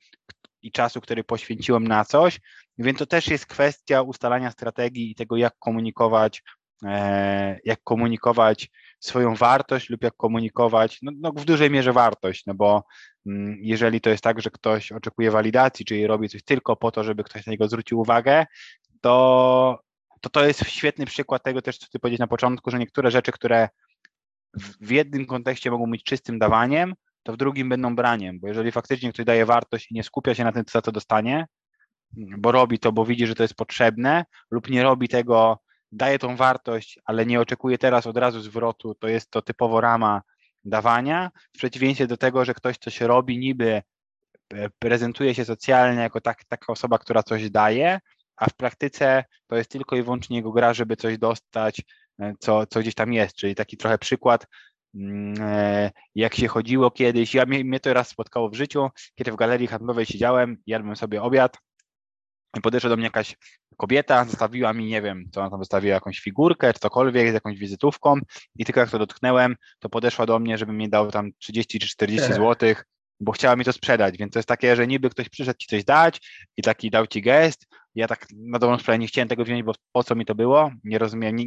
i 0.63 0.73
czasu, 0.73 1.01
który 1.01 1.25
poświęciłem 1.25 1.89
na 1.89 2.05
coś, 2.05 2.41
więc 2.79 2.99
to 2.99 3.07
też 3.07 3.29
jest 3.29 3.47
kwestia 3.47 4.03
ustalania 4.03 4.51
strategii 4.51 5.11
i 5.11 5.15
tego, 5.15 5.37
jak 5.37 5.55
komunikować 5.59 6.43
jak 7.65 7.83
komunikować 7.85 8.71
swoją 9.01 9.35
wartość 9.35 9.91
lub 9.91 10.05
jak 10.05 10.17
komunikować, 10.17 10.99
no, 11.03 11.13
no, 11.21 11.33
w 11.33 11.45
dużej 11.45 11.71
mierze 11.71 11.93
wartość, 11.93 12.47
no 12.47 12.55
bo 12.55 12.85
mm, 13.27 13.59
jeżeli 13.61 14.01
to 14.01 14.11
jest 14.11 14.23
tak, 14.23 14.41
że 14.41 14.51
ktoś 14.51 14.93
oczekuje 14.93 15.31
walidacji, 15.31 15.85
czyli 15.85 16.07
robi 16.07 16.29
coś 16.29 16.45
tylko 16.45 16.77
po 16.77 16.91
to, 16.91 17.05
żeby 17.05 17.25
ktoś 17.25 17.47
na 17.47 17.51
niego 17.51 17.69
zwrócił 17.69 18.01
uwagę, 18.01 18.47
to 19.01 19.79
to, 20.21 20.31
to 20.31 20.45
jest 20.45 20.69
świetny 20.69 21.07
przykład 21.07 21.43
tego 21.43 21.63
też, 21.63 21.79
co 21.79 21.87
ty 21.93 21.99
powiedziałeś 21.99 22.21
na 22.21 22.27
początku, 22.27 22.71
że 22.71 22.79
niektóre 22.79 23.11
rzeczy, 23.11 23.33
które 23.33 23.69
w 24.81 24.91
jednym 24.91 25.27
kontekście 25.27 25.71
mogą 25.71 25.91
być 25.91 26.05
czystym 26.05 26.39
dawaniem, 26.39 26.95
to 27.23 27.33
w 27.33 27.37
drugim 27.37 27.69
będą 27.69 27.97
braniem, 27.97 28.41
bo 28.41 28.49
jeżeli 28.49 28.73
faktycznie 28.73 29.13
ktoś 29.13 29.25
daje 29.25 29.47
wartość 29.47 29.91
i 29.91 29.95
nie 29.95 30.03
skupia 30.03 30.35
się 30.35 30.45
na 30.45 30.53
tym, 30.53 30.65
co 30.65 30.83
to 30.83 30.93
dostanie, 30.93 31.47
bo 32.13 32.53
robi 32.53 32.79
to, 32.79 32.93
bo 32.93 33.05
widzi, 33.05 33.27
że 33.27 33.35
to 33.35 33.43
jest 33.43 33.55
potrzebne, 33.55 34.25
lub 34.51 34.71
nie 34.71 34.83
robi 34.83 35.09
tego 35.09 35.59
daje 35.93 36.19
tą 36.19 36.37
wartość, 36.37 36.99
ale 37.05 37.27
nie 37.27 37.41
oczekuje 37.41 37.79
teraz 37.79 38.07
od 38.07 38.17
razu 38.17 38.41
zwrotu, 38.41 38.95
to 38.95 39.09
jest 39.09 39.31
to 39.31 39.43
typowo 39.43 39.81
rama 39.81 40.23
dawania, 40.65 41.31
w 41.55 41.59
przeciwieństwie 41.59 42.07
do 42.07 42.17
tego, 42.17 42.45
że 42.45 42.55
ktoś 42.55 42.79
coś 42.79 43.01
robi, 43.01 43.39
niby 43.39 43.83
e, 44.55 44.71
prezentuje 44.79 45.35
się 45.35 45.45
socjalnie 45.45 46.03
jako 46.03 46.21
tak, 46.21 46.45
taka 46.45 46.73
osoba, 46.73 46.99
która 46.99 47.23
coś 47.23 47.51
daje, 47.51 48.01
a 48.37 48.47
w 48.51 48.55
praktyce 48.55 49.25
to 49.47 49.57
jest 49.57 49.71
tylko 49.71 49.97
i 49.97 50.03
wyłącznie 50.03 50.37
jego 50.37 50.53
gra, 50.53 50.75
żeby 50.75 50.97
coś 50.97 51.19
dostać, 51.19 51.83
co, 52.39 52.67
co 52.67 52.81
gdzieś 52.81 52.95
tam 52.95 53.13
jest, 53.13 53.37
czyli 53.37 53.55
taki 53.55 53.77
trochę 53.77 53.99
przykład, 53.99 54.47
mm, 54.95 55.35
jak 56.15 56.35
się 56.35 56.49
chodziło 56.49 56.91
kiedyś, 56.91 57.35
ja 57.35 57.47
mnie, 57.47 57.65
mnie 57.65 57.81
to 57.81 57.95
raz 57.95 58.09
spotkało 58.09 58.51
w 58.51 58.55
życiu, 58.55 58.89
kiedy 59.15 59.33
w 59.33 59.37
galerii 59.37 59.67
handlowej 59.67 60.07
siedziałem, 60.07 60.57
jadłem 60.67 60.97
sobie 60.97 61.23
obiad, 61.23 61.59
podeszła 62.63 62.91
do 62.91 62.97
mnie 62.97 63.05
jakaś 63.05 63.37
kobieta, 63.77 64.25
zostawiła 64.25 64.73
mi, 64.73 64.87
nie 64.87 65.03
wiem, 65.03 65.25
co 65.33 65.41
ona 65.41 65.51
tam 65.51 65.61
zostawiła, 65.61 65.95
jakąś 65.95 66.21
figurkę, 66.21 66.73
czy 66.75 66.81
cokolwiek, 66.81 67.31
z 67.31 67.35
jakąś 67.35 67.59
wizytówką. 67.59 68.19
I 68.57 68.65
tylko 68.65 68.81
jak 68.81 68.91
to 68.91 68.99
dotknęłem, 68.99 69.57
to 69.79 69.89
podeszła 69.89 70.27
do 70.27 70.39
mnie, 70.39 70.59
żeby 70.59 70.73
mi 70.73 70.89
dał 70.89 71.11
tam 71.11 71.31
30 71.39 71.79
czy 71.79 71.89
40 71.89 72.33
złotych, 72.33 72.85
bo 73.21 73.33
chciała 73.33 73.57
mi 73.57 73.65
to 73.65 73.73
sprzedać, 73.73 74.19
więc 74.19 74.33
to 74.33 74.39
jest 74.39 74.49
takie, 74.49 74.77
że 74.77 74.87
niby 74.87 75.11
ktoś 75.11 75.29
przyszedł 75.29 75.59
ci 75.59 75.67
coś 75.67 75.85
dać 75.85 76.21
i 76.57 76.63
taki 76.63 76.91
dał 76.91 77.07
ci 77.07 77.23
gest, 77.23 77.67
ja 77.95 78.09
tak 78.09 78.27
na 78.37 78.59
dobrą 78.59 78.79
sprawę 78.79 78.99
nie 78.99 79.07
chciałem 79.07 79.29
tego 79.29 79.45
wziąć, 79.45 79.63
bo 79.63 79.73
po 79.93 80.05
co 80.05 80.15
mi 80.15 80.25
to 80.25 80.35
było, 80.35 80.71
nie 80.85 80.99
rozumiem, 80.99 81.37
nie, 81.37 81.45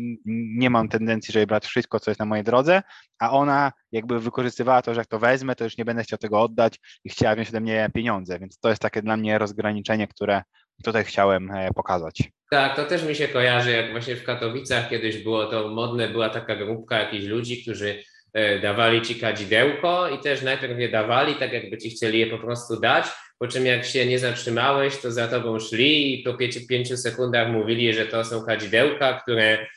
nie 0.58 0.70
mam 0.70 0.90
tendencji, 0.90 1.32
żeby 1.34 1.48
brać 1.48 1.66
wszystko, 1.66 2.00
co 2.00 2.12
jest 2.12 2.20
na 2.20 2.26
mojej 2.26 2.44
drodze, 2.44 2.82
a 3.20 3.32
ona 3.32 3.72
jakby 3.92 4.20
wykorzystywała 4.20 4.82
to, 4.82 4.94
że 4.94 5.02
jak 5.02 5.08
to 5.08 5.20
wezmę, 5.20 5.56
to 5.56 5.64
już 5.64 5.78
nie 5.78 5.86
będę 5.86 6.04
chciał 6.04 6.20
tego 6.20 6.42
oddać 6.42 6.80
i 7.04 7.10
chciała 7.10 7.36
wziąć 7.36 7.50
ode 7.50 7.62
mnie 7.62 7.90
pieniądze, 7.94 8.40
więc 8.40 8.60
to 8.60 8.70
jest 8.70 8.82
takie 8.82 9.02
dla 9.02 9.18
mnie 9.18 9.38
rozgraniczenie, 9.38 10.08
które 10.08 10.42
tutaj 10.82 11.04
chciałem 11.04 11.52
e, 11.52 11.74
pokazać. 11.74 12.24
Tak, 12.52 12.76
to 12.76 12.86
też 12.86 13.04
mi 13.04 13.16
się 13.16 13.28
kojarzy, 13.28 13.72
jak 13.72 13.92
właśnie 13.92 14.16
w 14.16 14.24
Katowicach 14.24 14.90
kiedyś 14.90 15.18
było 15.18 15.46
to 15.46 15.68
modne, 15.68 16.08
była 16.08 16.30
taka 16.30 16.56
grupka 16.56 17.00
jakichś 17.00 17.26
ludzi, 17.26 17.62
którzy 17.62 18.04
e, 18.34 18.60
dawali 18.60 19.02
ci 19.02 19.16
kadzidełko 19.16 20.10
i 20.10 20.20
też 20.20 20.42
najpierw 20.42 20.80
je 20.80 20.90
dawali, 20.90 21.36
tak 21.36 21.54
jakby 21.54 21.78
ci 21.78 21.90
chcieli 21.90 22.20
je 22.20 22.28
po 22.28 22.38
prostu 22.38 22.80
dać, 22.80 23.06
po 23.40 23.48
czym 23.48 23.66
jak 23.66 23.86
się 23.86 24.06
nie 24.06 24.20
zatrzymałeś, 24.20 24.98
to 24.98 25.12
za 25.12 25.28
tobą 25.28 25.60
szli 25.60 26.20
i 26.20 26.24
po 26.24 26.34
pięciu, 26.70 26.98
sekundach 26.98 27.52
mówili, 27.52 27.94
że 27.94 28.06
to 28.06 28.26
są 28.26 28.46
kadzidełka, 28.46 29.14
które 29.14 29.68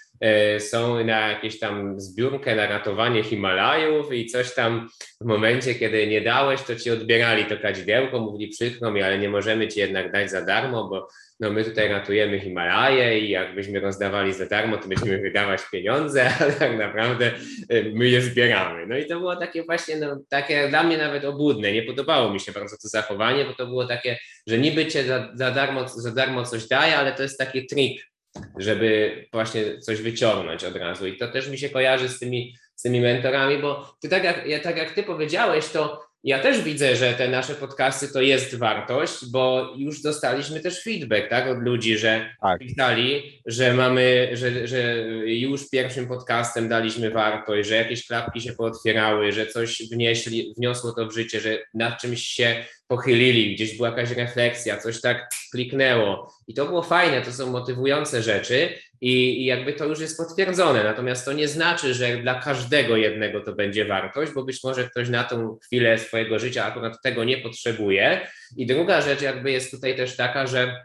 są 0.59 1.05
na 1.05 1.29
jakieś 1.29 1.59
tam 1.59 2.01
zbiórkę 2.01 2.57
na 2.57 2.67
ratowanie 2.67 3.23
Himalajów 3.23 4.13
i 4.13 4.27
coś 4.27 4.55
tam 4.55 4.89
w 5.21 5.25
momencie, 5.25 5.75
kiedy 5.75 6.07
nie 6.07 6.21
dałeś, 6.21 6.63
to 6.63 6.77
ci 6.77 6.91
odbierali 6.91 7.45
to 7.45 7.59
kadzidełko, 7.59 8.21
mówili 8.21 8.51
przykro 8.51 8.91
mi, 8.91 9.03
ale 9.03 9.19
nie 9.19 9.29
możemy 9.29 9.69
ci 9.69 9.81
jednak 9.81 10.13
dać 10.13 10.31
za 10.31 10.45
darmo, 10.45 10.89
bo 10.89 11.09
no 11.41 11.51
my 11.51 11.65
tutaj 11.65 11.89
ratujemy 11.89 12.41
Himalaje 12.41 13.21
i 13.21 13.31
jakbyśmy 13.31 13.81
rozdawali 13.81 14.33
za 14.33 14.47
darmo, 14.47 14.77
to 14.77 14.89
będziemy 14.89 15.19
wydawać 15.19 15.61
pieniądze, 15.73 16.31
ale 16.41 16.53
tak 16.53 16.79
naprawdę 16.79 17.33
y, 17.73 17.93
my 17.95 18.09
je 18.09 18.23
zbieramy. 18.23 18.87
No 18.87 18.97
i 18.97 19.07
to 19.07 19.19
było 19.19 19.37
takie 19.37 19.63
właśnie, 19.63 19.97
no, 19.97 20.21
takie 20.29 20.69
dla 20.69 20.83
mnie 20.83 20.99
nawet 20.99 21.25
obudne. 21.25 21.73
Nie 21.73 21.83
podobało 21.83 22.33
mi 22.33 22.41
się 22.41 22.53
bardzo 22.53 22.77
to 22.77 22.89
zachowanie, 22.89 23.45
bo 23.45 23.55
to 23.55 23.67
było 23.67 23.87
takie, 23.87 24.19
że 24.47 24.59
niby 24.59 24.87
cię 24.87 25.05
za, 25.05 25.31
za, 25.35 25.51
darmo, 25.51 25.89
za 25.89 26.11
darmo 26.11 26.45
coś 26.45 26.69
daje, 26.69 26.97
ale 26.97 27.13
to 27.13 27.23
jest 27.23 27.39
taki 27.39 27.67
trik, 27.67 28.14
żeby 28.59 29.25
właśnie 29.33 29.79
coś 29.79 30.03
wyciągnąć 30.03 30.65
od 30.65 30.77
razu. 30.77 31.07
I 31.07 31.17
to 31.17 31.29
też 31.29 31.49
mi 31.49 31.59
się 31.59 31.69
kojarzy 31.69 32.09
z 32.09 32.19
tymi, 32.19 32.57
z 32.77 32.83
tymi 32.83 33.01
mentorami, 33.01 33.59
bo 33.59 33.97
ty 34.01 34.09
tak 34.09 34.25
jak, 34.25 34.63
tak 34.63 34.77
jak 34.77 34.91
ty 34.91 35.03
powiedziałeś, 35.03 35.69
to 35.69 36.05
ja 36.25 36.39
też 36.39 36.63
widzę, 36.63 36.97
że 36.97 37.13
te 37.13 37.29
nasze 37.29 37.55
podcasty 37.55 38.09
to 38.09 38.21
jest 38.21 38.55
wartość, 38.55 39.31
bo 39.31 39.73
już 39.77 40.03
dostaliśmy 40.03 40.61
też 40.61 40.83
feedback 40.83 41.29
tak, 41.29 41.49
od 41.49 41.59
ludzi, 41.59 41.99
że 41.99 42.31
tak. 42.43 42.59
pisali, 42.59 43.41
że 43.47 43.75
mamy, 43.75 44.31
że, 44.33 44.67
że 44.67 44.97
już 45.25 45.71
pierwszym 45.71 46.07
podcastem 46.07 46.69
daliśmy 46.69 47.11
wartość, 47.11 47.69
że 47.69 47.75
jakieś 47.75 48.07
klapki 48.07 48.41
się 48.41 48.53
pootwierały, 48.53 49.33
że 49.33 49.47
coś 49.47 49.83
wnieśli, 49.93 50.55
wniosło 50.57 50.93
to 50.93 51.07
w 51.07 51.13
życie, 51.13 51.41
że 51.41 51.59
nad 51.75 52.01
czymś 52.01 52.23
się 52.23 52.65
pochylili, 52.89 53.55
gdzieś 53.55 53.77
była 53.77 53.89
jakaś 53.89 54.11
refleksja, 54.11 54.77
coś 54.77 55.01
tak 55.01 55.29
kliknęło. 55.53 56.35
I 56.47 56.55
to 56.55 56.67
było 56.67 56.83
fajne, 56.83 57.23
to 57.23 57.33
są 57.33 57.51
motywujące 57.51 58.23
rzeczy 58.23 58.79
i, 59.01 59.43
i 59.43 59.45
jakby 59.45 59.73
to 59.73 59.85
już 59.85 60.01
jest 60.01 60.17
potwierdzone. 60.17 60.85
Natomiast 60.85 61.25
to 61.25 61.33
nie 61.33 61.49
znaczy, 61.49 61.95
że 61.95 62.17
dla 62.17 62.41
każdego 62.41 62.97
jednego 62.97 63.41
to 63.41 63.53
będzie 63.53 63.85
wartość, 63.85 64.33
bo 64.33 64.45
być 64.45 64.65
może 64.65 64.85
ktoś 64.85 65.09
na 65.09 65.25
tą 65.25 65.59
chwilę 65.65 65.99
swojego 65.99 66.39
życia 66.39 66.65
akurat 66.65 67.03
tego 67.03 67.25
nie 67.25 67.39
potrzebuje. 67.39 68.29
I 68.57 68.67
druga 68.67 69.01
rzecz 69.01 69.23
jakby 69.23 69.53
jest 69.53 69.71
tutaj 69.71 69.97
też 69.97 70.17
taka, 70.17 70.47
że 70.47 70.81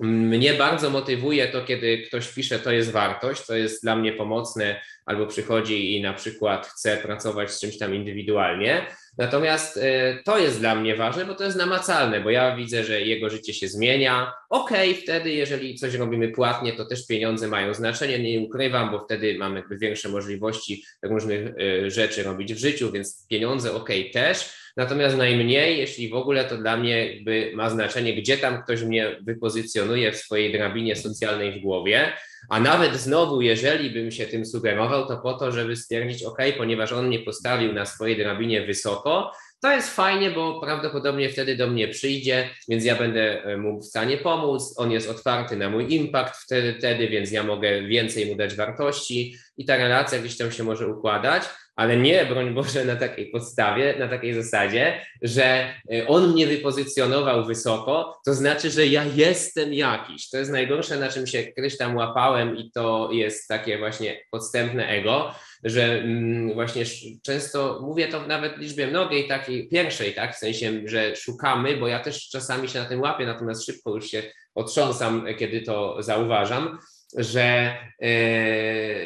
mnie 0.00 0.54
bardzo 0.54 0.90
motywuje 0.90 1.48
to, 1.48 1.64
kiedy 1.64 1.98
ktoś 1.98 2.28
pisze, 2.28 2.58
to 2.58 2.72
jest 2.72 2.90
wartość, 2.90 3.46
to 3.46 3.56
jest 3.56 3.82
dla 3.82 3.96
mnie 3.96 4.12
pomocne, 4.12 4.80
albo 5.06 5.26
przychodzi 5.26 5.96
i 5.96 6.02
na 6.02 6.12
przykład 6.12 6.66
chce 6.66 6.96
pracować 6.96 7.50
z 7.50 7.60
czymś 7.60 7.78
tam 7.78 7.94
indywidualnie. 7.94 8.86
Natomiast 9.18 9.76
e, 9.76 10.18
to 10.24 10.38
jest 10.38 10.60
dla 10.60 10.74
mnie 10.74 10.96
ważne, 10.96 11.24
bo 11.24 11.34
to 11.34 11.44
jest 11.44 11.56
namacalne, 11.56 12.20
bo 12.20 12.30
ja 12.30 12.56
widzę, 12.56 12.84
że 12.84 13.00
jego 13.00 13.30
życie 13.30 13.54
się 13.54 13.68
zmienia. 13.68 14.32
Okej, 14.50 14.90
okay, 14.90 15.02
wtedy, 15.02 15.30
jeżeli 15.30 15.74
coś 15.74 15.94
robimy 15.94 16.28
płatnie, 16.28 16.72
to 16.72 16.84
też 16.84 17.06
pieniądze 17.06 17.48
mają 17.48 17.74
znaczenie, 17.74 18.18
nie 18.18 18.40
ukrywam, 18.40 18.90
bo 18.90 19.04
wtedy 19.04 19.38
mamy 19.38 19.62
większe 19.70 20.08
możliwości 20.08 20.84
różnych 21.02 21.48
e, 21.48 21.90
rzeczy 21.90 22.22
robić 22.22 22.54
w 22.54 22.58
życiu, 22.58 22.92
więc 22.92 23.26
pieniądze 23.28 23.74
okej 23.74 24.00
okay, 24.00 24.12
też. 24.12 24.61
Natomiast 24.76 25.16
najmniej, 25.16 25.78
jeśli 25.78 26.08
w 26.08 26.14
ogóle, 26.14 26.44
to 26.44 26.56
dla 26.56 26.76
mnie 26.76 27.14
jakby 27.14 27.52
ma 27.54 27.70
znaczenie, 27.70 28.14
gdzie 28.14 28.38
tam 28.38 28.62
ktoś 28.62 28.82
mnie 28.82 29.16
wypozycjonuje 29.22 30.12
w 30.12 30.16
swojej 30.16 30.52
drabinie 30.52 30.96
socjalnej 30.96 31.60
w 31.60 31.62
głowie. 31.62 32.12
A 32.48 32.60
nawet 32.60 32.94
znowu, 32.94 33.40
jeżeli 33.40 33.90
bym 33.90 34.10
się 34.10 34.26
tym 34.26 34.46
sugerował, 34.46 35.06
to 35.06 35.16
po 35.16 35.34
to, 35.34 35.52
żeby 35.52 35.76
stwierdzić, 35.76 36.22
OK, 36.22 36.38
ponieważ 36.58 36.92
on 36.92 37.06
mnie 37.06 37.18
postawił 37.18 37.72
na 37.72 37.86
swojej 37.86 38.16
drabinie 38.16 38.66
wysoko, 38.66 39.32
to 39.62 39.72
jest 39.72 39.94
fajnie, 39.94 40.30
bo 40.30 40.60
prawdopodobnie 40.60 41.28
wtedy 41.28 41.56
do 41.56 41.66
mnie 41.66 41.88
przyjdzie, 41.88 42.50
więc 42.68 42.84
ja 42.84 42.96
będę 42.96 43.44
e, 43.44 43.56
mu 43.56 43.80
w 43.80 43.84
stanie 43.84 44.16
pomóc. 44.16 44.74
On 44.76 44.90
jest 44.90 45.10
otwarty 45.10 45.56
na 45.56 45.70
mój 45.70 45.94
impact 45.94 46.36
wtedy, 46.36 46.74
wtedy, 46.78 47.08
więc 47.08 47.30
ja 47.30 47.42
mogę 47.42 47.82
więcej 47.82 48.26
mu 48.26 48.34
dać 48.34 48.54
wartości 48.54 49.36
i 49.56 49.64
ta 49.64 49.76
relacja 49.76 50.18
gdzieś 50.18 50.36
tam 50.36 50.52
się 50.52 50.64
może 50.64 50.88
układać 50.88 51.42
ale 51.76 51.96
nie, 51.96 52.26
broń 52.26 52.54
Boże, 52.54 52.84
na 52.84 52.96
takiej 52.96 53.26
podstawie, 53.30 53.94
na 53.98 54.08
takiej 54.08 54.34
zasadzie, 54.34 55.06
że 55.22 55.74
y, 55.92 56.06
on 56.06 56.32
mnie 56.32 56.46
wypozycjonował 56.46 57.44
wysoko, 57.44 58.20
to 58.26 58.34
znaczy, 58.34 58.70
że 58.70 58.86
ja 58.86 59.04
jestem 59.04 59.74
jakiś. 59.74 60.30
To 60.30 60.38
jest 60.38 60.50
najgorsze, 60.50 60.96
na 60.96 61.08
czym 61.08 61.26
się 61.26 61.42
kiedyś 61.42 61.76
tam 61.76 61.96
łapałem 61.96 62.56
i 62.56 62.70
to 62.70 63.08
jest 63.12 63.48
takie 63.48 63.78
właśnie 63.78 64.20
podstępne 64.30 64.88
ego, 64.88 65.34
że 65.64 65.84
mm, 65.84 66.54
właśnie 66.54 66.84
często 67.22 67.80
mówię 67.82 68.08
to 68.08 68.26
nawet 68.26 68.54
w 68.54 68.58
liczbie 68.58 68.86
mnogiej, 68.86 69.28
takiej 69.28 69.68
pierwszej, 69.68 70.14
tak, 70.14 70.34
w 70.34 70.38
sensie, 70.38 70.82
że 70.84 71.16
szukamy, 71.16 71.76
bo 71.76 71.88
ja 71.88 72.00
też 72.00 72.28
czasami 72.28 72.68
się 72.68 72.78
na 72.78 72.84
tym 72.84 73.00
łapię, 73.00 73.26
natomiast 73.26 73.66
szybko 73.66 73.94
już 73.94 74.06
się 74.06 74.22
otrząsam, 74.54 75.26
kiedy 75.38 75.62
to 75.62 76.02
zauważam, 76.02 76.78
że 77.16 77.76
e, 78.00 78.10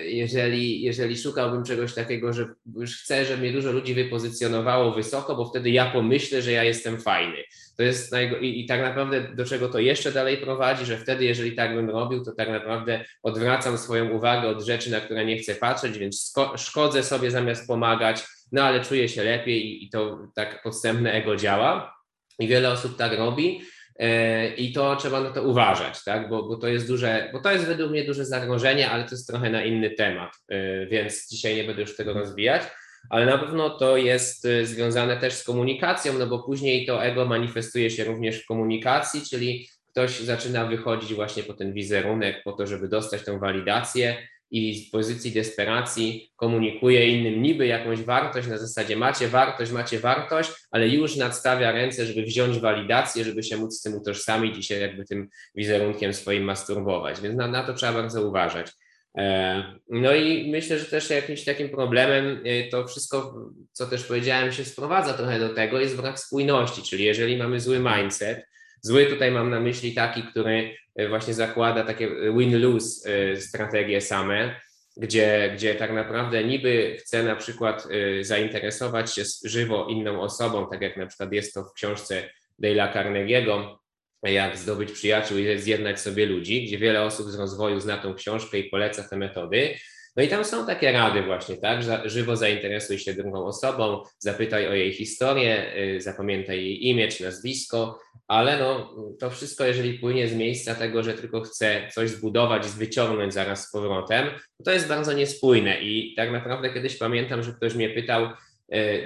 jeżeli, 0.04 0.82
jeżeli 0.82 1.16
szukałbym 1.16 1.64
czegoś 1.64 1.94
takiego, 1.94 2.32
że 2.32 2.48
już 2.76 3.02
chcę, 3.02 3.24
żeby 3.24 3.42
mnie 3.42 3.52
dużo 3.52 3.72
ludzi 3.72 3.94
wypozycjonowało 3.94 4.92
wysoko, 4.92 5.36
bo 5.36 5.44
wtedy 5.44 5.70
ja 5.70 5.90
pomyślę, 5.90 6.42
że 6.42 6.52
ja 6.52 6.64
jestem 6.64 7.00
fajny. 7.00 7.36
To 7.76 7.82
jest 7.82 8.12
i, 8.40 8.60
i 8.60 8.66
tak 8.66 8.80
naprawdę 8.80 9.28
do 9.34 9.44
czego 9.44 9.68
to 9.68 9.78
jeszcze 9.78 10.12
dalej 10.12 10.36
prowadzi, 10.36 10.84
że 10.84 10.98
wtedy, 10.98 11.24
jeżeli 11.24 11.52
tak 11.52 11.74
bym 11.74 11.90
robił, 11.90 12.24
to 12.24 12.32
tak 12.32 12.48
naprawdę 12.48 13.04
odwracam 13.22 13.78
swoją 13.78 14.10
uwagę 14.10 14.48
od 14.48 14.62
rzeczy, 14.62 14.90
na 14.90 15.00
które 15.00 15.24
nie 15.24 15.38
chcę 15.38 15.54
patrzeć, 15.54 15.98
więc 15.98 16.34
szkodzę 16.56 17.02
sobie 17.02 17.30
zamiast 17.30 17.66
pomagać, 17.66 18.24
no 18.52 18.62
ale 18.62 18.84
czuję 18.84 19.08
się 19.08 19.24
lepiej 19.24 19.66
i, 19.66 19.84
i 19.84 19.90
to 19.90 20.18
tak 20.34 20.62
podstępne 20.62 21.12
ego 21.12 21.36
działa. 21.36 21.96
I 22.38 22.48
wiele 22.48 22.70
osób 22.70 22.96
tak 22.96 23.18
robi. 23.18 23.60
E, 23.98 24.48
I 24.54 24.72
to 24.72 24.96
trzeba 24.96 25.20
na 25.20 25.30
to 25.30 25.42
uważać, 25.42 26.04
tak? 26.04 26.28
Bo, 26.28 26.42
bo, 26.42 26.56
to 26.56 26.68
jest 26.68 26.88
duże, 26.88 27.30
bo 27.32 27.40
to 27.40 27.52
jest 27.52 27.64
według 27.64 27.90
mnie 27.90 28.04
duże 28.04 28.24
zagrożenie, 28.24 28.90
ale 28.90 29.04
to 29.04 29.10
jest 29.10 29.26
trochę 29.26 29.50
na 29.50 29.64
inny 29.64 29.90
temat, 29.90 30.32
e, 30.48 30.86
więc 30.86 31.28
dzisiaj 31.28 31.56
nie 31.56 31.64
będę 31.64 31.82
już 31.82 31.96
tego 31.96 32.12
rozwijać, 32.12 32.62
ale 33.10 33.26
na 33.26 33.38
pewno 33.38 33.70
to 33.70 33.96
jest 33.96 34.44
e, 34.44 34.66
związane 34.66 35.16
też 35.16 35.34
z 35.34 35.44
komunikacją, 35.44 36.12
no 36.18 36.26
bo 36.26 36.38
później 36.38 36.86
to 36.86 37.04
ego 37.04 37.26
manifestuje 37.26 37.90
się 37.90 38.04
również 38.04 38.42
w 38.42 38.46
komunikacji, 38.46 39.22
czyli 39.30 39.68
ktoś 39.90 40.20
zaczyna 40.20 40.66
wychodzić 40.66 41.14
właśnie 41.14 41.42
po 41.42 41.54
ten 41.54 41.72
wizerunek, 41.72 42.42
po 42.44 42.52
to, 42.52 42.66
żeby 42.66 42.88
dostać 42.88 43.24
tą 43.24 43.38
walidację, 43.38 44.16
i 44.50 44.74
z 44.74 44.90
pozycji 44.90 45.32
desperacji 45.32 46.30
komunikuje 46.36 47.08
innym 47.08 47.42
niby 47.42 47.66
jakąś 47.66 48.02
wartość 48.02 48.48
na 48.48 48.58
zasadzie 48.58 48.96
macie 48.96 49.28
wartość, 49.28 49.72
macie 49.72 49.98
wartość, 49.98 50.50
ale 50.70 50.88
już 50.88 51.16
nadstawia 51.16 51.72
ręce, 51.72 52.06
żeby 52.06 52.22
wziąć 52.22 52.58
walidację, 52.58 53.24
żeby 53.24 53.42
się 53.42 53.56
móc 53.56 53.74
z 53.74 53.82
tym 53.82 53.94
utożsamić 53.94 54.58
i 54.58 54.62
się 54.62 54.74
jakby 54.74 55.04
tym 55.04 55.28
wizerunkiem 55.54 56.14
swoim 56.14 56.44
masturbować. 56.44 57.20
Więc 57.20 57.36
na, 57.36 57.48
na 57.48 57.62
to 57.62 57.74
trzeba 57.74 57.92
bardzo 57.92 58.28
uważać. 58.28 58.72
E, 59.18 59.62
no 59.90 60.14
i 60.14 60.50
myślę, 60.50 60.78
że 60.78 60.84
też 60.84 61.10
jakimś 61.10 61.44
takim 61.44 61.68
problemem 61.68 62.40
e, 62.44 62.68
to 62.68 62.86
wszystko, 62.86 63.34
co 63.72 63.86
też 63.86 64.04
powiedziałem, 64.04 64.52
się 64.52 64.64
sprowadza 64.64 65.14
trochę 65.14 65.38
do 65.38 65.54
tego, 65.54 65.80
jest 65.80 65.96
brak 65.96 66.18
spójności, 66.18 66.82
czyli 66.82 67.04
jeżeli 67.04 67.36
mamy 67.36 67.60
zły 67.60 67.78
mindset, 67.78 68.46
zły 68.80 69.06
tutaj 69.06 69.30
mam 69.30 69.50
na 69.50 69.60
myśli 69.60 69.94
taki, 69.94 70.22
który 70.22 70.76
właśnie 71.08 71.34
zakłada 71.34 71.84
takie 71.84 72.08
win-lose 72.08 73.10
e, 73.10 73.36
strategie 73.36 74.00
same, 74.00 74.60
gdzie, 74.96 75.52
gdzie 75.54 75.74
tak 75.74 75.92
naprawdę 75.92 76.44
niby 76.44 76.96
chce 77.00 77.22
na 77.22 77.36
przykład 77.36 77.88
e, 77.90 78.24
zainteresować 78.24 79.14
się 79.14 79.22
żywo 79.44 79.86
inną 79.90 80.20
osobą, 80.20 80.66
tak 80.70 80.80
jak 80.80 80.96
na 80.96 81.06
przykład 81.06 81.32
jest 81.32 81.54
to 81.54 81.64
w 81.64 81.72
książce 81.72 82.30
Dale'a 82.62 82.92
Carnegie'ego, 82.92 83.76
jak 84.22 84.56
zdobyć 84.56 84.92
przyjaciół 84.92 85.38
i 85.38 85.58
zjednać 85.58 86.00
sobie 86.00 86.26
ludzi, 86.26 86.66
gdzie 86.66 86.78
wiele 86.78 87.02
osób 87.02 87.30
z 87.30 87.34
rozwoju 87.34 87.80
zna 87.80 87.96
tą 87.96 88.14
książkę 88.14 88.58
i 88.58 88.70
poleca 88.70 89.08
te 89.08 89.16
metody. 89.16 89.74
No 90.16 90.22
i 90.22 90.28
tam 90.28 90.44
są 90.44 90.66
takie 90.66 90.92
rady 90.92 91.22
właśnie, 91.22 91.56
tak? 91.56 91.80
Żywo 92.04 92.36
zainteresuj 92.36 92.98
się 92.98 93.14
drugą 93.14 93.44
osobą, 93.44 94.02
zapytaj 94.18 94.66
o 94.68 94.72
jej 94.72 94.92
historię, 94.92 95.76
y, 95.96 96.00
zapamiętaj 96.00 96.56
jej 96.56 96.86
imię 96.86 97.08
czy 97.08 97.24
nazwisko, 97.24 97.98
ale 98.28 98.58
no, 98.58 98.94
to 99.20 99.30
wszystko, 99.30 99.64
jeżeli 99.64 99.98
płynie 99.98 100.28
z 100.28 100.34
miejsca 100.34 100.74
tego, 100.74 101.02
że 101.02 101.14
tylko 101.14 101.40
chce 101.40 101.88
coś 101.94 102.10
zbudować 102.10 102.66
wyciągnąć 102.66 103.34
zaraz 103.34 103.68
z 103.68 103.72
powrotem, 103.72 104.26
to 104.64 104.70
jest 104.72 104.88
bardzo 104.88 105.12
niespójne 105.12 105.82
i 105.82 106.14
tak 106.14 106.32
naprawdę 106.32 106.74
kiedyś 106.74 106.96
pamiętam, 106.98 107.42
że 107.42 107.52
ktoś 107.52 107.74
mnie 107.74 107.90
pytał, 107.90 108.28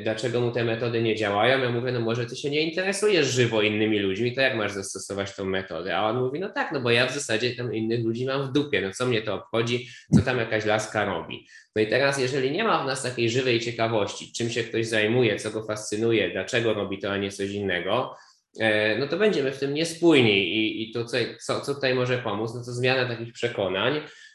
dlaczego 0.03 0.41
mu 0.41 0.51
te 0.51 0.65
metody 0.65 1.03
nie 1.03 1.17
działają. 1.17 1.63
Ja 1.63 1.71
mówię, 1.71 1.93
no 1.93 2.01
może 2.01 2.27
ty 2.27 2.37
się 2.37 2.51
nie 2.51 2.63
interesujesz 2.63 3.27
żywo 3.27 3.63
innymi 3.63 3.99
ludźmi, 3.99 4.35
to 4.35 4.41
jak 4.41 4.57
masz 4.57 4.73
zastosować 4.73 5.37
tą 5.37 5.45
metodę? 5.45 5.97
A 5.97 6.05
on 6.05 6.19
mówi, 6.19 6.41
no 6.41 6.49
tak, 6.49 6.73
no 6.73 6.81
bo 6.81 6.91
ja 6.91 7.07
w 7.07 7.15
zasadzie 7.15 7.57
tam 7.57 7.75
innych 7.75 8.05
ludzi 8.05 8.27
mam 8.27 8.49
w 8.49 8.53
dupie, 8.53 8.81
no 8.81 8.93
co 8.93 9.07
mnie 9.07 9.23
to 9.23 9.35
obchodzi, 9.35 9.89
co 10.17 10.23
tam 10.23 10.39
jakaś 10.39 10.65
laska 10.65 11.05
robi. 11.05 11.47
No 11.77 11.83
i 11.83 11.87
teraz, 11.87 12.19
jeżeli 12.19 12.51
nie 12.51 12.65
ma 12.65 12.83
w 12.83 12.87
nas 12.87 13.03
takiej 13.03 13.31
żywej 13.31 13.61
ciekawości, 13.61 14.33
czym 14.33 14.51
się 14.51 14.65
ktoś 14.65 14.87
zajmuje, 14.87 15.37
co 15.37 15.51
go 15.51 15.65
fascynuje, 15.65 16.31
dlaczego 16.31 16.75
robi 16.75 16.99
to, 16.99 17.13
a 17.13 17.17
nie 17.17 17.31
coś 17.31 17.51
innego, 17.51 18.17
e, 18.61 18.99
no 18.99 19.07
to 19.07 19.17
będziemy 19.17 19.53
w 19.53 19.59
tym 19.59 19.75
niespójni 19.75 20.57
i, 20.57 20.91
i 20.91 20.93
to, 20.93 21.05
co, 21.05 21.17
co 21.61 21.75
tutaj 21.75 21.95
może 21.95 22.19
pomóc, 22.19 22.55
no 22.55 22.65
to 22.65 22.73
zmiana 22.73 23.09
takich 23.09 23.33
przekonań, 23.33 24.01
E, 24.01 24.30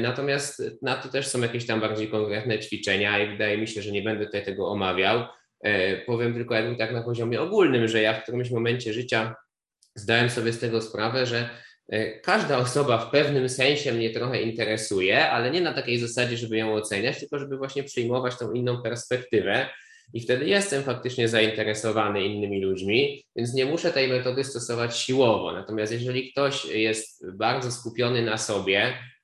natomiast 0.00 0.62
na 0.82 0.96
to 0.96 1.08
też 1.08 1.26
są 1.26 1.40
jakieś 1.40 1.66
tam 1.66 1.80
bardziej 1.80 2.08
konkretne 2.08 2.58
ćwiczenia 2.58 3.18
i 3.18 3.30
wydaje 3.30 3.58
mi 3.58 3.68
się, 3.68 3.82
że 3.82 3.92
nie 3.92 4.02
będę 4.02 4.26
tutaj 4.26 4.44
tego 4.44 4.68
omawiał. 4.68 5.24
E, 5.60 5.96
powiem 5.96 6.34
tylko 6.34 6.54
jakby 6.54 6.76
tak 6.76 6.92
na 6.92 7.02
poziomie 7.02 7.40
ogólnym, 7.40 7.88
że 7.88 8.02
ja 8.02 8.14
w 8.14 8.22
którymś 8.22 8.50
momencie 8.50 8.92
życia 8.92 9.34
zdałem 9.94 10.30
sobie 10.30 10.52
z 10.52 10.58
tego 10.58 10.82
sprawę, 10.82 11.26
że 11.26 11.48
e, 11.88 12.20
każda 12.20 12.58
osoba 12.58 12.98
w 12.98 13.10
pewnym 13.10 13.48
sensie 13.48 13.92
mnie 13.92 14.10
trochę 14.10 14.42
interesuje, 14.42 15.30
ale 15.30 15.50
nie 15.50 15.60
na 15.60 15.72
takiej 15.72 15.98
zasadzie, 15.98 16.36
żeby 16.36 16.56
ją 16.56 16.74
oceniać, 16.74 17.20
tylko 17.20 17.38
żeby 17.38 17.56
właśnie 17.56 17.84
przyjmować 17.84 18.38
tą 18.38 18.52
inną 18.52 18.82
perspektywę. 18.82 19.68
I 20.14 20.20
wtedy 20.20 20.46
jestem 20.46 20.82
faktycznie 20.82 21.28
zainteresowany 21.28 22.24
innymi 22.24 22.60
ludźmi, 22.60 23.24
więc 23.36 23.54
nie 23.54 23.66
muszę 23.66 23.92
tej 23.92 24.08
metody 24.08 24.44
stosować 24.44 24.96
siłowo. 24.96 25.52
Natomiast 25.52 25.92
jeżeli 25.92 26.32
ktoś 26.32 26.64
jest 26.64 27.30
bardzo 27.36 27.72
skupiony 27.72 28.22
na 28.22 28.38
sobie, 28.38 28.92
E, 28.92 29.15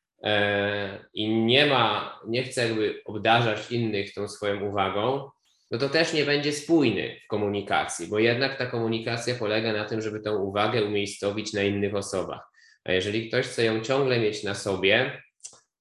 i 1.14 1.28
nie 1.28 1.66
ma, 1.66 2.18
nie 2.28 2.42
chce 2.42 2.68
jakby 2.68 3.02
obdarzać 3.04 3.70
innych 3.70 4.14
tą 4.14 4.28
swoją 4.28 4.68
uwagą, 4.68 5.30
no 5.70 5.78
to 5.78 5.88
też 5.88 6.12
nie 6.12 6.24
będzie 6.24 6.52
spójny 6.52 7.16
w 7.24 7.28
komunikacji, 7.28 8.06
bo 8.06 8.18
jednak 8.18 8.58
ta 8.58 8.66
komunikacja 8.66 9.34
polega 9.34 9.72
na 9.72 9.84
tym, 9.84 10.00
żeby 10.02 10.20
tę 10.20 10.36
uwagę 10.36 10.84
umiejscowić 10.84 11.52
na 11.52 11.62
innych 11.62 11.94
osobach. 11.94 12.40
A 12.84 12.92
jeżeli 12.92 13.28
ktoś 13.28 13.46
chce 13.46 13.64
ją 13.64 13.80
ciągle 13.80 14.20
mieć 14.20 14.42
na 14.42 14.54
sobie, 14.54 15.22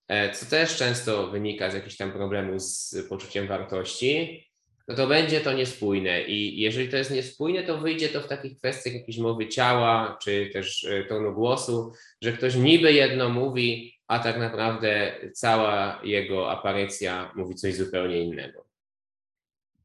e, 0.07 0.31
co 0.31 0.45
też 0.45 0.77
często 0.77 1.27
wynika 1.27 1.71
z 1.71 1.73
jakichś 1.73 1.97
tam 1.97 2.11
problemów 2.11 2.61
z 2.61 3.07
poczuciem 3.09 3.47
wartości, 3.47 4.43
no 4.87 4.95
to 4.95 5.07
będzie 5.07 5.41
to 5.41 5.53
niespójne. 5.53 6.23
I 6.23 6.61
jeżeli 6.61 6.89
to 6.89 6.97
jest 6.97 7.11
niespójne, 7.11 7.63
to 7.63 7.77
wyjdzie 7.77 8.09
to 8.09 8.21
w 8.21 8.27
takich 8.27 8.57
kwestiach 8.57 8.93
jakiejś 8.93 9.17
mowy 9.17 9.47
ciała, 9.47 10.17
czy 10.23 10.49
też 10.53 10.83
e, 10.83 11.03
tonu 11.03 11.33
głosu, 11.33 11.93
że 12.21 12.31
ktoś 12.31 12.55
niby 12.55 12.93
jedno 12.93 13.29
mówi, 13.29 14.01
a 14.12 14.20
tak 14.20 14.39
naprawdę 14.39 15.12
cała 15.34 15.99
jego 16.03 16.51
aparycja 16.51 17.32
mówi 17.36 17.55
coś 17.55 17.76
zupełnie 17.76 18.24
innego. 18.24 18.66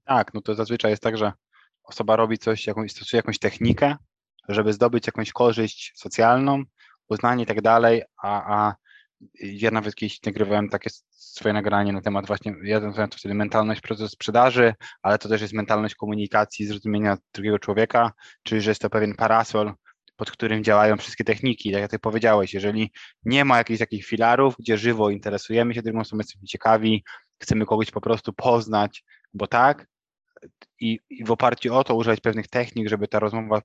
Tak, 0.05 0.35
no 0.35 0.41
to 0.41 0.55
zazwyczaj 0.55 0.91
jest 0.91 1.03
tak, 1.03 1.17
że 1.17 1.33
osoba 1.83 2.17
robi 2.17 2.39
coś, 2.39 2.67
jakąś, 2.67 2.93
stosuje 2.93 3.19
jakąś 3.19 3.39
technikę, 3.39 3.97
żeby 4.49 4.73
zdobyć 4.73 5.07
jakąś 5.07 5.33
korzyść 5.33 5.93
socjalną, 5.97 6.63
uznanie 7.09 7.45
i 7.45 7.47
tak 7.47 7.63
dalej, 7.63 8.03
a, 8.23 8.57
a 8.57 8.75
ja 9.41 9.71
nawet 9.71 9.95
kiedyś 9.95 10.23
nagrywałem 10.23 10.69
takie 10.69 10.91
swoje 11.11 11.53
nagranie 11.53 11.93
na 11.93 12.01
temat 12.01 12.27
właśnie, 12.27 12.55
ja 12.63 12.81
nazywałem 12.81 13.11
to 13.11 13.19
wtedy 13.19 13.35
mentalność 13.35 13.81
procesu 13.81 14.09
sprzedaży, 14.09 14.75
ale 15.03 15.19
to 15.19 15.29
też 15.29 15.41
jest 15.41 15.55
mentalność 15.55 15.95
komunikacji, 15.95 16.67
zrozumienia 16.67 17.17
drugiego 17.35 17.59
człowieka, 17.59 18.13
czyli 18.43 18.61
że 18.61 18.71
jest 18.71 18.83
to 18.83 18.91
pewien 18.91 19.15
parasol, 19.15 19.73
pod 20.17 20.31
którym 20.31 20.65
działają 20.65 20.97
wszystkie 20.97 21.25
techniki. 21.25 21.73
Tak 21.73 21.81
jak 21.81 21.91
ty 21.91 21.99
powiedziałeś, 21.99 22.55
jeżeli 22.55 22.93
nie 23.25 23.45
ma 23.45 23.59
jakichś 23.59 23.79
takich 23.79 24.07
filarów, 24.07 24.55
gdzie 24.59 24.79
żywo 24.79 25.11
interesujemy 25.11 25.75
się 25.75 25.83
drugą 25.83 26.01
osobą, 26.01 26.19
jesteśmy 26.19 26.47
ciekawi, 26.47 27.05
chcemy 27.43 27.67
kogoś 27.67 27.91
po 27.91 28.01
prostu 28.01 28.33
poznać, 28.33 29.05
bo 29.35 29.47
tak, 29.47 29.87
i, 30.81 30.99
i, 31.11 31.25
w 31.25 31.31
oparciu 31.31 31.75
o 31.75 31.85
to 31.85 31.95
używać 31.95 32.21
pewnych 32.21 32.49
technik, 32.49 32.89
żeby 32.89 33.09
ta 33.09 33.19
rozmowa 33.19 33.63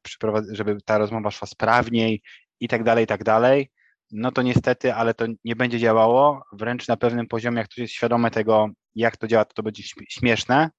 żeby 0.52 0.78
ta 0.86 0.98
rozmowa 0.98 1.32
szła 1.32 1.48
sprawniej 1.48 2.22
i 2.60 2.68
tak 2.68 2.84
dalej, 2.84 3.04
i 3.04 3.08
tak 3.08 3.24
dalej, 3.24 3.70
no 4.12 4.32
to 4.32 4.42
niestety, 4.42 4.94
ale 4.94 5.14
to 5.14 5.26
nie 5.44 5.56
będzie 5.56 5.80
działało. 5.80 6.44
Wręcz 6.54 6.88
na 6.88 6.98
pewnym 6.98 7.28
poziomie, 7.28 7.58
jak 7.58 7.68
ktoś 7.68 7.78
jest 7.78 7.94
świadomy 7.94 8.32
tego, 8.32 8.70
jak 8.96 9.18
to 9.18 9.28
działa, 9.28 9.46
to 9.46 9.54
to 9.54 9.64
będzie 9.64 9.84
śmieszne. 10.10 10.70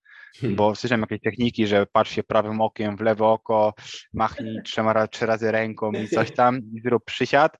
Bo 0.42 0.74
słyszałem 0.74 1.00
jakieś 1.00 1.20
techniki, 1.20 1.66
że 1.66 1.86
patrz 1.86 2.10
się 2.10 2.22
prawym 2.22 2.60
okiem 2.60 2.96
w 2.96 3.00
lewe 3.00 3.26
oko, 3.26 3.74
machnij 4.12 4.62
trzema, 4.64 5.06
trzy 5.08 5.26
razy 5.26 5.52
ręką 5.52 5.92
i 5.92 6.08
coś 6.08 6.30
tam, 6.40 6.58
i 6.58 6.80
zrób 6.84 7.04
przysiad. 7.04 7.58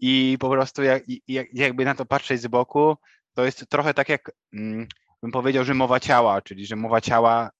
I 0.00 0.36
po 0.40 0.50
prostu 0.50 0.82
jak, 0.82 1.02
jak, 1.28 1.46
jakby 1.52 1.84
na 1.84 1.94
to 1.94 2.06
patrzeć 2.06 2.40
z 2.40 2.46
boku, 2.46 2.96
to 3.34 3.44
jest 3.44 3.68
trochę 3.68 3.94
tak 3.94 4.08
jak 4.08 4.30
mm, 4.52 4.86
bym 5.22 5.32
powiedział, 5.32 5.64
że 5.64 5.74
mowa 5.74 6.00
ciała, 6.00 6.42
czyli 6.42 6.66
że 6.66 6.76
mowa 6.76 7.00
ciała, 7.00 7.50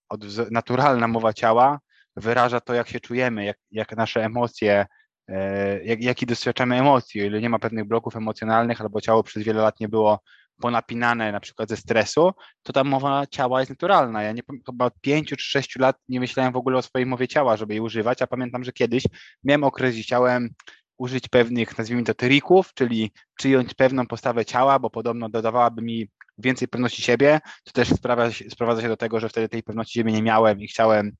naturalna 0.51 1.09
mowa 1.09 1.33
ciała 1.33 1.81
wyraża 2.17 2.61
to, 2.61 2.75
jak 2.75 2.89
się 2.89 3.01
czujemy, 3.01 3.45
jak, 3.45 3.57
jak 3.71 3.97
nasze 3.97 4.25
emocje, 4.25 4.87
e, 5.29 5.85
jak, 5.85 6.03
jaki 6.03 6.27
doświadczamy 6.27 6.79
emocji. 6.79 7.23
O 7.23 7.25
ile 7.25 7.41
nie 7.41 7.51
ma 7.51 7.59
pewnych 7.59 7.85
bloków 7.85 8.17
emocjonalnych, 8.17 8.81
albo 8.81 9.01
ciało 9.01 9.23
przez 9.23 9.43
wiele 9.43 9.63
lat 9.63 9.81
nie 9.81 9.89
było 9.89 10.21
ponapinane 10.61 11.33
na 11.33 11.41
przykład 11.41 11.69
ze 11.69 11.77
stresu, 11.77 12.33
to 12.63 12.73
ta 12.73 12.85
mowa 12.85 13.27
ciała 13.27 13.61
jest 13.61 13.71
naturalna. 13.71 14.23
Ja 14.23 14.33
nie 14.33 14.43
chyba 14.67 14.85
od 14.85 15.01
pięciu 15.01 15.37
czy 15.37 15.45
sześciu 15.45 15.81
lat 15.81 15.97
nie 16.09 16.21
myślałem 16.21 16.53
w 16.53 16.57
ogóle 16.57 16.79
o 16.79 16.83
swojej 16.83 17.07
mowie 17.07 17.29
ciała, 17.29 17.57
żeby 17.57 17.75
jej 17.75 17.81
używać, 17.81 18.23
a 18.23 18.27
pamiętam, 18.27 18.65
że 18.65 18.73
kiedyś 18.73 19.05
miałem 19.45 19.65
okres, 19.65 19.95
gdzie 19.95 20.03
chciałem 20.03 20.51
użyć 20.99 21.29
pewnych, 21.29 21.79
nazwijmy 21.79 22.05
to, 22.05 22.15
trików, 22.15 22.75
czyli 22.75 23.13
przyjąć 23.35 23.75
pewną 23.75 24.07
postawę 24.07 24.45
ciała, 24.45 24.79
bo 24.79 24.91
podobno 24.91 25.29
dodawałaby 25.29 25.83
mi 25.83 26.09
więcej 26.39 26.69
pewności 26.69 27.03
siebie, 27.03 27.41
to 27.65 27.73
też 27.73 27.89
sprawia, 27.89 28.31
sprowadza 28.51 28.83
się 28.83 28.89
do 28.89 28.97
tego, 28.97 29.21
że 29.21 29.29
wtedy 29.29 29.49
tej 29.49 29.63
pewności 29.63 29.99
siebie 29.99 30.13
nie 30.13 30.23
miałem 30.23 30.61
i 30.61 30.69
chciałem 30.69 31.13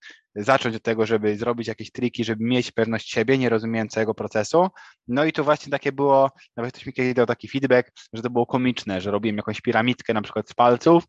zacząć 0.45 0.77
od 0.77 0.83
tego, 0.83 1.07
żeby 1.07 1.37
zrobić 1.37 1.69
jakieś 1.69 1.93
triki, 1.93 2.25
żeby 2.25 2.45
mieć 2.45 2.73
pewność 2.73 3.11
siebie, 3.11 3.39
nie 3.39 3.49
rozumiejąc 3.49 3.93
całego 3.93 4.15
procesu. 4.15 4.69
No 5.09 5.25
i 5.25 5.33
tu 5.33 5.45
właśnie 5.45 5.71
takie 5.71 5.93
było, 5.93 6.31
nawet 6.57 6.73
ktoś 6.73 6.87
mi 6.87 6.93
kiedyś 6.93 7.15
dał 7.15 7.27
taki 7.27 7.49
feedback, 7.49 7.91
że 8.13 8.23
to 8.23 8.31
było 8.31 8.47
komiczne, 8.47 9.01
że 9.01 9.11
robiłem 9.11 9.37
jakąś 9.37 9.61
piramidkę 9.61 10.15
na 10.15 10.23
przykład 10.23 10.49
z 10.49 10.55
palców, 10.55 11.05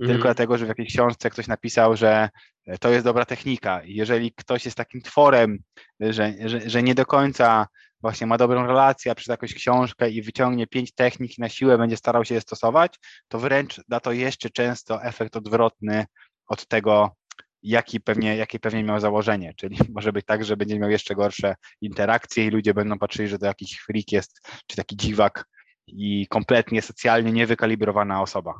mm. 0.00 0.12
tylko 0.12 0.22
dlatego, 0.22 0.58
że 0.58 0.64
w 0.64 0.68
jakiejś 0.68 0.88
książce 0.88 1.30
ktoś 1.30 1.46
napisał, 1.46 1.96
że 1.96 2.28
to 2.80 2.88
jest 2.88 3.04
dobra 3.04 3.24
technika. 3.24 3.80
Jeżeli 3.84 4.32
ktoś 4.32 4.64
jest 4.64 4.76
takim 4.76 5.02
tworem, 5.02 5.58
że, 6.00 6.34
że, 6.44 6.70
że 6.70 6.82
nie 6.82 6.94
do 6.94 7.06
końca 7.06 7.66
właśnie 8.02 8.26
ma 8.26 8.38
dobrą 8.38 8.66
relację, 8.66 9.12
a 9.12 9.14
przeczyta 9.14 9.32
jakąś 9.32 9.54
książkę 9.54 10.10
i 10.10 10.22
wyciągnie 10.22 10.66
pięć 10.66 10.94
technik 10.94 11.38
i 11.38 11.40
na 11.40 11.48
siłę 11.48 11.78
będzie 11.78 11.96
starał 11.96 12.24
się 12.24 12.34
je 12.34 12.40
stosować, 12.40 12.94
to 13.28 13.38
wręcz 13.38 13.80
da 13.88 14.00
to 14.00 14.12
jeszcze 14.12 14.50
często 14.50 15.02
efekt 15.02 15.36
odwrotny 15.36 16.04
od 16.46 16.66
tego, 16.66 17.10
jaki 17.62 18.00
pewnie, 18.00 18.36
jakie 18.36 18.58
pewnie 18.58 18.84
miał 18.84 19.00
założenie, 19.00 19.54
czyli 19.56 19.78
może 19.94 20.12
być 20.12 20.26
tak, 20.26 20.44
że 20.44 20.56
będzie 20.56 20.78
miał 20.78 20.90
jeszcze 20.90 21.14
gorsze 21.14 21.54
interakcje 21.80 22.46
i 22.46 22.50
ludzie 22.50 22.74
będą 22.74 22.98
patrzyli, 22.98 23.28
że 23.28 23.38
to 23.38 23.46
jakiś 23.46 23.78
freak 23.78 24.12
jest, 24.12 24.48
czy 24.66 24.76
taki 24.76 24.96
dziwak 24.96 25.44
i 25.86 26.26
kompletnie 26.28 26.82
socjalnie 26.82 27.32
niewykalibrowana 27.32 28.22
osoba. 28.22 28.54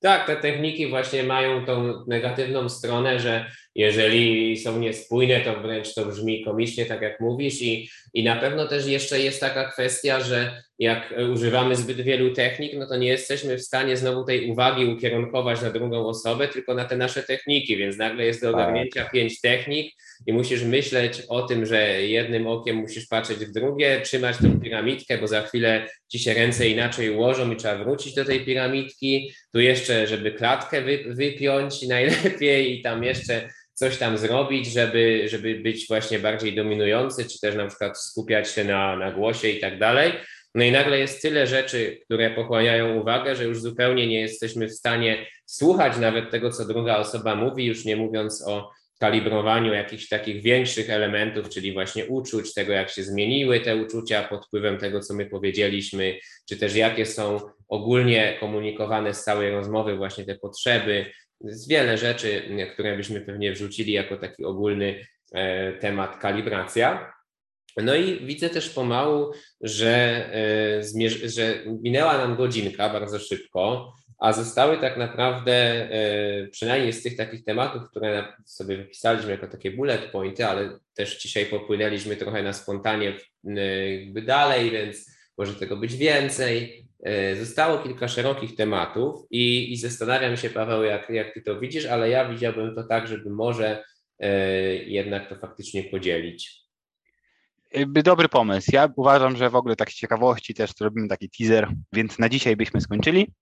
Tak, 0.00 0.26
te 0.26 0.36
techniki 0.36 0.90
właśnie 0.90 1.22
mają 1.22 1.64
tą 1.64 2.04
negatywną 2.06 2.68
stronę, 2.68 3.20
że 3.20 3.50
jeżeli 3.76 4.56
są 4.56 4.78
niespójne, 4.78 5.40
to 5.40 5.60
wręcz 5.60 5.94
to 5.94 6.06
brzmi 6.06 6.44
komicznie, 6.44 6.86
tak 6.86 7.02
jak 7.02 7.20
mówisz, 7.20 7.62
i, 7.62 7.88
i 8.14 8.24
na 8.24 8.36
pewno 8.36 8.68
też 8.68 8.86
jeszcze 8.86 9.20
jest 9.20 9.40
taka 9.40 9.70
kwestia, 9.70 10.20
że 10.20 10.62
jak 10.78 11.14
używamy 11.32 11.76
zbyt 11.76 12.00
wielu 12.00 12.34
technik, 12.34 12.72
no 12.78 12.86
to 12.86 12.96
nie 12.96 13.08
jesteśmy 13.08 13.56
w 13.56 13.62
stanie 13.62 13.96
znowu 13.96 14.24
tej 14.24 14.50
uwagi 14.50 14.84
ukierunkować 14.84 15.62
na 15.62 15.70
drugą 15.70 16.06
osobę, 16.06 16.48
tylko 16.48 16.74
na 16.74 16.84
te 16.84 16.96
nasze 16.96 17.22
techniki, 17.22 17.76
więc 17.76 17.96
nagle 17.96 18.24
jest 18.24 18.40
do 18.40 18.52
tak. 18.52 18.54
ogarnięcia 18.54 19.04
pięć 19.04 19.40
technik 19.40 19.92
i 20.26 20.32
musisz 20.32 20.62
myśleć 20.62 21.22
o 21.28 21.42
tym, 21.42 21.66
że 21.66 22.02
jednym 22.02 22.46
okiem 22.46 22.76
musisz 22.76 23.06
patrzeć 23.06 23.38
w 23.38 23.52
drugie, 23.52 24.00
trzymać 24.00 24.36
tą 24.36 24.60
piramidkę, 24.60 25.18
bo 25.18 25.26
za 25.26 25.42
chwilę 25.42 25.88
ci 26.08 26.18
się 26.18 26.34
ręce 26.34 26.68
inaczej 26.68 27.10
ułożą 27.10 27.52
i 27.52 27.56
trzeba 27.56 27.84
wrócić 27.84 28.14
do 28.14 28.24
tej 28.24 28.44
piramidki, 28.44 29.32
tu 29.52 29.60
jeszcze, 29.60 30.06
żeby 30.06 30.32
klatkę 30.32 30.82
wy, 30.82 31.04
wypiąć 31.06 31.82
najlepiej 31.88 32.78
i 32.78 32.82
tam 32.82 33.04
jeszcze 33.04 33.48
coś 33.78 33.98
tam 33.98 34.18
zrobić, 34.18 34.66
żeby, 34.66 35.28
żeby 35.28 35.54
być 35.54 35.88
właśnie 35.88 36.18
bardziej 36.18 36.54
dominujący, 36.54 37.24
czy 37.24 37.40
też 37.40 37.54
na 37.54 37.66
przykład 37.66 38.00
skupiać 38.00 38.50
się 38.50 38.64
na, 38.64 38.96
na 38.96 39.12
głosie 39.12 39.48
i 39.48 39.60
tak 39.60 39.78
dalej. 39.78 40.12
No 40.54 40.64
i 40.64 40.72
nagle 40.72 40.98
jest 40.98 41.22
tyle 41.22 41.46
rzeczy, 41.46 41.98
które 42.04 42.30
pochłaniają 42.30 43.00
uwagę, 43.00 43.36
że 43.36 43.44
już 43.44 43.60
zupełnie 43.60 44.06
nie 44.06 44.20
jesteśmy 44.20 44.68
w 44.68 44.72
stanie 44.72 45.26
słuchać 45.46 45.98
nawet 45.98 46.30
tego, 46.30 46.50
co 46.50 46.64
druga 46.64 46.96
osoba 46.96 47.34
mówi, 47.34 47.64
już 47.64 47.84
nie 47.84 47.96
mówiąc 47.96 48.44
o 48.48 48.70
kalibrowaniu 48.98 49.74
jakichś 49.74 50.08
takich 50.08 50.42
większych 50.42 50.90
elementów, 50.90 51.48
czyli 51.48 51.72
właśnie 51.72 52.06
uczuć, 52.06 52.54
tego 52.54 52.72
jak 52.72 52.90
się 52.90 53.02
zmieniły 53.02 53.60
te 53.60 53.76
uczucia 53.76 54.22
pod 54.22 54.46
wpływem 54.46 54.78
tego, 54.78 55.00
co 55.00 55.14
my 55.14 55.26
powiedzieliśmy, 55.26 56.18
czy 56.48 56.56
też 56.56 56.76
jakie 56.76 57.06
są 57.06 57.40
ogólnie 57.68 58.36
komunikowane 58.40 59.14
z 59.14 59.24
całej 59.24 59.50
rozmowy 59.50 59.96
właśnie 59.96 60.24
te 60.24 60.34
potrzeby, 60.34 61.06
jest 61.40 61.68
wiele 61.68 61.98
rzeczy, 61.98 62.42
które 62.72 62.96
byśmy 62.96 63.20
pewnie 63.20 63.52
wrzucili 63.52 63.92
jako 63.92 64.16
taki 64.16 64.44
ogólny 64.44 65.06
e, 65.32 65.72
temat 65.72 66.18
kalibracja. 66.20 67.12
No 67.76 67.94
i 67.94 68.26
widzę 68.26 68.50
też 68.50 68.70
pomału, 68.70 69.32
że, 69.60 70.26
e, 71.14 71.28
że 71.28 71.54
minęła 71.82 72.18
nam 72.18 72.36
godzinka 72.36 72.88
bardzo 72.88 73.18
szybko, 73.18 73.92
a 74.18 74.32
zostały 74.32 74.78
tak 74.78 74.96
naprawdę, 74.96 75.52
e, 75.52 76.48
przynajmniej 76.48 76.92
z 76.92 77.02
tych 77.02 77.16
takich 77.16 77.44
tematów, 77.44 77.90
które 77.90 78.32
sobie 78.44 78.76
wypisaliśmy 78.76 79.30
jako 79.30 79.46
takie 79.46 79.70
bullet 79.70 80.10
pointy, 80.12 80.46
ale 80.46 80.78
też 80.94 81.22
dzisiaj 81.22 81.46
popłynęliśmy 81.46 82.16
trochę 82.16 82.42
na 82.42 82.52
spontanie 82.52 83.16
jakby 83.98 84.22
dalej, 84.22 84.70
więc 84.70 85.10
może 85.38 85.54
tego 85.54 85.76
być 85.76 85.96
więcej. 85.96 86.85
E, 87.06 87.36
zostało 87.36 87.78
kilka 87.78 88.08
szerokich 88.08 88.56
tematów 88.56 89.26
i, 89.30 89.72
i 89.72 89.76
zastanawiam 89.76 90.36
się, 90.36 90.50
Paweł, 90.50 90.82
jak, 90.82 91.10
jak 91.10 91.34
ty 91.34 91.42
to 91.42 91.60
widzisz, 91.60 91.86
ale 91.86 92.10
ja 92.10 92.28
widziałbym 92.28 92.74
to 92.74 92.84
tak, 92.84 93.08
żeby 93.08 93.30
może 93.30 93.84
jednak 94.86 95.28
to 95.28 95.36
faktycznie 95.36 95.84
podzielić. 95.84 96.62
Dobry 97.86 98.28
pomysł. 98.28 98.70
Ja 98.72 98.88
uważam, 98.96 99.36
że 99.36 99.50
w 99.50 99.56
ogóle 99.56 99.76
tak 99.76 99.90
z 99.90 99.94
ciekawości 99.94 100.54
też 100.54 100.70
zrobimy 100.78 101.08
taki 101.08 101.30
teaser, 101.30 101.68
więc 101.92 102.18
na 102.18 102.28
dzisiaj 102.28 102.56
byśmy 102.56 102.80
skończyli. 102.80 103.32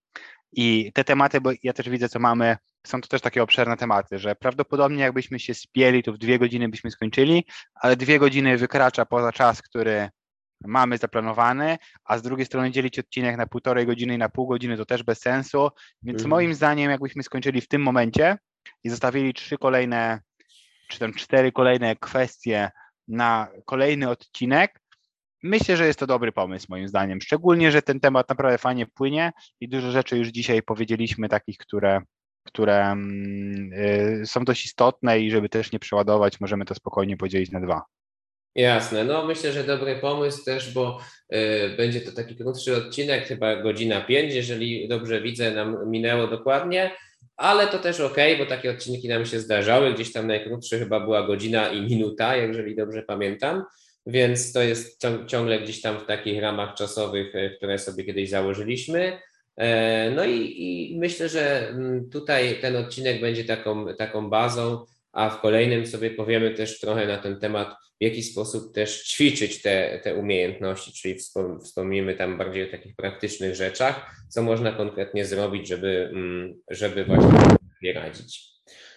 I 0.52 0.92
te 0.94 1.04
tematy, 1.04 1.40
bo 1.40 1.50
ja 1.62 1.72
też 1.72 1.88
widzę, 1.88 2.08
co 2.08 2.18
mamy, 2.18 2.56
są 2.86 3.00
to 3.00 3.08
też 3.08 3.20
takie 3.20 3.42
obszerne 3.42 3.76
tematy, 3.76 4.18
że 4.18 4.34
prawdopodobnie 4.34 5.02
jakbyśmy 5.02 5.40
się 5.40 5.54
spieli, 5.54 6.02
to 6.02 6.12
w 6.12 6.18
dwie 6.18 6.38
godziny 6.38 6.68
byśmy 6.68 6.90
skończyli, 6.90 7.44
ale 7.74 7.96
dwie 7.96 8.18
godziny 8.18 8.58
wykracza 8.58 9.06
poza 9.06 9.32
czas, 9.32 9.62
który 9.62 10.08
mamy 10.66 10.98
zaplanowany, 10.98 11.78
a 12.04 12.18
z 12.18 12.22
drugiej 12.22 12.46
strony 12.46 12.70
dzielić 12.70 12.98
odcinek 12.98 13.36
na 13.36 13.46
półtorej 13.46 13.86
godziny 13.86 14.14
i 14.14 14.18
na 14.18 14.28
pół 14.28 14.46
godziny 14.46 14.76
to 14.76 14.86
też 14.86 15.02
bez 15.02 15.20
sensu, 15.20 15.68
więc 16.02 16.16
mhm. 16.16 16.30
moim 16.30 16.54
zdaniem 16.54 16.90
jakbyśmy 16.90 17.22
skończyli 17.22 17.60
w 17.60 17.68
tym 17.68 17.82
momencie 17.82 18.38
i 18.84 18.90
zostawili 18.90 19.34
trzy 19.34 19.58
kolejne, 19.58 20.20
czy 20.88 20.98
tam 20.98 21.14
cztery 21.14 21.52
kolejne 21.52 21.96
kwestie 21.96 22.70
na 23.08 23.48
kolejny 23.64 24.10
odcinek, 24.10 24.80
myślę, 25.42 25.76
że 25.76 25.86
jest 25.86 25.98
to 25.98 26.06
dobry 26.06 26.32
pomysł 26.32 26.66
moim 26.68 26.88
zdaniem. 26.88 27.20
Szczególnie, 27.20 27.72
że 27.72 27.82
ten 27.82 28.00
temat 28.00 28.28
naprawdę 28.28 28.58
fajnie 28.58 28.86
płynie 28.86 29.32
i 29.60 29.68
dużo 29.68 29.90
rzeczy 29.90 30.18
już 30.18 30.28
dzisiaj 30.28 30.62
powiedzieliśmy, 30.62 31.28
takich, 31.28 31.58
które, 31.58 32.00
które 32.44 32.96
yy, 34.18 34.26
są 34.26 34.44
dość 34.44 34.64
istotne 34.64 35.20
i 35.20 35.30
żeby 35.30 35.48
też 35.48 35.72
nie 35.72 35.78
przeładować, 35.78 36.40
możemy 36.40 36.64
to 36.64 36.74
spokojnie 36.74 37.16
podzielić 37.16 37.50
na 37.50 37.60
dwa. 37.60 37.82
Jasne, 38.54 39.04
no 39.04 39.26
myślę, 39.26 39.52
że 39.52 39.64
dobry 39.64 39.96
pomysł 39.96 40.44
też, 40.44 40.72
bo 40.72 41.00
y, 41.34 41.76
będzie 41.76 42.00
to 42.00 42.12
taki 42.12 42.36
krótszy 42.36 42.76
odcinek, 42.76 43.26
chyba 43.26 43.56
godzina 43.56 44.00
pięć, 44.00 44.34
jeżeli 44.34 44.88
dobrze 44.88 45.20
widzę, 45.20 45.50
nam 45.50 45.90
minęło 45.90 46.26
dokładnie, 46.26 46.90
ale 47.36 47.66
to 47.66 47.78
też 47.78 48.00
ok, 48.00 48.16
bo 48.38 48.46
takie 48.46 48.70
odcinki 48.70 49.08
nam 49.08 49.26
się 49.26 49.40
zdarzały, 49.40 49.94
gdzieś 49.94 50.12
tam 50.12 50.26
najkrótszy 50.26 50.78
chyba 50.78 51.00
była 51.00 51.26
godzina 51.26 51.68
i 51.68 51.82
minuta, 51.82 52.36
jeżeli 52.36 52.76
dobrze 52.76 53.02
pamiętam, 53.02 53.64
więc 54.06 54.52
to 54.52 54.62
jest 54.62 55.06
ciągle 55.26 55.60
gdzieś 55.60 55.80
tam 55.80 55.98
w 55.98 56.06
takich 56.06 56.42
ramach 56.42 56.74
czasowych, 56.74 57.34
e, 57.34 57.50
które 57.50 57.78
sobie 57.78 58.04
kiedyś 58.04 58.30
założyliśmy. 58.30 59.18
E, 59.56 60.10
no 60.10 60.24
i, 60.24 60.54
i 60.92 60.98
myślę, 60.98 61.28
że 61.28 61.68
mm, 61.68 62.10
tutaj 62.10 62.58
ten 62.60 62.76
odcinek 62.76 63.20
będzie 63.20 63.44
taką, 63.44 63.94
taką 63.94 64.30
bazą, 64.30 64.84
a 65.14 65.30
w 65.30 65.40
kolejnym 65.40 65.86
sobie 65.86 66.10
powiemy 66.10 66.50
też 66.50 66.80
trochę 66.80 67.06
na 67.06 67.18
ten 67.18 67.40
temat, 67.40 67.68
w 68.00 68.04
jaki 68.04 68.22
sposób 68.22 68.74
też 68.74 69.02
ćwiczyć 69.02 69.62
te, 69.62 70.00
te 70.04 70.14
umiejętności, 70.14 70.92
czyli 70.92 71.18
wspomnimy 71.64 72.14
tam 72.14 72.38
bardziej 72.38 72.68
o 72.68 72.70
takich 72.70 72.96
praktycznych 72.96 73.54
rzeczach, 73.54 74.10
co 74.28 74.42
można 74.42 74.72
konkretnie 74.72 75.24
zrobić, 75.24 75.68
żeby, 75.68 76.10
mm, 76.12 76.54
żeby 76.70 77.04
właśnie 77.04 77.38
sobie 77.76 77.92
radzić 77.92 78.54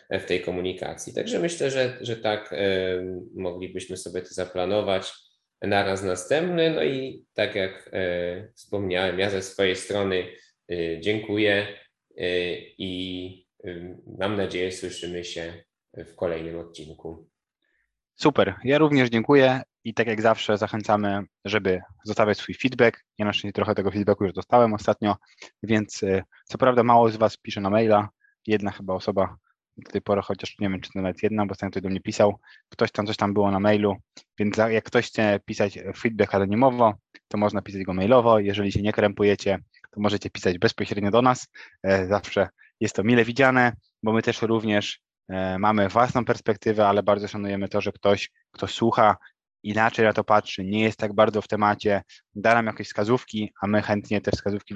w 0.09 0.25
tej 0.25 0.41
komunikacji. 0.41 1.13
Także 1.13 1.39
myślę, 1.39 1.71
że, 1.71 1.97
że 2.01 2.17
tak 2.17 2.53
e, 2.53 2.57
moglibyśmy 3.35 3.97
sobie 3.97 4.21
to 4.21 4.33
zaplanować 4.33 5.13
na 5.61 5.83
raz 5.83 6.03
następny. 6.03 6.69
No 6.69 6.83
i 6.83 7.25
tak 7.33 7.55
jak 7.55 7.89
e, 7.93 8.51
wspomniałem, 8.53 9.19
ja 9.19 9.29
ze 9.29 9.41
swojej 9.41 9.75
strony 9.75 10.25
e, 10.71 11.01
dziękuję 11.01 11.67
i 12.77 13.47
mam 14.19 14.37
nadzieję 14.37 14.71
słyszymy 14.71 15.23
się 15.23 15.63
w 16.05 16.15
kolejnym 16.15 16.59
odcinku. 16.59 17.27
Super, 18.15 18.55
ja 18.63 18.77
również 18.77 19.09
dziękuję 19.09 19.61
i 19.83 19.93
tak 19.93 20.07
jak 20.07 20.21
zawsze 20.21 20.57
zachęcamy, 20.57 21.23
żeby 21.45 21.81
zostawiać 22.03 22.37
swój 22.37 22.55
feedback. 22.55 23.03
Ja 23.17 23.25
na 23.25 23.33
szczęście 23.33 23.53
trochę 23.53 23.75
tego 23.75 23.91
feedbacku 23.91 24.23
już 24.23 24.33
dostałem 24.33 24.73
ostatnio, 24.73 25.15
więc 25.63 26.01
co 26.45 26.57
prawda 26.57 26.83
mało 26.83 27.09
z 27.09 27.15
Was 27.15 27.37
pisze 27.37 27.61
na 27.61 27.69
maila, 27.69 28.09
jedna 28.47 28.71
chyba 28.71 28.93
osoba 28.93 29.37
do 29.77 29.91
tej 29.91 30.01
pory, 30.01 30.21
chociaż 30.21 30.59
nie 30.59 30.69
wiem, 30.69 30.81
czy 30.81 30.91
to 30.93 31.01
nawet 31.01 31.23
jedna, 31.23 31.45
bo 31.45 31.55
ten 31.55 31.71
ktoś 31.71 31.83
do 31.83 31.89
mnie 31.89 32.01
pisał, 32.01 32.39
ktoś 32.69 32.91
tam 32.91 33.07
coś 33.07 33.17
tam 33.17 33.33
było 33.33 33.51
na 33.51 33.59
mailu, 33.59 33.95
więc 34.39 34.57
jak 34.57 34.83
ktoś 34.83 35.07
chce 35.07 35.39
pisać 35.45 35.79
feedback 35.97 36.35
anonimowo, 36.35 36.93
to 37.27 37.37
można 37.37 37.61
pisać 37.61 37.83
go 37.83 37.93
mailowo, 37.93 38.39
jeżeli 38.39 38.71
się 38.71 38.81
nie 38.81 38.93
krępujecie, 38.93 39.59
to 39.91 40.01
możecie 40.01 40.29
pisać 40.29 40.57
bezpośrednio 40.57 41.11
do 41.11 41.21
nas, 41.21 41.47
e, 41.83 42.07
zawsze 42.07 42.49
jest 42.79 42.95
to 42.95 43.03
mile 43.03 43.25
widziane, 43.25 43.73
bo 44.03 44.13
my 44.13 44.21
też 44.21 44.41
również 44.41 45.01
mamy 45.59 45.89
własną 45.89 46.25
perspektywę, 46.25 46.87
ale 46.87 47.03
bardzo 47.03 47.27
szanujemy 47.27 47.69
to, 47.69 47.81
że 47.81 47.91
ktoś, 47.91 48.31
kto 48.51 48.67
słucha, 48.67 49.17
inaczej 49.63 50.05
na 50.05 50.13
to 50.13 50.23
patrzy, 50.23 50.65
nie 50.65 50.81
jest 50.81 50.97
tak 50.97 51.13
bardzo 51.13 51.41
w 51.41 51.47
temacie, 51.47 52.01
da 52.35 52.53
nam 52.53 52.65
jakieś 52.65 52.87
wskazówki, 52.87 53.53
a 53.61 53.67
my 53.67 53.81
chętnie 53.81 54.21
te 54.21 54.31
wskazówki 54.31 54.75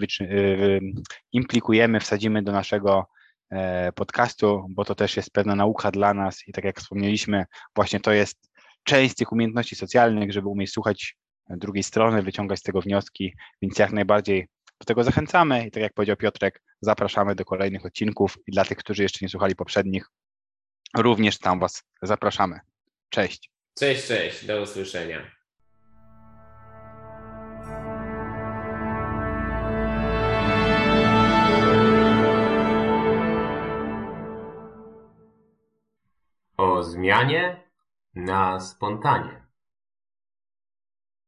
implikujemy, 1.31 1.99
wsadzimy 1.99 2.43
do 2.43 2.51
naszego 2.51 3.05
E, 3.51 3.91
podcastu, 3.91 4.65
bo 4.69 4.85
to 4.85 4.95
też 4.95 5.17
jest 5.17 5.31
pewna 5.31 5.55
nauka 5.55 5.91
dla 5.91 6.13
nas 6.13 6.47
i 6.47 6.51
tak 6.51 6.65
jak 6.65 6.79
wspomnieliśmy, 6.79 7.45
właśnie 7.75 7.99
to 7.99 8.11
jest 8.11 8.51
część 8.83 9.15
tych 9.15 9.31
umiejętności 9.31 9.75
socjalnych, 9.75 10.33
żeby 10.33 10.47
umieć 10.47 10.71
słuchać 10.71 11.17
drugiej 11.49 11.83
strony, 11.83 12.23
wyciągać 12.23 12.59
z 12.59 12.63
tego 12.63 12.81
wnioski, 12.81 13.33
więc 13.61 13.79
jak 13.79 13.91
najbardziej 13.91 14.47
do 14.79 14.85
tego 14.85 15.03
zachęcamy 15.03 15.67
i 15.67 15.71
tak 15.71 15.83
jak 15.83 15.93
powiedział 15.93 16.15
Piotrek, 16.15 16.61
zapraszamy 16.81 17.35
do 17.35 17.45
kolejnych 17.45 17.85
odcinków 17.85 18.37
i 18.47 18.51
dla 18.51 18.65
tych, 18.65 18.77
którzy 18.77 19.03
jeszcze 19.03 19.25
nie 19.25 19.29
słuchali 19.29 19.55
poprzednich, 19.55 20.05
również 20.97 21.39
tam 21.39 21.59
Was 21.59 21.83
zapraszamy. 22.01 22.59
Cześć. 23.09 23.51
Cześć, 23.79 24.07
cześć, 24.07 24.45
do 24.45 24.61
usłyszenia. 24.61 25.41
o 36.61 36.83
zmianie 36.83 37.63
na 38.15 38.59
spontanie. 38.59 39.40